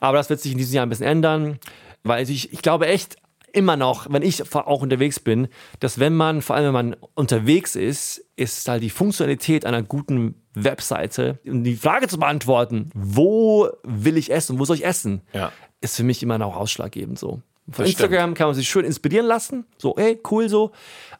Aber 0.01 0.19
das 0.19 0.29
wird 0.29 0.41
sich 0.41 0.53
in 0.53 0.59
diesem 0.59 0.75
Jahr 0.75 0.87
ein 0.87 0.91
bisschen 0.91 1.07
ändern, 1.07 1.59
weil 2.09 2.29
ich, 2.29 2.53
ich 2.53 2.63
glaube 2.63 2.87
echt 2.87 3.17
immer 3.53 3.77
noch, 3.77 4.07
wenn 4.13 4.23
ich 4.23 4.55
auch 4.55 4.83
unterwegs 4.83 5.19
bin, 5.19 5.49
dass 5.81 5.99
wenn 5.99 6.15
man, 6.15 6.43
vor 6.43 6.57
allem 6.57 6.67
wenn 6.67 6.73
man 6.91 6.97
unterwegs 7.15 7.75
ist, 7.75 8.23
ist 8.37 8.69
halt 8.69 8.83
die 8.83 8.91
Funktionalität 8.91 9.65
einer 9.65 9.83
guten 9.83 10.35
Webseite, 10.55 11.39
um 11.47 11.65
die 11.65 11.77
Frage 11.77 12.07
zu 12.09 12.19
beantworten, 12.19 12.91
wo 12.95 13.69
will 13.83 14.17
ich 14.19 14.31
essen, 14.31 14.59
wo 14.59 14.65
soll 14.67 14.77
ich 14.77 14.85
essen, 14.85 15.23
Ja. 15.33 15.53
ist 15.81 15.97
für 15.97 16.03
mich 16.05 16.23
immer 16.23 16.37
noch 16.39 16.55
ausschlaggebend 16.57 17.19
so. 17.19 17.41
Von 17.71 17.85
Das 17.85 17.89
Instagram 17.89 18.35
kann 18.35 18.47
man 18.49 18.55
sich 18.55 18.69
schön 18.69 18.85
inspirieren 18.85 19.27
lassen, 19.27 19.65
so, 19.79 19.97
ey, 19.97 20.21
cool 20.31 20.49
so, 20.49 20.71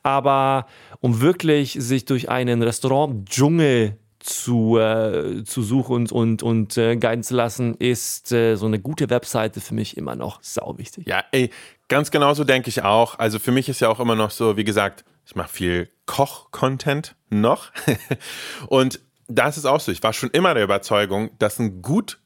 aber 0.03 0.67
um 1.01 1.21
wirklich 1.21 1.73
sich 1.81 2.05
durch 2.05 2.29
einen 2.29 2.63
Restaurant-Dschungel 2.63 3.97
zu, 4.27 4.79
äh, 4.79 5.45
zu 5.45 5.63
suchen 5.63 6.09
und, 6.11 6.43
und, 6.43 6.77
äh, 6.77 6.97
guiden 6.97 7.23
zu 7.23 7.35
lassen, 7.35 7.75
ist 7.75 8.33
äh, 8.33 8.57
so 8.57 8.67
eine 8.67 8.79
gute 8.79 9.09
Webseite 9.11 9.61
für 9.61 9.75
mich 9.75 9.97
immer 9.97 10.17
noch 10.17 10.43
sau 10.43 10.77
wichtig. 10.79 11.07
Ja, 11.07 11.25
ey, 11.33 11.51
ganz 11.89 12.11
genauso 12.11 12.45
denke 12.45 12.69
ich 12.69 12.83
auch. 12.83 13.19
Also 13.19 13.39
für 13.39 13.53
mich 13.53 13.69
ist 13.69 13.81
ja 13.81 13.89
auch 13.89 14.01
immer 14.01 14.17
noch 14.17 14.31
so, 14.31 14.57
wie 14.57 14.65
gesagt, 14.65 15.05
ich 15.25 15.35
mache 15.35 15.49
viel 15.49 15.91
Koch-Content 16.07 17.15
noch. 17.31 17.73
und 18.69 19.01
das 19.29 19.57
ist 19.57 19.65
auch 19.65 19.81
so. 19.81 19.93
Ich 19.93 20.03
war 20.03 20.13
schon 20.13 20.31
immer 20.31 20.55
der 20.55 20.65
Überzeugung, 20.65 21.31
dass 21.39 21.59
ein 21.59 21.83
gut 21.83 22.19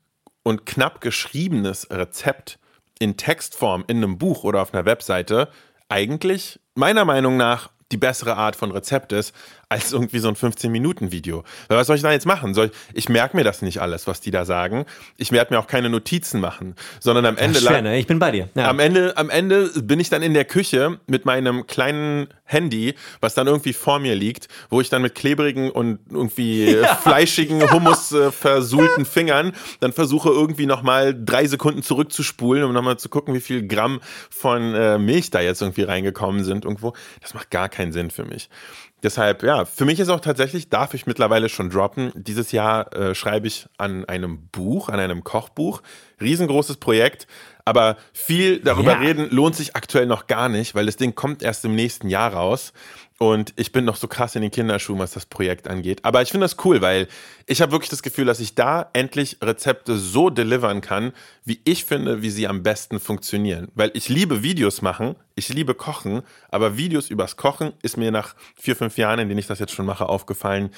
und 0.42 0.66
knapp 0.66 1.01
geschriebenes 1.01 1.90
Rezept 1.90 2.59
in 2.98 3.16
Textform 3.16 3.84
in 3.86 3.98
einem 3.98 4.18
Buch 4.18 4.44
oder 4.44 4.62
auf 4.62 4.74
einer 4.74 4.84
Webseite 4.84 5.48
eigentlich 5.88 6.61
meiner 6.74 7.05
Meinung 7.05 7.36
nach 7.36 7.70
die 7.92 7.96
bessere 7.96 8.36
Art 8.36 8.57
von 8.57 8.70
Rezept 8.70 9.12
ist, 9.12 9.34
als 9.70 9.92
irgendwie 9.92 10.18
so 10.18 10.28
ein 10.28 10.34
15-Minuten-Video. 10.34 11.44
Weil 11.68 11.78
was 11.78 11.86
soll 11.86 11.96
ich 11.96 12.02
da 12.02 12.10
jetzt 12.10 12.26
machen? 12.26 12.54
Soll 12.54 12.66
ich, 12.66 12.72
ich 12.92 13.08
merke 13.08 13.36
mir 13.36 13.44
das 13.44 13.62
nicht 13.62 13.80
alles, 13.80 14.06
was 14.06 14.20
die 14.20 14.30
da 14.30 14.44
sagen. 14.44 14.84
Ich 15.16 15.32
werde 15.32 15.54
mir 15.54 15.60
auch 15.60 15.68
keine 15.68 15.88
Notizen 15.88 16.40
machen, 16.40 16.74
sondern 16.98 17.24
am 17.24 17.36
Ende 17.36 17.60
Schwer, 17.60 17.80
ne? 17.80 17.98
Ich 17.98 18.08
bin 18.08 18.18
bei 18.18 18.32
dir. 18.32 18.48
Ja. 18.54 18.68
am 18.68 18.80
Ende, 18.80 19.16
am 19.16 19.30
Ende 19.30 19.70
bin 19.80 20.00
ich 20.00 20.10
dann 20.10 20.22
in 20.22 20.34
der 20.34 20.44
Küche 20.44 20.98
mit 21.06 21.24
meinem 21.24 21.68
kleinen 21.68 22.28
Handy, 22.44 22.94
was 23.20 23.34
dann 23.34 23.46
irgendwie 23.46 23.72
vor 23.72 24.00
mir 24.00 24.16
liegt, 24.16 24.48
wo 24.70 24.80
ich 24.80 24.90
dann 24.90 25.02
mit 25.02 25.14
klebrigen 25.14 25.70
und 25.70 26.00
irgendwie 26.10 26.76
fleischigen, 27.02 27.70
Hummus 27.70 28.10
äh, 28.10 28.32
versuhlten 28.32 29.04
Fingern 29.04 29.52
dann 29.78 29.92
versuche 29.92 30.30
irgendwie 30.30 30.66
nochmal 30.66 31.14
drei 31.14 31.46
Sekunden 31.46 31.82
zurückzuspulen, 31.82 32.64
um 32.64 32.72
nochmal 32.72 32.98
zu 32.98 33.08
gucken, 33.08 33.34
wie 33.34 33.40
viel 33.40 33.66
Gramm 33.66 34.00
von 34.30 34.74
äh, 34.74 34.98
Milch 34.98 35.30
da 35.30 35.40
jetzt 35.40 35.62
irgendwie 35.62 35.82
reingekommen 35.82 36.42
sind 36.42 36.64
irgendwo. 36.64 36.92
Das 37.20 37.34
macht 37.34 37.50
gar 37.50 37.68
keinen 37.68 37.92
Sinn 37.92 38.10
für 38.10 38.24
mich. 38.24 38.48
Deshalb, 39.03 39.42
ja, 39.42 39.64
für 39.64 39.84
mich 39.84 39.98
ist 39.98 40.09
auch 40.11 40.20
tatsächlich, 40.20 40.68
darf 40.68 40.92
ich 40.94 41.07
mittlerweile 41.07 41.48
schon 41.48 41.70
droppen. 41.70 42.12
Dieses 42.14 42.53
Jahr 42.53 42.94
äh, 42.94 43.14
schreibe 43.14 43.46
ich 43.46 43.66
an 43.78 44.05
einem 44.05 44.48
Buch, 44.48 44.88
an 44.88 45.01
einem 45.01 45.24
Kochbuch. 45.24 45.82
Riesengroßes 46.20 46.76
Projekt, 46.76 47.26
aber 47.64 47.96
viel 48.12 48.61
darüber 48.61 48.92
Ja. 48.92 48.98
reden 48.98 49.28
lohnt 49.30 49.57
sich 49.57 49.74
aktuell 49.74 50.07
noch 50.07 50.26
gar 50.26 50.48
nicht, 50.51 50.74
weil 50.74 50.84
das 50.86 50.96
Ding 50.96 51.14
kommt 51.14 51.42
erst 51.42 51.64
im 51.64 51.74
nächsten 51.74 52.09
Jahr 52.09 52.34
raus. 52.34 52.72
Und 53.22 53.52
ich 53.56 53.70
bin 53.70 53.84
noch 53.84 53.96
so 53.96 54.08
krass 54.08 54.34
in 54.34 54.40
den 54.40 54.50
Kinderschuhen, 54.50 54.98
was 54.98 55.12
das 55.12 55.26
Projekt 55.26 55.68
angeht. 55.68 56.06
Aber 56.06 56.22
ich 56.22 56.30
finde 56.30 56.46
das 56.46 56.56
cool, 56.64 56.80
weil 56.80 57.06
ich 57.44 57.60
habe 57.60 57.70
wirklich 57.70 57.90
das 57.90 58.02
Gefühl, 58.02 58.24
dass 58.24 58.40
ich 58.40 58.54
da 58.54 58.88
endlich 58.94 59.36
Rezepte 59.42 59.98
so 59.98 60.30
delivern 60.30 60.80
kann, 60.80 61.12
wie 61.44 61.60
ich 61.64 61.84
finde, 61.84 62.22
wie 62.22 62.30
sie 62.30 62.48
am 62.48 62.62
besten 62.62 62.98
funktionieren. 62.98 63.68
Weil 63.74 63.90
ich 63.92 64.08
liebe 64.08 64.42
Videos 64.42 64.80
machen, 64.80 65.16
ich 65.34 65.50
liebe 65.50 65.74
Kochen, 65.74 66.22
aber 66.48 66.78
Videos 66.78 67.10
übers 67.10 67.36
Kochen 67.36 67.74
ist 67.82 67.98
mir 67.98 68.10
nach 68.10 68.34
vier, 68.56 68.74
fünf 68.74 68.96
Jahren, 68.96 69.18
in 69.18 69.28
denen 69.28 69.38
ich 69.38 69.46
das 69.46 69.58
jetzt 69.58 69.74
schon 69.74 69.84
mache, 69.84 70.08
aufgefallen, 70.08 70.70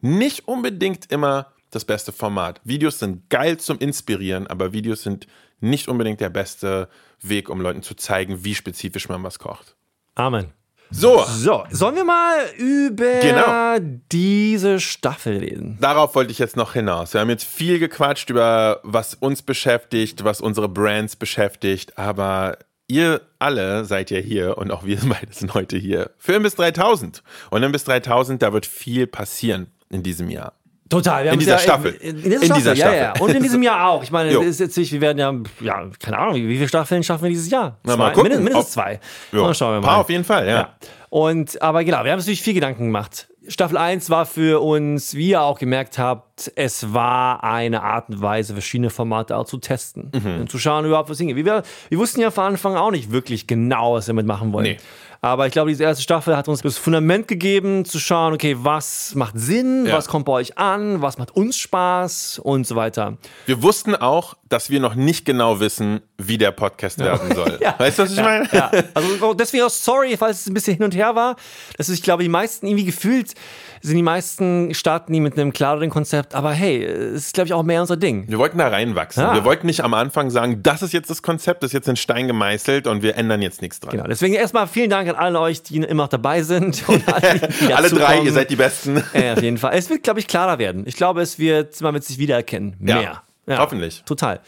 nicht 0.00 0.48
unbedingt 0.48 1.12
immer 1.12 1.52
das 1.70 1.84
beste 1.84 2.10
Format. 2.10 2.62
Videos 2.64 3.00
sind 3.00 3.28
geil 3.28 3.58
zum 3.58 3.78
Inspirieren, 3.78 4.46
aber 4.46 4.72
Videos 4.72 5.02
sind 5.02 5.26
nicht 5.60 5.88
unbedingt 5.88 6.22
der 6.22 6.30
beste 6.30 6.88
Weg, 7.20 7.50
um 7.50 7.60
Leuten 7.60 7.82
zu 7.82 7.94
zeigen, 7.94 8.44
wie 8.44 8.54
spezifisch 8.54 9.10
man 9.10 9.22
was 9.22 9.38
kocht. 9.38 9.76
Amen. 10.14 10.54
So, 10.94 11.24
So, 11.26 11.64
sollen 11.70 11.96
wir 11.96 12.04
mal 12.04 12.36
über 12.58 13.20
Genau. 13.20 13.78
diese 14.12 14.78
Staffel 14.78 15.38
reden? 15.38 15.78
darauf 15.80 16.14
wollte 16.14 16.30
ich 16.32 16.38
jetzt 16.38 16.56
noch 16.56 16.74
hinaus. 16.74 17.14
Wir 17.14 17.20
haben 17.22 17.30
jetzt 17.30 17.44
viel 17.44 17.78
gequatscht 17.78 18.28
über, 18.30 18.80
was 18.82 19.14
uns 19.14 19.42
beschäftigt, 19.42 20.22
was 20.24 20.40
unsere 20.40 20.68
Brands 20.68 21.16
beschäftigt, 21.16 21.98
aber 21.98 22.58
ihr 22.88 23.22
alle 23.38 23.84
seid 23.86 24.10
ja 24.10 24.18
hier 24.18 24.58
und 24.58 24.70
auch 24.70 24.84
wir 24.84 24.98
beide 25.08 25.32
sind 25.32 25.54
heute 25.54 25.76
hier 25.78 26.10
für 26.18 26.34
Imbiss 26.34 26.56
3000. 26.56 27.22
Und 27.50 27.62
Imbiss 27.62 27.84
3000, 27.84 28.42
da 28.42 28.52
wird 28.52 28.66
viel 28.66 29.06
passieren 29.06 29.68
in 29.88 30.02
diesem 30.02 30.28
Jahr. 30.30 30.52
Total. 30.92 31.26
In 31.26 31.32
es 31.32 31.38
dieser 31.38 31.52
ja, 31.52 31.58
Staffel. 31.58 31.92
In, 31.94 32.16
in 32.16 32.22
dieser 32.22 32.36
In 32.36 32.44
Staffel, 32.44 32.54
dieser 32.54 32.74
ja, 32.74 32.92
ja. 32.94 33.04
Staffel. 33.10 33.22
Und 33.22 33.34
in 33.34 33.42
diesem 33.42 33.62
Jahr 33.62 33.88
auch. 33.88 34.02
Ich 34.02 34.10
meine, 34.10 34.30
Jo. 34.30 34.42
es 34.42 34.48
ist 34.48 34.60
jetzt 34.60 34.76
nicht, 34.76 34.92
wir 34.92 35.00
werden 35.00 35.18
ja, 35.18 35.32
ja, 35.60 35.88
keine 35.98 36.18
Ahnung, 36.18 36.34
wie, 36.34 36.48
wie 36.48 36.56
viele 36.56 36.68
Staffeln 36.68 37.02
schaffen 37.02 37.24
wir 37.24 37.30
dieses 37.30 37.50
Jahr? 37.50 37.78
Na, 37.84 37.96
mal 37.96 38.12
gucken. 38.12 38.24
Mindestens, 38.24 38.44
mindestens 38.44 38.72
zwei. 38.74 39.00
Ja, 39.32 39.40
Mal 39.40 39.54
schauen 39.54 39.74
wir 39.74 39.80
mal. 39.80 39.86
paar 39.86 39.98
auf 39.98 40.10
jeden 40.10 40.24
Fall, 40.24 40.46
ja. 40.46 40.52
Ja. 40.52 40.74
Und, 41.08 41.60
aber 41.62 41.84
genau, 41.84 42.04
wir 42.04 42.10
haben 42.10 42.18
uns 42.18 42.26
natürlich 42.26 42.42
viel 42.42 42.54
Gedanken 42.54 42.86
gemacht. 42.86 43.28
Staffel 43.48 43.76
1 43.76 44.08
war 44.08 44.24
für 44.24 44.62
uns, 44.62 45.14
wie 45.14 45.30
ihr 45.30 45.42
auch 45.42 45.58
gemerkt 45.58 45.98
habt, 45.98 46.52
es 46.54 46.92
war 46.92 47.42
eine 47.42 47.82
Art 47.82 48.08
und 48.08 48.22
Weise, 48.22 48.52
verschiedene 48.52 48.90
Formate 48.90 49.36
auch 49.36 49.46
zu 49.46 49.58
testen. 49.58 50.12
Mhm. 50.14 50.42
Und 50.42 50.50
zu 50.50 50.58
schauen 50.58 50.84
überhaupt, 50.84 51.10
was 51.10 51.18
hingeht. 51.18 51.36
Wir, 51.36 51.62
wir 51.88 51.98
wussten 51.98 52.20
ja 52.20 52.30
von 52.30 52.44
Anfang 52.44 52.76
auch 52.76 52.90
nicht 52.92 53.10
wirklich 53.10 53.46
genau, 53.46 53.94
was 53.94 54.06
wir 54.06 54.12
damit 54.12 54.26
machen 54.26 54.52
wollen. 54.52 54.64
Nee. 54.64 54.78
Aber 55.24 55.46
ich 55.46 55.52
glaube, 55.52 55.70
diese 55.70 55.84
erste 55.84 56.02
Staffel 56.02 56.36
hat 56.36 56.48
uns 56.48 56.62
das 56.62 56.78
Fundament 56.78 57.28
gegeben, 57.28 57.84
zu 57.84 58.00
schauen, 58.00 58.34
okay, 58.34 58.56
was 58.58 59.14
macht 59.14 59.38
Sinn, 59.38 59.86
Ja. 59.86 59.96
was 59.96 60.08
kommt 60.08 60.24
bei 60.24 60.32
euch 60.32 60.58
an, 60.58 61.00
was 61.00 61.16
macht 61.16 61.36
uns 61.36 61.56
Spaß 61.58 62.40
und 62.40 62.66
so 62.66 62.74
weiter. 62.74 63.16
Wir 63.46 63.62
wussten 63.62 63.94
auch, 63.94 64.34
dass 64.48 64.68
wir 64.68 64.80
noch 64.80 64.96
nicht 64.96 65.24
genau 65.24 65.60
wissen, 65.60 66.00
wie 66.18 66.38
der 66.38 66.50
Podcast 66.50 66.98
werden 66.98 67.34
soll. 67.36 67.52
Ja. 67.62 67.76
Weißt 67.78 67.98
du, 67.98 68.02
was 68.02 68.10
ich 68.10 68.16
ja, 68.16 68.24
meine? 68.24 68.48
Ja. 68.50 68.70
Also 68.94 69.34
deswegen 69.34 69.62
auch 69.62 69.70
sorry, 69.70 70.16
falls 70.16 70.40
es 70.40 70.46
ein 70.48 70.54
bisschen 70.54 70.74
hin 70.74 70.84
und 70.84 70.96
her 70.96 71.14
war. 71.14 71.36
Das 71.76 71.88
ist, 71.88 71.98
ich 71.98 72.02
glaube, 72.02 72.24
die 72.24 72.28
meisten 72.28 72.66
irgendwie 72.66 72.86
gefühlt 72.86 73.34
sind 73.82 73.96
die 73.96 74.02
meisten 74.02 74.72
starten 74.74 75.12
die 75.12 75.20
mit 75.20 75.38
einem 75.38 75.52
klareren 75.52 75.90
Konzept. 75.90 76.34
Aber 76.34 76.52
hey, 76.52 76.84
es 76.84 77.26
ist, 77.26 77.34
glaube 77.34 77.48
ich, 77.48 77.52
auch 77.52 77.64
mehr 77.64 77.80
unser 77.80 77.96
Ding. 77.96 78.24
Wir 78.28 78.38
wollten 78.38 78.58
da 78.58 78.68
reinwachsen. 78.68 79.22
Ja. 79.22 79.34
Wir 79.34 79.44
wollten 79.44 79.66
nicht 79.66 79.82
am 79.82 79.92
Anfang 79.92 80.30
sagen, 80.30 80.62
das 80.62 80.82
ist 80.82 80.92
jetzt 80.92 81.10
das 81.10 81.22
Konzept, 81.22 81.62
das 81.62 81.70
ist 81.70 81.74
jetzt 81.74 81.88
in 81.88 81.96
Stein 81.96 82.28
gemeißelt 82.28 82.86
und 82.86 83.02
wir 83.02 83.16
ändern 83.16 83.42
jetzt 83.42 83.60
nichts 83.60 83.80
dran. 83.80 83.90
Genau. 83.92 84.04
Deswegen 84.06 84.34
erstmal 84.34 84.68
vielen 84.68 84.88
Dank 84.88 85.11
an 85.12 85.18
alle 85.18 85.40
euch, 85.40 85.62
die 85.62 85.76
immer 85.76 86.04
noch 86.04 86.08
dabei 86.08 86.42
sind. 86.42 86.82
alle, 87.06 87.40
die, 87.60 87.72
alle 87.72 87.88
drei, 87.88 88.20
ihr 88.20 88.32
seid 88.32 88.50
die 88.50 88.56
Besten. 88.56 89.02
Ja, 89.14 89.34
auf 89.34 89.42
jeden 89.42 89.58
Fall. 89.58 89.74
Es 89.76 89.90
wird, 89.90 90.02
glaube 90.02 90.20
ich, 90.20 90.26
klarer 90.26 90.58
werden. 90.58 90.84
Ich 90.86 90.96
glaube, 90.96 91.22
es 91.22 91.38
wird, 91.38 91.80
man 91.80 91.94
wird 91.94 92.04
sich 92.04 92.18
wiedererkennen. 92.18 92.76
Mehr. 92.78 93.02
Ja, 93.02 93.22
ja, 93.46 93.58
hoffentlich. 93.58 94.02
Total. 94.04 94.40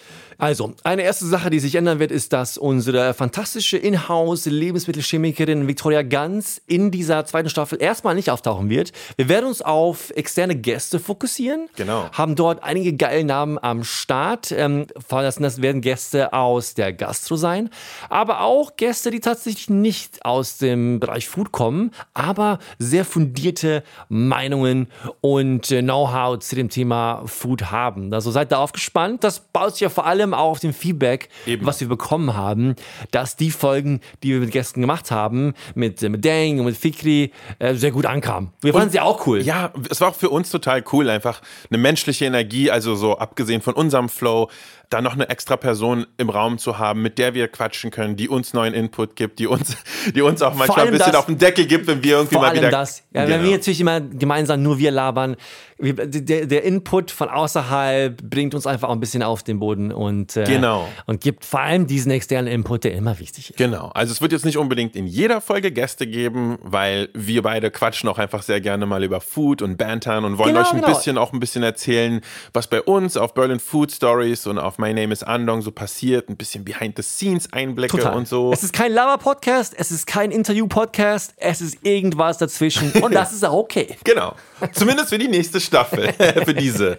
Also, 0.44 0.74
eine 0.84 1.00
erste 1.00 1.24
Sache, 1.24 1.48
die 1.48 1.58
sich 1.58 1.74
ändern 1.74 2.00
wird, 2.00 2.10
ist, 2.10 2.34
dass 2.34 2.58
unsere 2.58 3.14
fantastische 3.14 3.78
Inhouse-Lebensmittelchemikerin 3.78 5.68
Victoria 5.68 6.02
Ganz 6.02 6.60
in 6.66 6.90
dieser 6.90 7.24
zweiten 7.24 7.48
Staffel 7.48 7.80
erstmal 7.80 8.14
nicht 8.14 8.28
auftauchen 8.28 8.68
wird. 8.68 8.92
Wir 9.16 9.30
werden 9.30 9.46
uns 9.46 9.62
auf 9.62 10.10
externe 10.10 10.54
Gäste 10.54 11.00
fokussieren. 11.00 11.70
Genau. 11.76 12.10
Haben 12.12 12.34
dort 12.34 12.62
einige 12.62 12.92
geile 12.92 13.24
Namen 13.24 13.58
am 13.58 13.84
Start. 13.84 14.52
Ähm, 14.52 14.86
das 15.08 15.62
werden 15.62 15.80
Gäste 15.80 16.34
aus 16.34 16.74
der 16.74 16.92
Gastro 16.92 17.36
sein, 17.36 17.70
aber 18.10 18.42
auch 18.42 18.76
Gäste, 18.76 19.10
die 19.10 19.20
tatsächlich 19.20 19.70
nicht 19.70 20.26
aus 20.26 20.58
dem 20.58 21.00
Bereich 21.00 21.26
Food 21.26 21.52
kommen, 21.52 21.90
aber 22.12 22.58
sehr 22.78 23.06
fundierte 23.06 23.82
Meinungen 24.10 24.88
und 25.22 25.70
äh, 25.70 25.80
Know-how 25.80 26.38
zu 26.38 26.54
dem 26.54 26.68
Thema 26.68 27.22
Food 27.24 27.70
haben. 27.70 28.12
Also 28.12 28.30
seid 28.30 28.52
darauf 28.52 28.72
gespannt. 28.72 29.24
Das 29.24 29.40
baut 29.40 29.72
sich 29.72 29.80
ja 29.80 29.88
vor 29.88 30.04
allem 30.04 30.33
allem 30.34 30.44
auch 30.44 30.50
auf 30.50 30.60
dem 30.60 30.72
Feedback, 30.72 31.28
Eben. 31.46 31.66
was 31.66 31.80
wir 31.80 31.88
bekommen 31.88 32.34
haben, 32.34 32.74
dass 33.10 33.36
die 33.36 33.50
Folgen, 33.50 34.00
die 34.22 34.32
wir 34.32 34.40
mit 34.40 34.50
Gästen 34.50 34.80
gemacht 34.80 35.10
haben, 35.10 35.54
mit, 35.74 36.02
äh, 36.02 36.08
mit 36.08 36.24
Dang 36.24 36.58
und 36.58 36.66
mit 36.66 36.76
Fikri, 36.76 37.32
äh, 37.58 37.74
sehr 37.74 37.90
gut 37.90 38.06
ankamen. 38.06 38.50
Wir 38.60 38.72
fanden 38.72 38.90
sie 38.90 39.00
auch 39.00 39.26
cool. 39.26 39.40
Ja, 39.42 39.72
es 39.90 40.00
war 40.00 40.08
auch 40.10 40.14
für 40.14 40.30
uns 40.30 40.50
total 40.50 40.84
cool, 40.92 41.08
einfach 41.08 41.40
eine 41.70 41.78
menschliche 41.78 42.24
Energie, 42.24 42.70
also 42.70 42.94
so 42.94 43.18
abgesehen 43.18 43.62
von 43.62 43.74
unserem 43.74 44.08
Flow, 44.08 44.50
da 44.94 45.00
noch 45.00 45.14
eine 45.14 45.28
extra 45.28 45.56
Person 45.56 46.06
im 46.18 46.30
Raum 46.30 46.56
zu 46.56 46.78
haben, 46.78 47.02
mit 47.02 47.18
der 47.18 47.34
wir 47.34 47.48
quatschen 47.48 47.90
können, 47.90 48.14
die 48.14 48.28
uns 48.28 48.54
neuen 48.54 48.74
Input 48.74 49.16
gibt, 49.16 49.40
die 49.40 49.48
uns, 49.48 49.76
die 50.14 50.22
uns 50.22 50.40
auch 50.40 50.54
manchmal 50.54 50.86
ein 50.86 50.92
bisschen 50.92 51.12
das, 51.12 51.16
auf 51.16 51.26
den 51.26 51.36
Deckel 51.36 51.66
gibt, 51.66 51.88
wenn 51.88 52.02
wir 52.02 52.18
irgendwie 52.18 52.36
mal 52.36 52.54
wieder. 52.54 52.70
Das. 52.70 53.02
Ja, 53.12 53.24
genau. 53.24 53.36
Wenn 53.36 53.44
wir 53.44 53.50
natürlich 53.56 53.80
immer 53.80 54.00
gemeinsam 54.00 54.62
nur 54.62 54.78
wir 54.78 54.92
labern, 54.92 55.36
der, 55.78 56.46
der, 56.46 56.62
Input 56.62 57.10
von 57.10 57.28
außerhalb 57.28 58.22
bringt 58.22 58.54
uns 58.54 58.66
einfach 58.66 58.88
auch 58.88 58.92
ein 58.92 59.00
bisschen 59.00 59.22
auf 59.22 59.42
den 59.42 59.58
Boden 59.58 59.90
und, 59.90 60.36
äh, 60.36 60.44
genau. 60.44 60.88
und 61.06 61.20
gibt 61.20 61.44
vor 61.44 61.60
allem 61.60 61.86
diesen 61.86 62.12
externen 62.12 62.52
Input, 62.52 62.84
der 62.84 62.92
immer 62.92 63.18
wichtig 63.18 63.50
ist. 63.50 63.56
Genau. 63.56 63.90
Also 63.92 64.12
es 64.12 64.20
wird 64.20 64.30
jetzt 64.30 64.44
nicht 64.44 64.56
unbedingt 64.56 64.94
in 64.94 65.06
jeder 65.06 65.40
Folge 65.40 65.72
Gäste 65.72 66.06
geben, 66.06 66.58
weil 66.62 67.08
wir 67.12 67.42
beide 67.42 67.70
quatschen 67.72 68.08
auch 68.08 68.18
einfach 68.18 68.42
sehr 68.42 68.60
gerne 68.60 68.86
mal 68.86 69.02
über 69.02 69.20
Food 69.20 69.62
und 69.62 69.76
Bantern 69.76 70.24
und 70.24 70.38
wollen 70.38 70.54
genau, 70.54 70.60
euch 70.60 70.72
ein 70.72 70.80
genau. 70.80 70.94
bisschen 70.94 71.18
auch 71.18 71.32
ein 71.32 71.40
bisschen 71.40 71.64
erzählen, 71.64 72.20
was 72.52 72.68
bei 72.68 72.80
uns 72.80 73.16
auf 73.16 73.34
Berlin 73.34 73.58
Food 73.58 73.90
Stories 73.90 74.46
und 74.46 74.58
auf 74.58 74.78
My 74.84 74.92
Name 74.92 75.14
is 75.14 75.22
Andong 75.22 75.62
so 75.62 75.70
passiert, 75.70 76.28
ein 76.28 76.36
bisschen 76.36 76.62
Behind 76.62 76.94
the 76.94 77.02
Scenes 77.02 77.50
Einblicke 77.54 77.96
Total. 77.96 78.14
und 78.14 78.28
so. 78.28 78.52
Es 78.52 78.62
ist 78.62 78.74
kein 78.74 78.92
Lava-Podcast, 78.92 79.74
es 79.74 79.90
ist 79.90 80.06
kein 80.06 80.30
Interview-Podcast, 80.30 81.32
es 81.38 81.62
ist 81.62 81.78
irgendwas 81.86 82.36
dazwischen 82.36 82.92
und 83.02 83.14
das 83.14 83.32
ist 83.32 83.46
auch 83.46 83.54
okay. 83.54 83.96
Genau. 84.04 84.36
Zumindest 84.72 85.08
für 85.08 85.16
die 85.16 85.28
nächste 85.28 85.58
Staffel, 85.58 86.12
für 86.44 86.52
diese. 86.52 86.98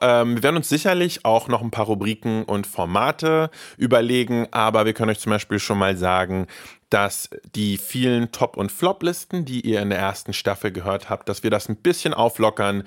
Ähm, 0.00 0.34
wir 0.34 0.42
werden 0.42 0.56
uns 0.56 0.68
sicherlich 0.68 1.24
auch 1.24 1.46
noch 1.46 1.62
ein 1.62 1.70
paar 1.70 1.84
Rubriken 1.84 2.42
und 2.42 2.66
Formate 2.66 3.50
überlegen, 3.76 4.48
aber 4.50 4.84
wir 4.84 4.92
können 4.92 5.10
euch 5.10 5.20
zum 5.20 5.30
Beispiel 5.30 5.60
schon 5.60 5.78
mal 5.78 5.96
sagen, 5.96 6.48
dass 6.88 7.30
die 7.54 7.78
vielen 7.78 8.32
Top- 8.32 8.56
und 8.56 8.72
Flop-Listen, 8.72 9.44
die 9.44 9.60
ihr 9.60 9.80
in 9.82 9.90
der 9.90 10.00
ersten 10.00 10.32
Staffel 10.32 10.72
gehört 10.72 11.08
habt, 11.08 11.28
dass 11.28 11.44
wir 11.44 11.50
das 11.50 11.68
ein 11.68 11.76
bisschen 11.76 12.12
auflockern 12.12 12.82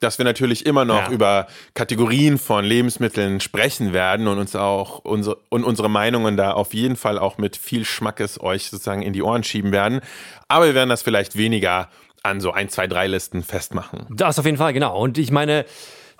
dass 0.00 0.18
wir 0.18 0.24
natürlich 0.24 0.66
immer 0.66 0.84
noch 0.84 1.08
ja. 1.08 1.10
über 1.10 1.46
Kategorien 1.74 2.38
von 2.38 2.64
Lebensmitteln 2.64 3.40
sprechen 3.40 3.92
werden 3.92 4.28
und 4.28 4.38
uns 4.38 4.54
auch 4.54 5.00
unsere, 5.00 5.38
und 5.48 5.64
unsere 5.64 5.90
Meinungen 5.90 6.36
da 6.36 6.52
auf 6.52 6.74
jeden 6.74 6.96
Fall 6.96 7.18
auch 7.18 7.38
mit 7.38 7.56
viel 7.56 7.84
Schmackes 7.84 8.40
euch 8.40 8.70
sozusagen 8.70 9.02
in 9.02 9.12
die 9.12 9.22
Ohren 9.22 9.42
schieben 9.42 9.72
werden. 9.72 10.00
Aber 10.46 10.66
wir 10.66 10.74
werden 10.74 10.90
das 10.90 11.02
vielleicht 11.02 11.36
weniger 11.36 11.88
an 12.22 12.40
so 12.40 12.52
ein, 12.52 12.68
zwei, 12.68 12.86
drei 12.86 13.06
Listen 13.06 13.42
festmachen. 13.42 14.06
Das 14.10 14.38
auf 14.38 14.44
jeden 14.44 14.58
Fall, 14.58 14.72
genau. 14.72 15.00
Und 15.00 15.18
ich 15.18 15.30
meine, 15.30 15.64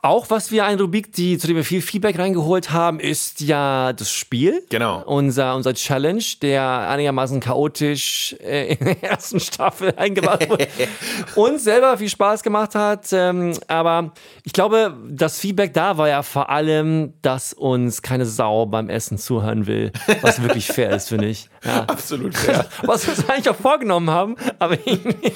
auch 0.01 0.31
was 0.31 0.53
wir 0.53 0.65
eine 0.65 0.81
Rubrik, 0.81 1.13
die, 1.13 1.39
zu 1.39 1.49
dem 1.49 1.57
wir 1.57 1.65
viel 1.65 1.83
Feedback 1.83 2.19
reingeholt 2.19 2.71
haben, 2.71 3.01
ist 3.01 3.41
ja 3.41 3.93
das 3.93 4.13
Spiel. 4.13 4.63
Genau. 4.71 5.03
Unser, 5.05 5.57
unser 5.57 5.75
Challenge, 5.75 6.23
der 6.41 6.89
einigermaßen 6.89 7.41
chaotisch 7.41 8.37
äh, 8.41 8.75
in 8.75 8.85
der 8.85 9.03
ersten 9.03 9.41
Staffel 9.41 9.95
eingebaut 9.97 10.49
wurde. 10.49 10.69
Uns 11.35 11.65
selber 11.65 11.99
viel 11.99 12.09
Spaß 12.09 12.45
gemacht 12.45 12.77
hat. 12.77 13.09
Ähm, 13.13 13.55
aber 13.67 14.13
ich 14.45 14.53
glaube, 14.53 14.97
das 15.09 15.41
Feedback 15.41 15.75
da 15.75 15.99
war 15.99 16.09
ja 16.09 16.23
vor 16.23 16.49
allem, 16.49 17.15
dass 17.23 17.53
uns 17.53 18.03
keine 18.03 18.27
Sau 18.27 18.67
beim 18.67 18.89
Essen 18.89 19.19
zuhören 19.19 19.67
will. 19.67 19.93
Was 20.21 20.43
wirklich 20.43 20.69
fair 20.69 20.91
ist, 20.91 21.09
finde 21.09 21.27
ich. 21.27 21.49
Ja. 21.65 21.81
Absolut 21.87 22.37
fair. 22.37 22.67
Was 22.83 23.07
wir 23.07 23.15
uns 23.15 23.29
eigentlich 23.29 23.49
auch 23.49 23.57
vorgenommen 23.57 24.11
haben, 24.11 24.37
aber 24.59 24.75
irgendwie, 24.85 25.33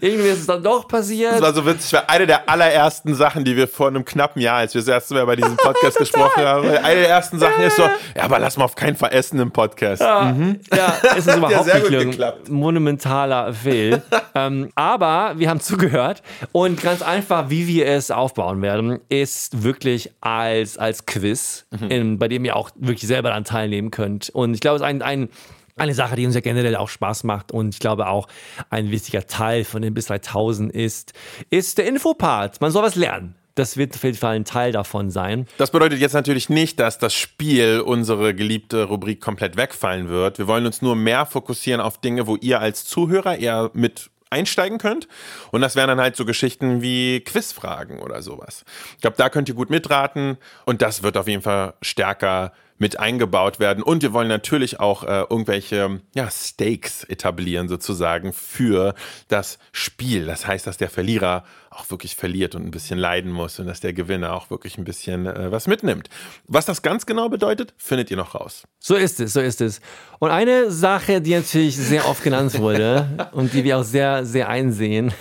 irgendwie 0.00 0.28
ist 0.28 0.40
es 0.40 0.46
dann 0.46 0.62
doch 0.62 0.86
passiert. 0.86 1.34
Das 1.34 1.40
war 1.40 1.54
so 1.54 1.66
witzig, 1.66 1.92
war 1.92 2.08
eine 2.08 2.26
der 2.26 2.48
allerersten 2.48 3.14
Sachen, 3.14 3.44
die 3.44 3.56
wir 3.56 3.68
vor 3.68 3.88
einem 3.88 4.04
knappen 4.04 4.40
Jahr, 4.40 4.58
als 4.58 4.74
wir 4.74 4.80
das 4.80 4.88
erste 4.88 5.14
Mal 5.14 5.26
bei 5.26 5.36
diesem 5.36 5.56
Podcast 5.56 5.96
gesprochen 5.98 6.44
haben, 6.44 6.68
eine 6.68 7.00
der 7.00 7.08
ersten 7.08 7.38
Sachen 7.38 7.62
ist 7.62 7.76
so, 7.76 7.82
ja, 7.82 8.22
aber 8.22 8.38
lass 8.38 8.56
mal 8.56 8.64
auf 8.64 8.74
keinen 8.74 8.96
Fall 8.96 9.12
essen 9.12 9.40
im 9.40 9.50
Podcast. 9.50 10.02
Ja, 10.02 10.32
mhm. 10.32 10.60
ja 10.74 10.94
es 11.16 11.26
ist 11.26 11.36
überhaupt 11.36 11.66
ja, 11.66 11.78
nicht 11.78 11.88
geklappt. 11.88 12.48
monumentaler 12.48 13.52
Fail. 13.52 14.02
ähm, 14.34 14.70
aber 14.74 15.34
wir 15.36 15.50
haben 15.50 15.60
zugehört 15.60 16.22
und 16.52 16.82
ganz 16.82 17.02
einfach, 17.02 17.50
wie 17.50 17.66
wir 17.66 17.86
es 17.86 18.10
aufbauen 18.10 18.62
werden, 18.62 19.00
ist 19.08 19.62
wirklich 19.62 20.12
als, 20.20 20.78
als 20.78 21.06
Quiz, 21.06 21.66
mhm. 21.70 21.90
in, 21.90 22.18
bei 22.18 22.28
dem 22.28 22.44
ihr 22.44 22.56
auch 22.56 22.70
wirklich 22.76 23.06
selber 23.06 23.30
dann 23.30 23.44
teilnehmen 23.44 23.90
könnt. 23.90 24.30
Und 24.30 24.54
ich 24.54 24.60
glaube, 24.60 24.76
es 24.76 24.82
ist 24.82 24.86
ein, 24.86 25.02
ein 25.02 25.28
eine 25.76 25.94
Sache, 25.94 26.16
die 26.16 26.26
uns 26.26 26.34
ja 26.34 26.40
generell 26.40 26.76
auch 26.76 26.88
Spaß 26.88 27.24
macht 27.24 27.52
und 27.52 27.74
ich 27.74 27.80
glaube 27.80 28.06
auch 28.06 28.28
ein 28.70 28.90
wichtiger 28.90 29.26
Teil 29.26 29.64
von 29.64 29.82
den 29.82 29.94
bis 29.94 30.06
3000 30.06 30.72
ist, 30.72 31.12
ist 31.50 31.78
der 31.78 31.86
Infopart. 31.86 32.60
Man 32.60 32.70
soll 32.70 32.84
was 32.84 32.94
lernen. 32.94 33.34
Das 33.56 33.76
wird 33.76 33.94
auf 33.94 34.02
jeden 34.02 34.16
Fall 34.16 34.34
ein 34.34 34.44
Teil 34.44 34.72
davon 34.72 35.10
sein. 35.10 35.46
Das 35.58 35.70
bedeutet 35.70 36.00
jetzt 36.00 36.12
natürlich 36.12 36.48
nicht, 36.48 36.80
dass 36.80 36.98
das 36.98 37.14
Spiel, 37.14 37.80
unsere 37.80 38.34
geliebte 38.34 38.84
Rubrik, 38.84 39.20
komplett 39.20 39.56
wegfallen 39.56 40.08
wird. 40.08 40.38
Wir 40.38 40.48
wollen 40.48 40.66
uns 40.66 40.82
nur 40.82 40.96
mehr 40.96 41.24
fokussieren 41.24 41.80
auf 41.80 42.00
Dinge, 42.00 42.26
wo 42.26 42.34
ihr 42.36 42.60
als 42.60 42.84
Zuhörer 42.84 43.38
eher 43.38 43.70
mit 43.72 44.10
einsteigen 44.30 44.78
könnt. 44.78 45.06
Und 45.52 45.60
das 45.60 45.76
wären 45.76 45.88
dann 45.88 46.00
halt 46.00 46.16
so 46.16 46.24
Geschichten 46.24 46.82
wie 46.82 47.20
Quizfragen 47.20 48.00
oder 48.00 48.22
sowas. 48.22 48.64
Ich 48.96 49.02
glaube, 49.02 49.16
da 49.16 49.28
könnt 49.28 49.48
ihr 49.48 49.54
gut 49.54 49.70
mitraten 49.70 50.36
und 50.64 50.82
das 50.82 51.04
wird 51.04 51.16
auf 51.16 51.28
jeden 51.28 51.42
Fall 51.42 51.74
stärker 51.80 52.52
mit 52.78 52.98
eingebaut 52.98 53.60
werden. 53.60 53.82
Und 53.82 54.02
wir 54.02 54.12
wollen 54.12 54.28
natürlich 54.28 54.80
auch 54.80 55.04
äh, 55.04 55.24
irgendwelche 55.30 56.00
ja, 56.14 56.30
Stakes 56.30 57.04
etablieren, 57.04 57.68
sozusagen, 57.68 58.32
für 58.32 58.94
das 59.28 59.58
Spiel. 59.72 60.26
Das 60.26 60.46
heißt, 60.46 60.66
dass 60.66 60.76
der 60.76 60.90
Verlierer 60.90 61.44
auch 61.76 61.90
wirklich 61.90 62.16
verliert 62.16 62.54
und 62.54 62.64
ein 62.64 62.70
bisschen 62.70 62.98
leiden 62.98 63.32
muss 63.32 63.58
und 63.58 63.66
dass 63.66 63.80
der 63.80 63.92
Gewinner 63.92 64.34
auch 64.34 64.50
wirklich 64.50 64.78
ein 64.78 64.84
bisschen 64.84 65.26
äh, 65.26 65.50
was 65.50 65.66
mitnimmt. 65.66 66.08
Was 66.46 66.66
das 66.66 66.82
ganz 66.82 67.06
genau 67.06 67.28
bedeutet, 67.28 67.74
findet 67.76 68.10
ihr 68.10 68.16
noch 68.16 68.34
raus. 68.34 68.64
So 68.78 68.94
ist 68.94 69.18
es, 69.20 69.32
so 69.32 69.40
ist 69.40 69.60
es. 69.60 69.80
Und 70.18 70.30
eine 70.30 70.70
Sache, 70.70 71.20
die 71.20 71.34
natürlich 71.34 71.76
sehr 71.76 72.08
oft 72.08 72.22
genannt 72.22 72.58
wurde 72.58 73.28
und 73.32 73.52
die 73.52 73.64
wir 73.64 73.78
auch 73.78 73.84
sehr, 73.84 74.24
sehr 74.24 74.48
einsehen, 74.48 75.12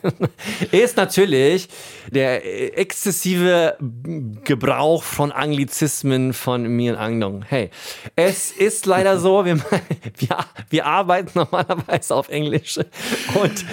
ist 0.70 0.96
natürlich 0.96 1.68
der 2.10 2.78
exzessive 2.78 3.76
Gebrauch 4.44 5.02
von 5.02 5.32
Anglizismen 5.32 6.32
von 6.32 6.62
mir 6.64 6.92
und 6.92 6.98
Anglong. 6.98 7.42
Hey, 7.42 7.70
es 8.16 8.50
ist 8.52 8.86
leider 8.86 9.18
so, 9.18 9.44
wir, 9.44 9.56
wir, 10.18 10.36
wir 10.68 10.86
arbeiten 10.86 11.30
normalerweise 11.34 12.14
auf 12.14 12.28
Englisch 12.28 12.78
und, 13.34 13.64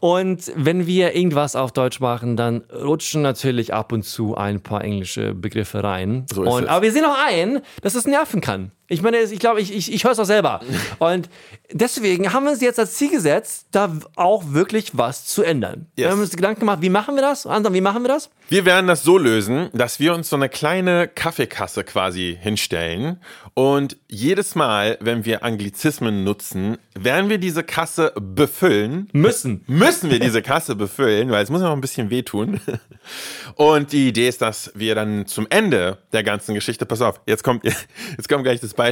und 0.00 0.52
wenn 0.56 0.86
wir 0.86 1.14
irgendwas 1.14 1.56
auf 1.56 1.63
Deutsch 1.70 2.00
machen, 2.00 2.36
dann 2.36 2.62
rutschen 2.72 3.22
natürlich 3.22 3.72
ab 3.72 3.92
und 3.92 4.02
zu 4.02 4.36
ein 4.36 4.60
paar 4.60 4.82
englische 4.82 5.34
Begriffe 5.34 5.82
rein. 5.82 6.26
So 6.32 6.42
und, 6.42 6.68
aber 6.68 6.82
wir 6.82 6.92
sehen 6.92 7.04
auch 7.04 7.18
ein, 7.26 7.60
dass 7.82 7.94
es 7.94 8.06
nerven 8.06 8.40
kann. 8.40 8.70
Ich 8.94 9.02
meine, 9.02 9.18
ich 9.18 9.38
glaube, 9.40 9.60
ich, 9.60 9.74
ich, 9.74 9.92
ich 9.92 10.04
höre 10.04 10.12
es 10.12 10.18
auch 10.20 10.24
selber. 10.24 10.60
Und 10.98 11.28
deswegen 11.72 12.32
haben 12.32 12.44
wir 12.44 12.52
uns 12.52 12.60
jetzt 12.60 12.78
als 12.78 12.94
Ziel 12.94 13.10
gesetzt, 13.10 13.66
da 13.72 13.90
auch 14.14 14.52
wirklich 14.52 14.96
was 14.96 15.26
zu 15.26 15.42
ändern. 15.42 15.86
Yes. 15.96 16.06
Wir 16.06 16.10
haben 16.12 16.20
uns 16.20 16.30
Gedanken 16.30 16.60
gemacht, 16.60 16.80
wie 16.80 16.90
machen 16.90 17.16
wir 17.16 17.22
das? 17.22 17.46
Anton, 17.46 17.74
wie 17.74 17.80
machen 17.80 18.02
wir 18.02 18.08
das? 18.08 18.30
Wir 18.48 18.64
werden 18.64 18.86
das 18.86 19.02
so 19.02 19.18
lösen, 19.18 19.70
dass 19.72 19.98
wir 19.98 20.14
uns 20.14 20.28
so 20.28 20.36
eine 20.36 20.48
kleine 20.48 21.08
Kaffeekasse 21.08 21.82
quasi 21.82 22.38
hinstellen. 22.40 23.20
Und 23.54 23.96
jedes 24.08 24.54
Mal, 24.54 24.98
wenn 25.00 25.24
wir 25.24 25.42
Anglizismen 25.42 26.24
nutzen, 26.24 26.78
werden 26.94 27.30
wir 27.30 27.38
diese 27.38 27.64
Kasse 27.64 28.12
befüllen. 28.20 29.08
Müssen. 29.12 29.64
Müssen 29.66 30.10
wir 30.10 30.20
diese 30.20 30.42
Kasse 30.42 30.76
befüllen, 30.76 31.30
weil 31.30 31.42
es 31.42 31.50
muss 31.50 31.62
noch 31.62 31.72
ein 31.72 31.80
bisschen 31.80 32.10
wehtun. 32.10 32.60
Und 33.56 33.92
die 33.92 34.08
Idee 34.08 34.28
ist, 34.28 34.42
dass 34.42 34.70
wir 34.74 34.94
dann 34.94 35.26
zum 35.26 35.46
Ende 35.50 35.98
der 36.12 36.22
ganzen 36.22 36.54
Geschichte, 36.54 36.86
pass 36.86 37.00
auf, 37.00 37.20
jetzt 37.26 37.42
kommt, 37.42 37.64
jetzt 38.16 38.28
kommt 38.28 38.44
gleich 38.44 38.60
das 38.60 38.74
Beispiel. 38.74 38.83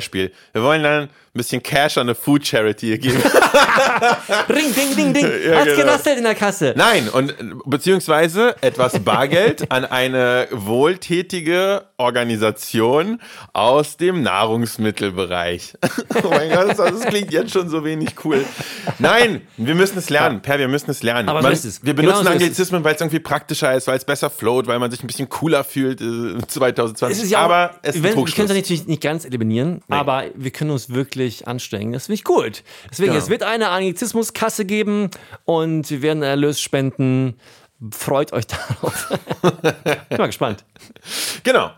Wir 0.53 0.63
wollen 0.63 0.83
dann 0.83 1.03
ein 1.05 1.11
bisschen 1.33 1.63
Cash 1.63 1.99
an 1.99 2.03
eine 2.09 2.15
Food 2.15 2.47
Charity 2.47 2.99
geben. 2.99 3.23
Ring, 4.49 4.75
ding, 4.75 4.97
ding, 4.97 5.15
ding. 5.15 5.27
Ja, 5.47 5.57
Hat's 5.57 5.65
genau. 5.65 5.77
gerasselt 5.77 6.19
in 6.19 6.25
der 6.25 6.35
Kasse. 6.35 6.75
Nein, 6.77 7.09
und 7.09 7.35
beziehungsweise 7.65 8.57
etwas 8.61 8.99
Bargeld 9.01 9.71
an 9.71 9.85
eine 9.85 10.49
wohltätige 10.51 11.85
Organisation 12.03 13.21
aus 13.53 13.97
dem 13.97 14.23
Nahrungsmittelbereich. 14.23 15.75
oh 16.25 16.29
mein 16.29 16.51
Gott, 16.51 16.79
das 16.79 17.01
klingt 17.07 17.33
jetzt 17.33 17.53
schon 17.53 17.69
so 17.69 17.85
wenig 17.85 18.11
cool. 18.25 18.45
Nein, 18.99 19.43
wir 19.57 19.75
müssen 19.75 19.99
es 19.99 20.11
lernen. 20.11 20.43
Per, 20.43 20.59
wir 20.59 20.69
müssen 20.69 20.91
es 20.91 21.03
lernen. 21.03 21.29
Aber 21.29 21.43
man, 21.43 21.55
so 21.55 21.69
es. 21.69 21.85
Wir 21.85 21.95
benutzen 21.95 22.19
genau 22.19 22.31
so 22.31 22.31
Anglizismen, 22.31 22.85
weil 22.85 22.95
es 22.95 23.01
irgendwie 23.01 23.21
praktischer 23.21 23.75
ist, 23.75 23.87
weil 23.87 23.97
es 23.97 24.05
besser 24.05 24.31
float, 24.31 24.67
weil 24.67 24.79
man 24.79 24.91
sich 24.91 25.03
ein 25.03 25.07
bisschen 25.07 25.29
cooler 25.29 25.65
fühlt 25.65 26.01
äh, 26.01 26.47
2020. 26.47 27.25
Es 27.25 27.31
ja 27.31 27.39
aber 27.39 27.75
es 27.83 27.97
ist 27.97 28.03
wir 28.03 28.13
können 28.13 28.27
es 28.27 28.37
natürlich 28.37 28.87
nicht 28.87 29.03
ganz 29.03 29.25
eliminieren, 29.25 29.83
nee. 29.89 29.97
aber 29.97 30.25
wir 30.35 30.51
können 30.51 30.71
uns 30.71 30.91
wirklich 30.91 31.47
anstrengen. 31.49 31.93
Das 31.93 32.07
finde 32.07 32.15
ich 32.15 32.25
gut. 32.25 32.63
Deswegen, 32.91 33.13
genau. 33.13 33.23
es 33.23 33.29
wird 33.29 33.43
eine 33.43 33.71
Anglizismuskasse 33.71 34.65
geben 34.65 35.11
und 35.45 35.91
wir 35.91 36.03
werden 36.03 36.23
Erlös 36.23 36.61
spenden. 36.61 37.35
Freut 37.91 38.33
euch 38.33 38.47
darauf. 38.47 39.13
Bin 39.41 40.19
mal 40.19 40.27
gespannt. 40.27 40.65
Genau. 41.43 41.71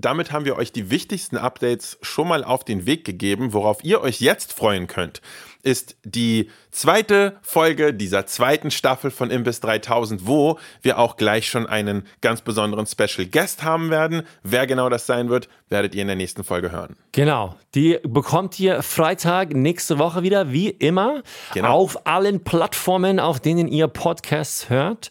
Damit 0.00 0.30
haben 0.30 0.44
wir 0.44 0.56
euch 0.56 0.70
die 0.70 0.90
wichtigsten 0.90 1.36
Updates 1.36 1.98
schon 2.02 2.28
mal 2.28 2.44
auf 2.44 2.62
den 2.62 2.86
Weg 2.86 3.04
gegeben, 3.04 3.52
worauf 3.52 3.82
ihr 3.82 4.00
euch 4.00 4.20
jetzt 4.20 4.52
freuen 4.52 4.86
könnt 4.86 5.20
ist 5.62 5.96
die 6.04 6.50
zweite 6.70 7.36
Folge 7.42 7.92
dieser 7.92 8.26
zweiten 8.26 8.70
Staffel 8.70 9.10
von 9.10 9.30
Imbiss 9.30 9.60
3000, 9.60 10.26
wo 10.26 10.58
wir 10.82 10.98
auch 10.98 11.16
gleich 11.16 11.48
schon 11.48 11.66
einen 11.66 12.06
ganz 12.20 12.40
besonderen 12.42 12.86
Special 12.86 13.26
Guest 13.26 13.62
haben 13.62 13.90
werden. 13.90 14.22
Wer 14.42 14.66
genau 14.66 14.88
das 14.88 15.06
sein 15.06 15.28
wird, 15.28 15.48
werdet 15.68 15.94
ihr 15.94 16.02
in 16.02 16.08
der 16.08 16.16
nächsten 16.16 16.44
Folge 16.44 16.70
hören. 16.70 16.96
Genau, 17.12 17.56
die 17.74 17.98
bekommt 18.02 18.58
ihr 18.60 18.82
Freitag 18.82 19.54
nächste 19.54 19.98
Woche 19.98 20.22
wieder, 20.22 20.52
wie 20.52 20.68
immer, 20.68 21.22
genau. 21.52 21.74
auf 21.74 22.06
allen 22.06 22.44
Plattformen, 22.44 23.18
auf 23.20 23.40
denen 23.40 23.68
ihr 23.68 23.88
Podcasts 23.88 24.70
hört. 24.70 25.10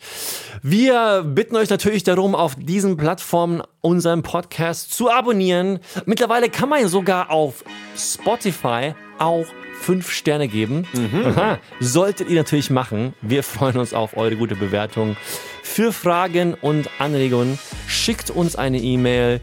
Wir 0.61 1.23
bitten 1.25 1.55
euch 1.55 1.69
natürlich 1.69 2.03
darum, 2.03 2.33
auf 2.35 2.55
diesen 2.55 2.97
Plattformen 2.97 3.61
unseren 3.81 4.23
Podcast 4.23 4.93
zu 4.93 5.11
abonnieren. 5.11 5.79
Mittlerweile 6.05 6.49
kann 6.49 6.69
man 6.69 6.87
sogar 6.87 7.29
auf 7.31 7.63
Spotify 7.95 8.93
auch 9.19 9.45
fünf 9.81 10.11
Sterne 10.11 10.47
geben. 10.47 10.85
Mhm. 10.93 11.57
Solltet 11.79 12.29
ihr 12.29 12.35
natürlich 12.35 12.69
machen. 12.69 13.13
Wir 13.21 13.43
freuen 13.43 13.77
uns 13.77 13.93
auf 13.93 14.17
eure 14.17 14.35
gute 14.35 14.55
Bewertung. 14.55 15.17
Für 15.63 15.91
Fragen 15.93 16.53
und 16.55 16.89
Anregungen 16.99 17.59
schickt 17.87 18.29
uns 18.29 18.55
eine 18.55 18.79
E-Mail. 18.79 19.41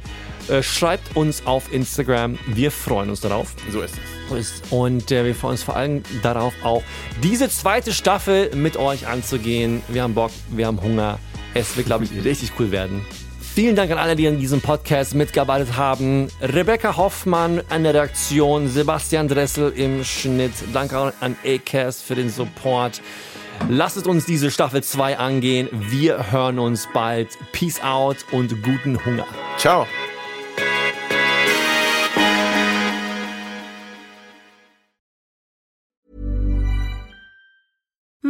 Äh, 0.49 0.63
schreibt 0.63 1.17
uns 1.17 1.47
auf 1.47 1.73
Instagram. 1.73 2.39
Wir 2.47 2.71
freuen 2.71 3.09
uns 3.09 3.21
darauf. 3.21 3.55
So 3.71 3.81
ist 3.81 3.95
es. 3.95 4.63
Und 4.71 5.11
äh, 5.11 5.25
wir 5.25 5.35
freuen 5.35 5.53
uns 5.53 5.63
vor 5.63 5.77
allem 5.77 6.03
darauf, 6.23 6.53
auch 6.63 6.83
diese 7.23 7.49
zweite 7.49 7.93
Staffel 7.93 8.55
mit 8.55 8.77
euch 8.77 9.07
anzugehen. 9.07 9.83
Wir 9.89 10.03
haben 10.03 10.15
Bock, 10.15 10.33
wir 10.51 10.67
haben 10.67 10.83
Hunger. 10.83 11.19
Es 11.55 11.77
wird, 11.77 11.87
glaube 11.87 12.05
ich, 12.05 12.11
richtig 12.25 12.53
cool 12.59 12.71
werden. 12.71 13.07
Vielen 13.55 13.77
Dank 13.77 13.93
an 13.93 13.99
alle, 13.99 14.17
die 14.17 14.27
an 14.27 14.41
diesem 14.41 14.61
Podcast 14.61 15.15
mitgearbeitet 15.15 15.77
haben. 15.77 16.27
Rebecca 16.43 16.97
Hoffmann 16.97 17.63
an 17.69 17.85
der 17.85 17.95
Redaktion, 17.95 18.67
Sebastian 18.67 19.29
Dressel 19.29 19.73
im 19.77 20.03
Schnitt. 20.03 20.51
Danke 20.73 21.13
an 21.21 21.37
Acast 21.45 22.03
für 22.03 22.17
den 22.17 22.31
Support. 22.31 23.01
Lasst 23.69 24.09
uns 24.09 24.27
diese 24.27 24.51
Staffel 24.51 24.83
2 24.83 25.19
angehen. 25.19 25.69
Wir 25.71 26.33
hören 26.33 26.59
uns 26.59 26.89
bald. 26.93 27.29
Peace 27.53 27.81
out 27.81 28.17
und 28.33 28.61
guten 28.65 28.99
Hunger. 29.07 29.27
Ciao. 29.57 29.87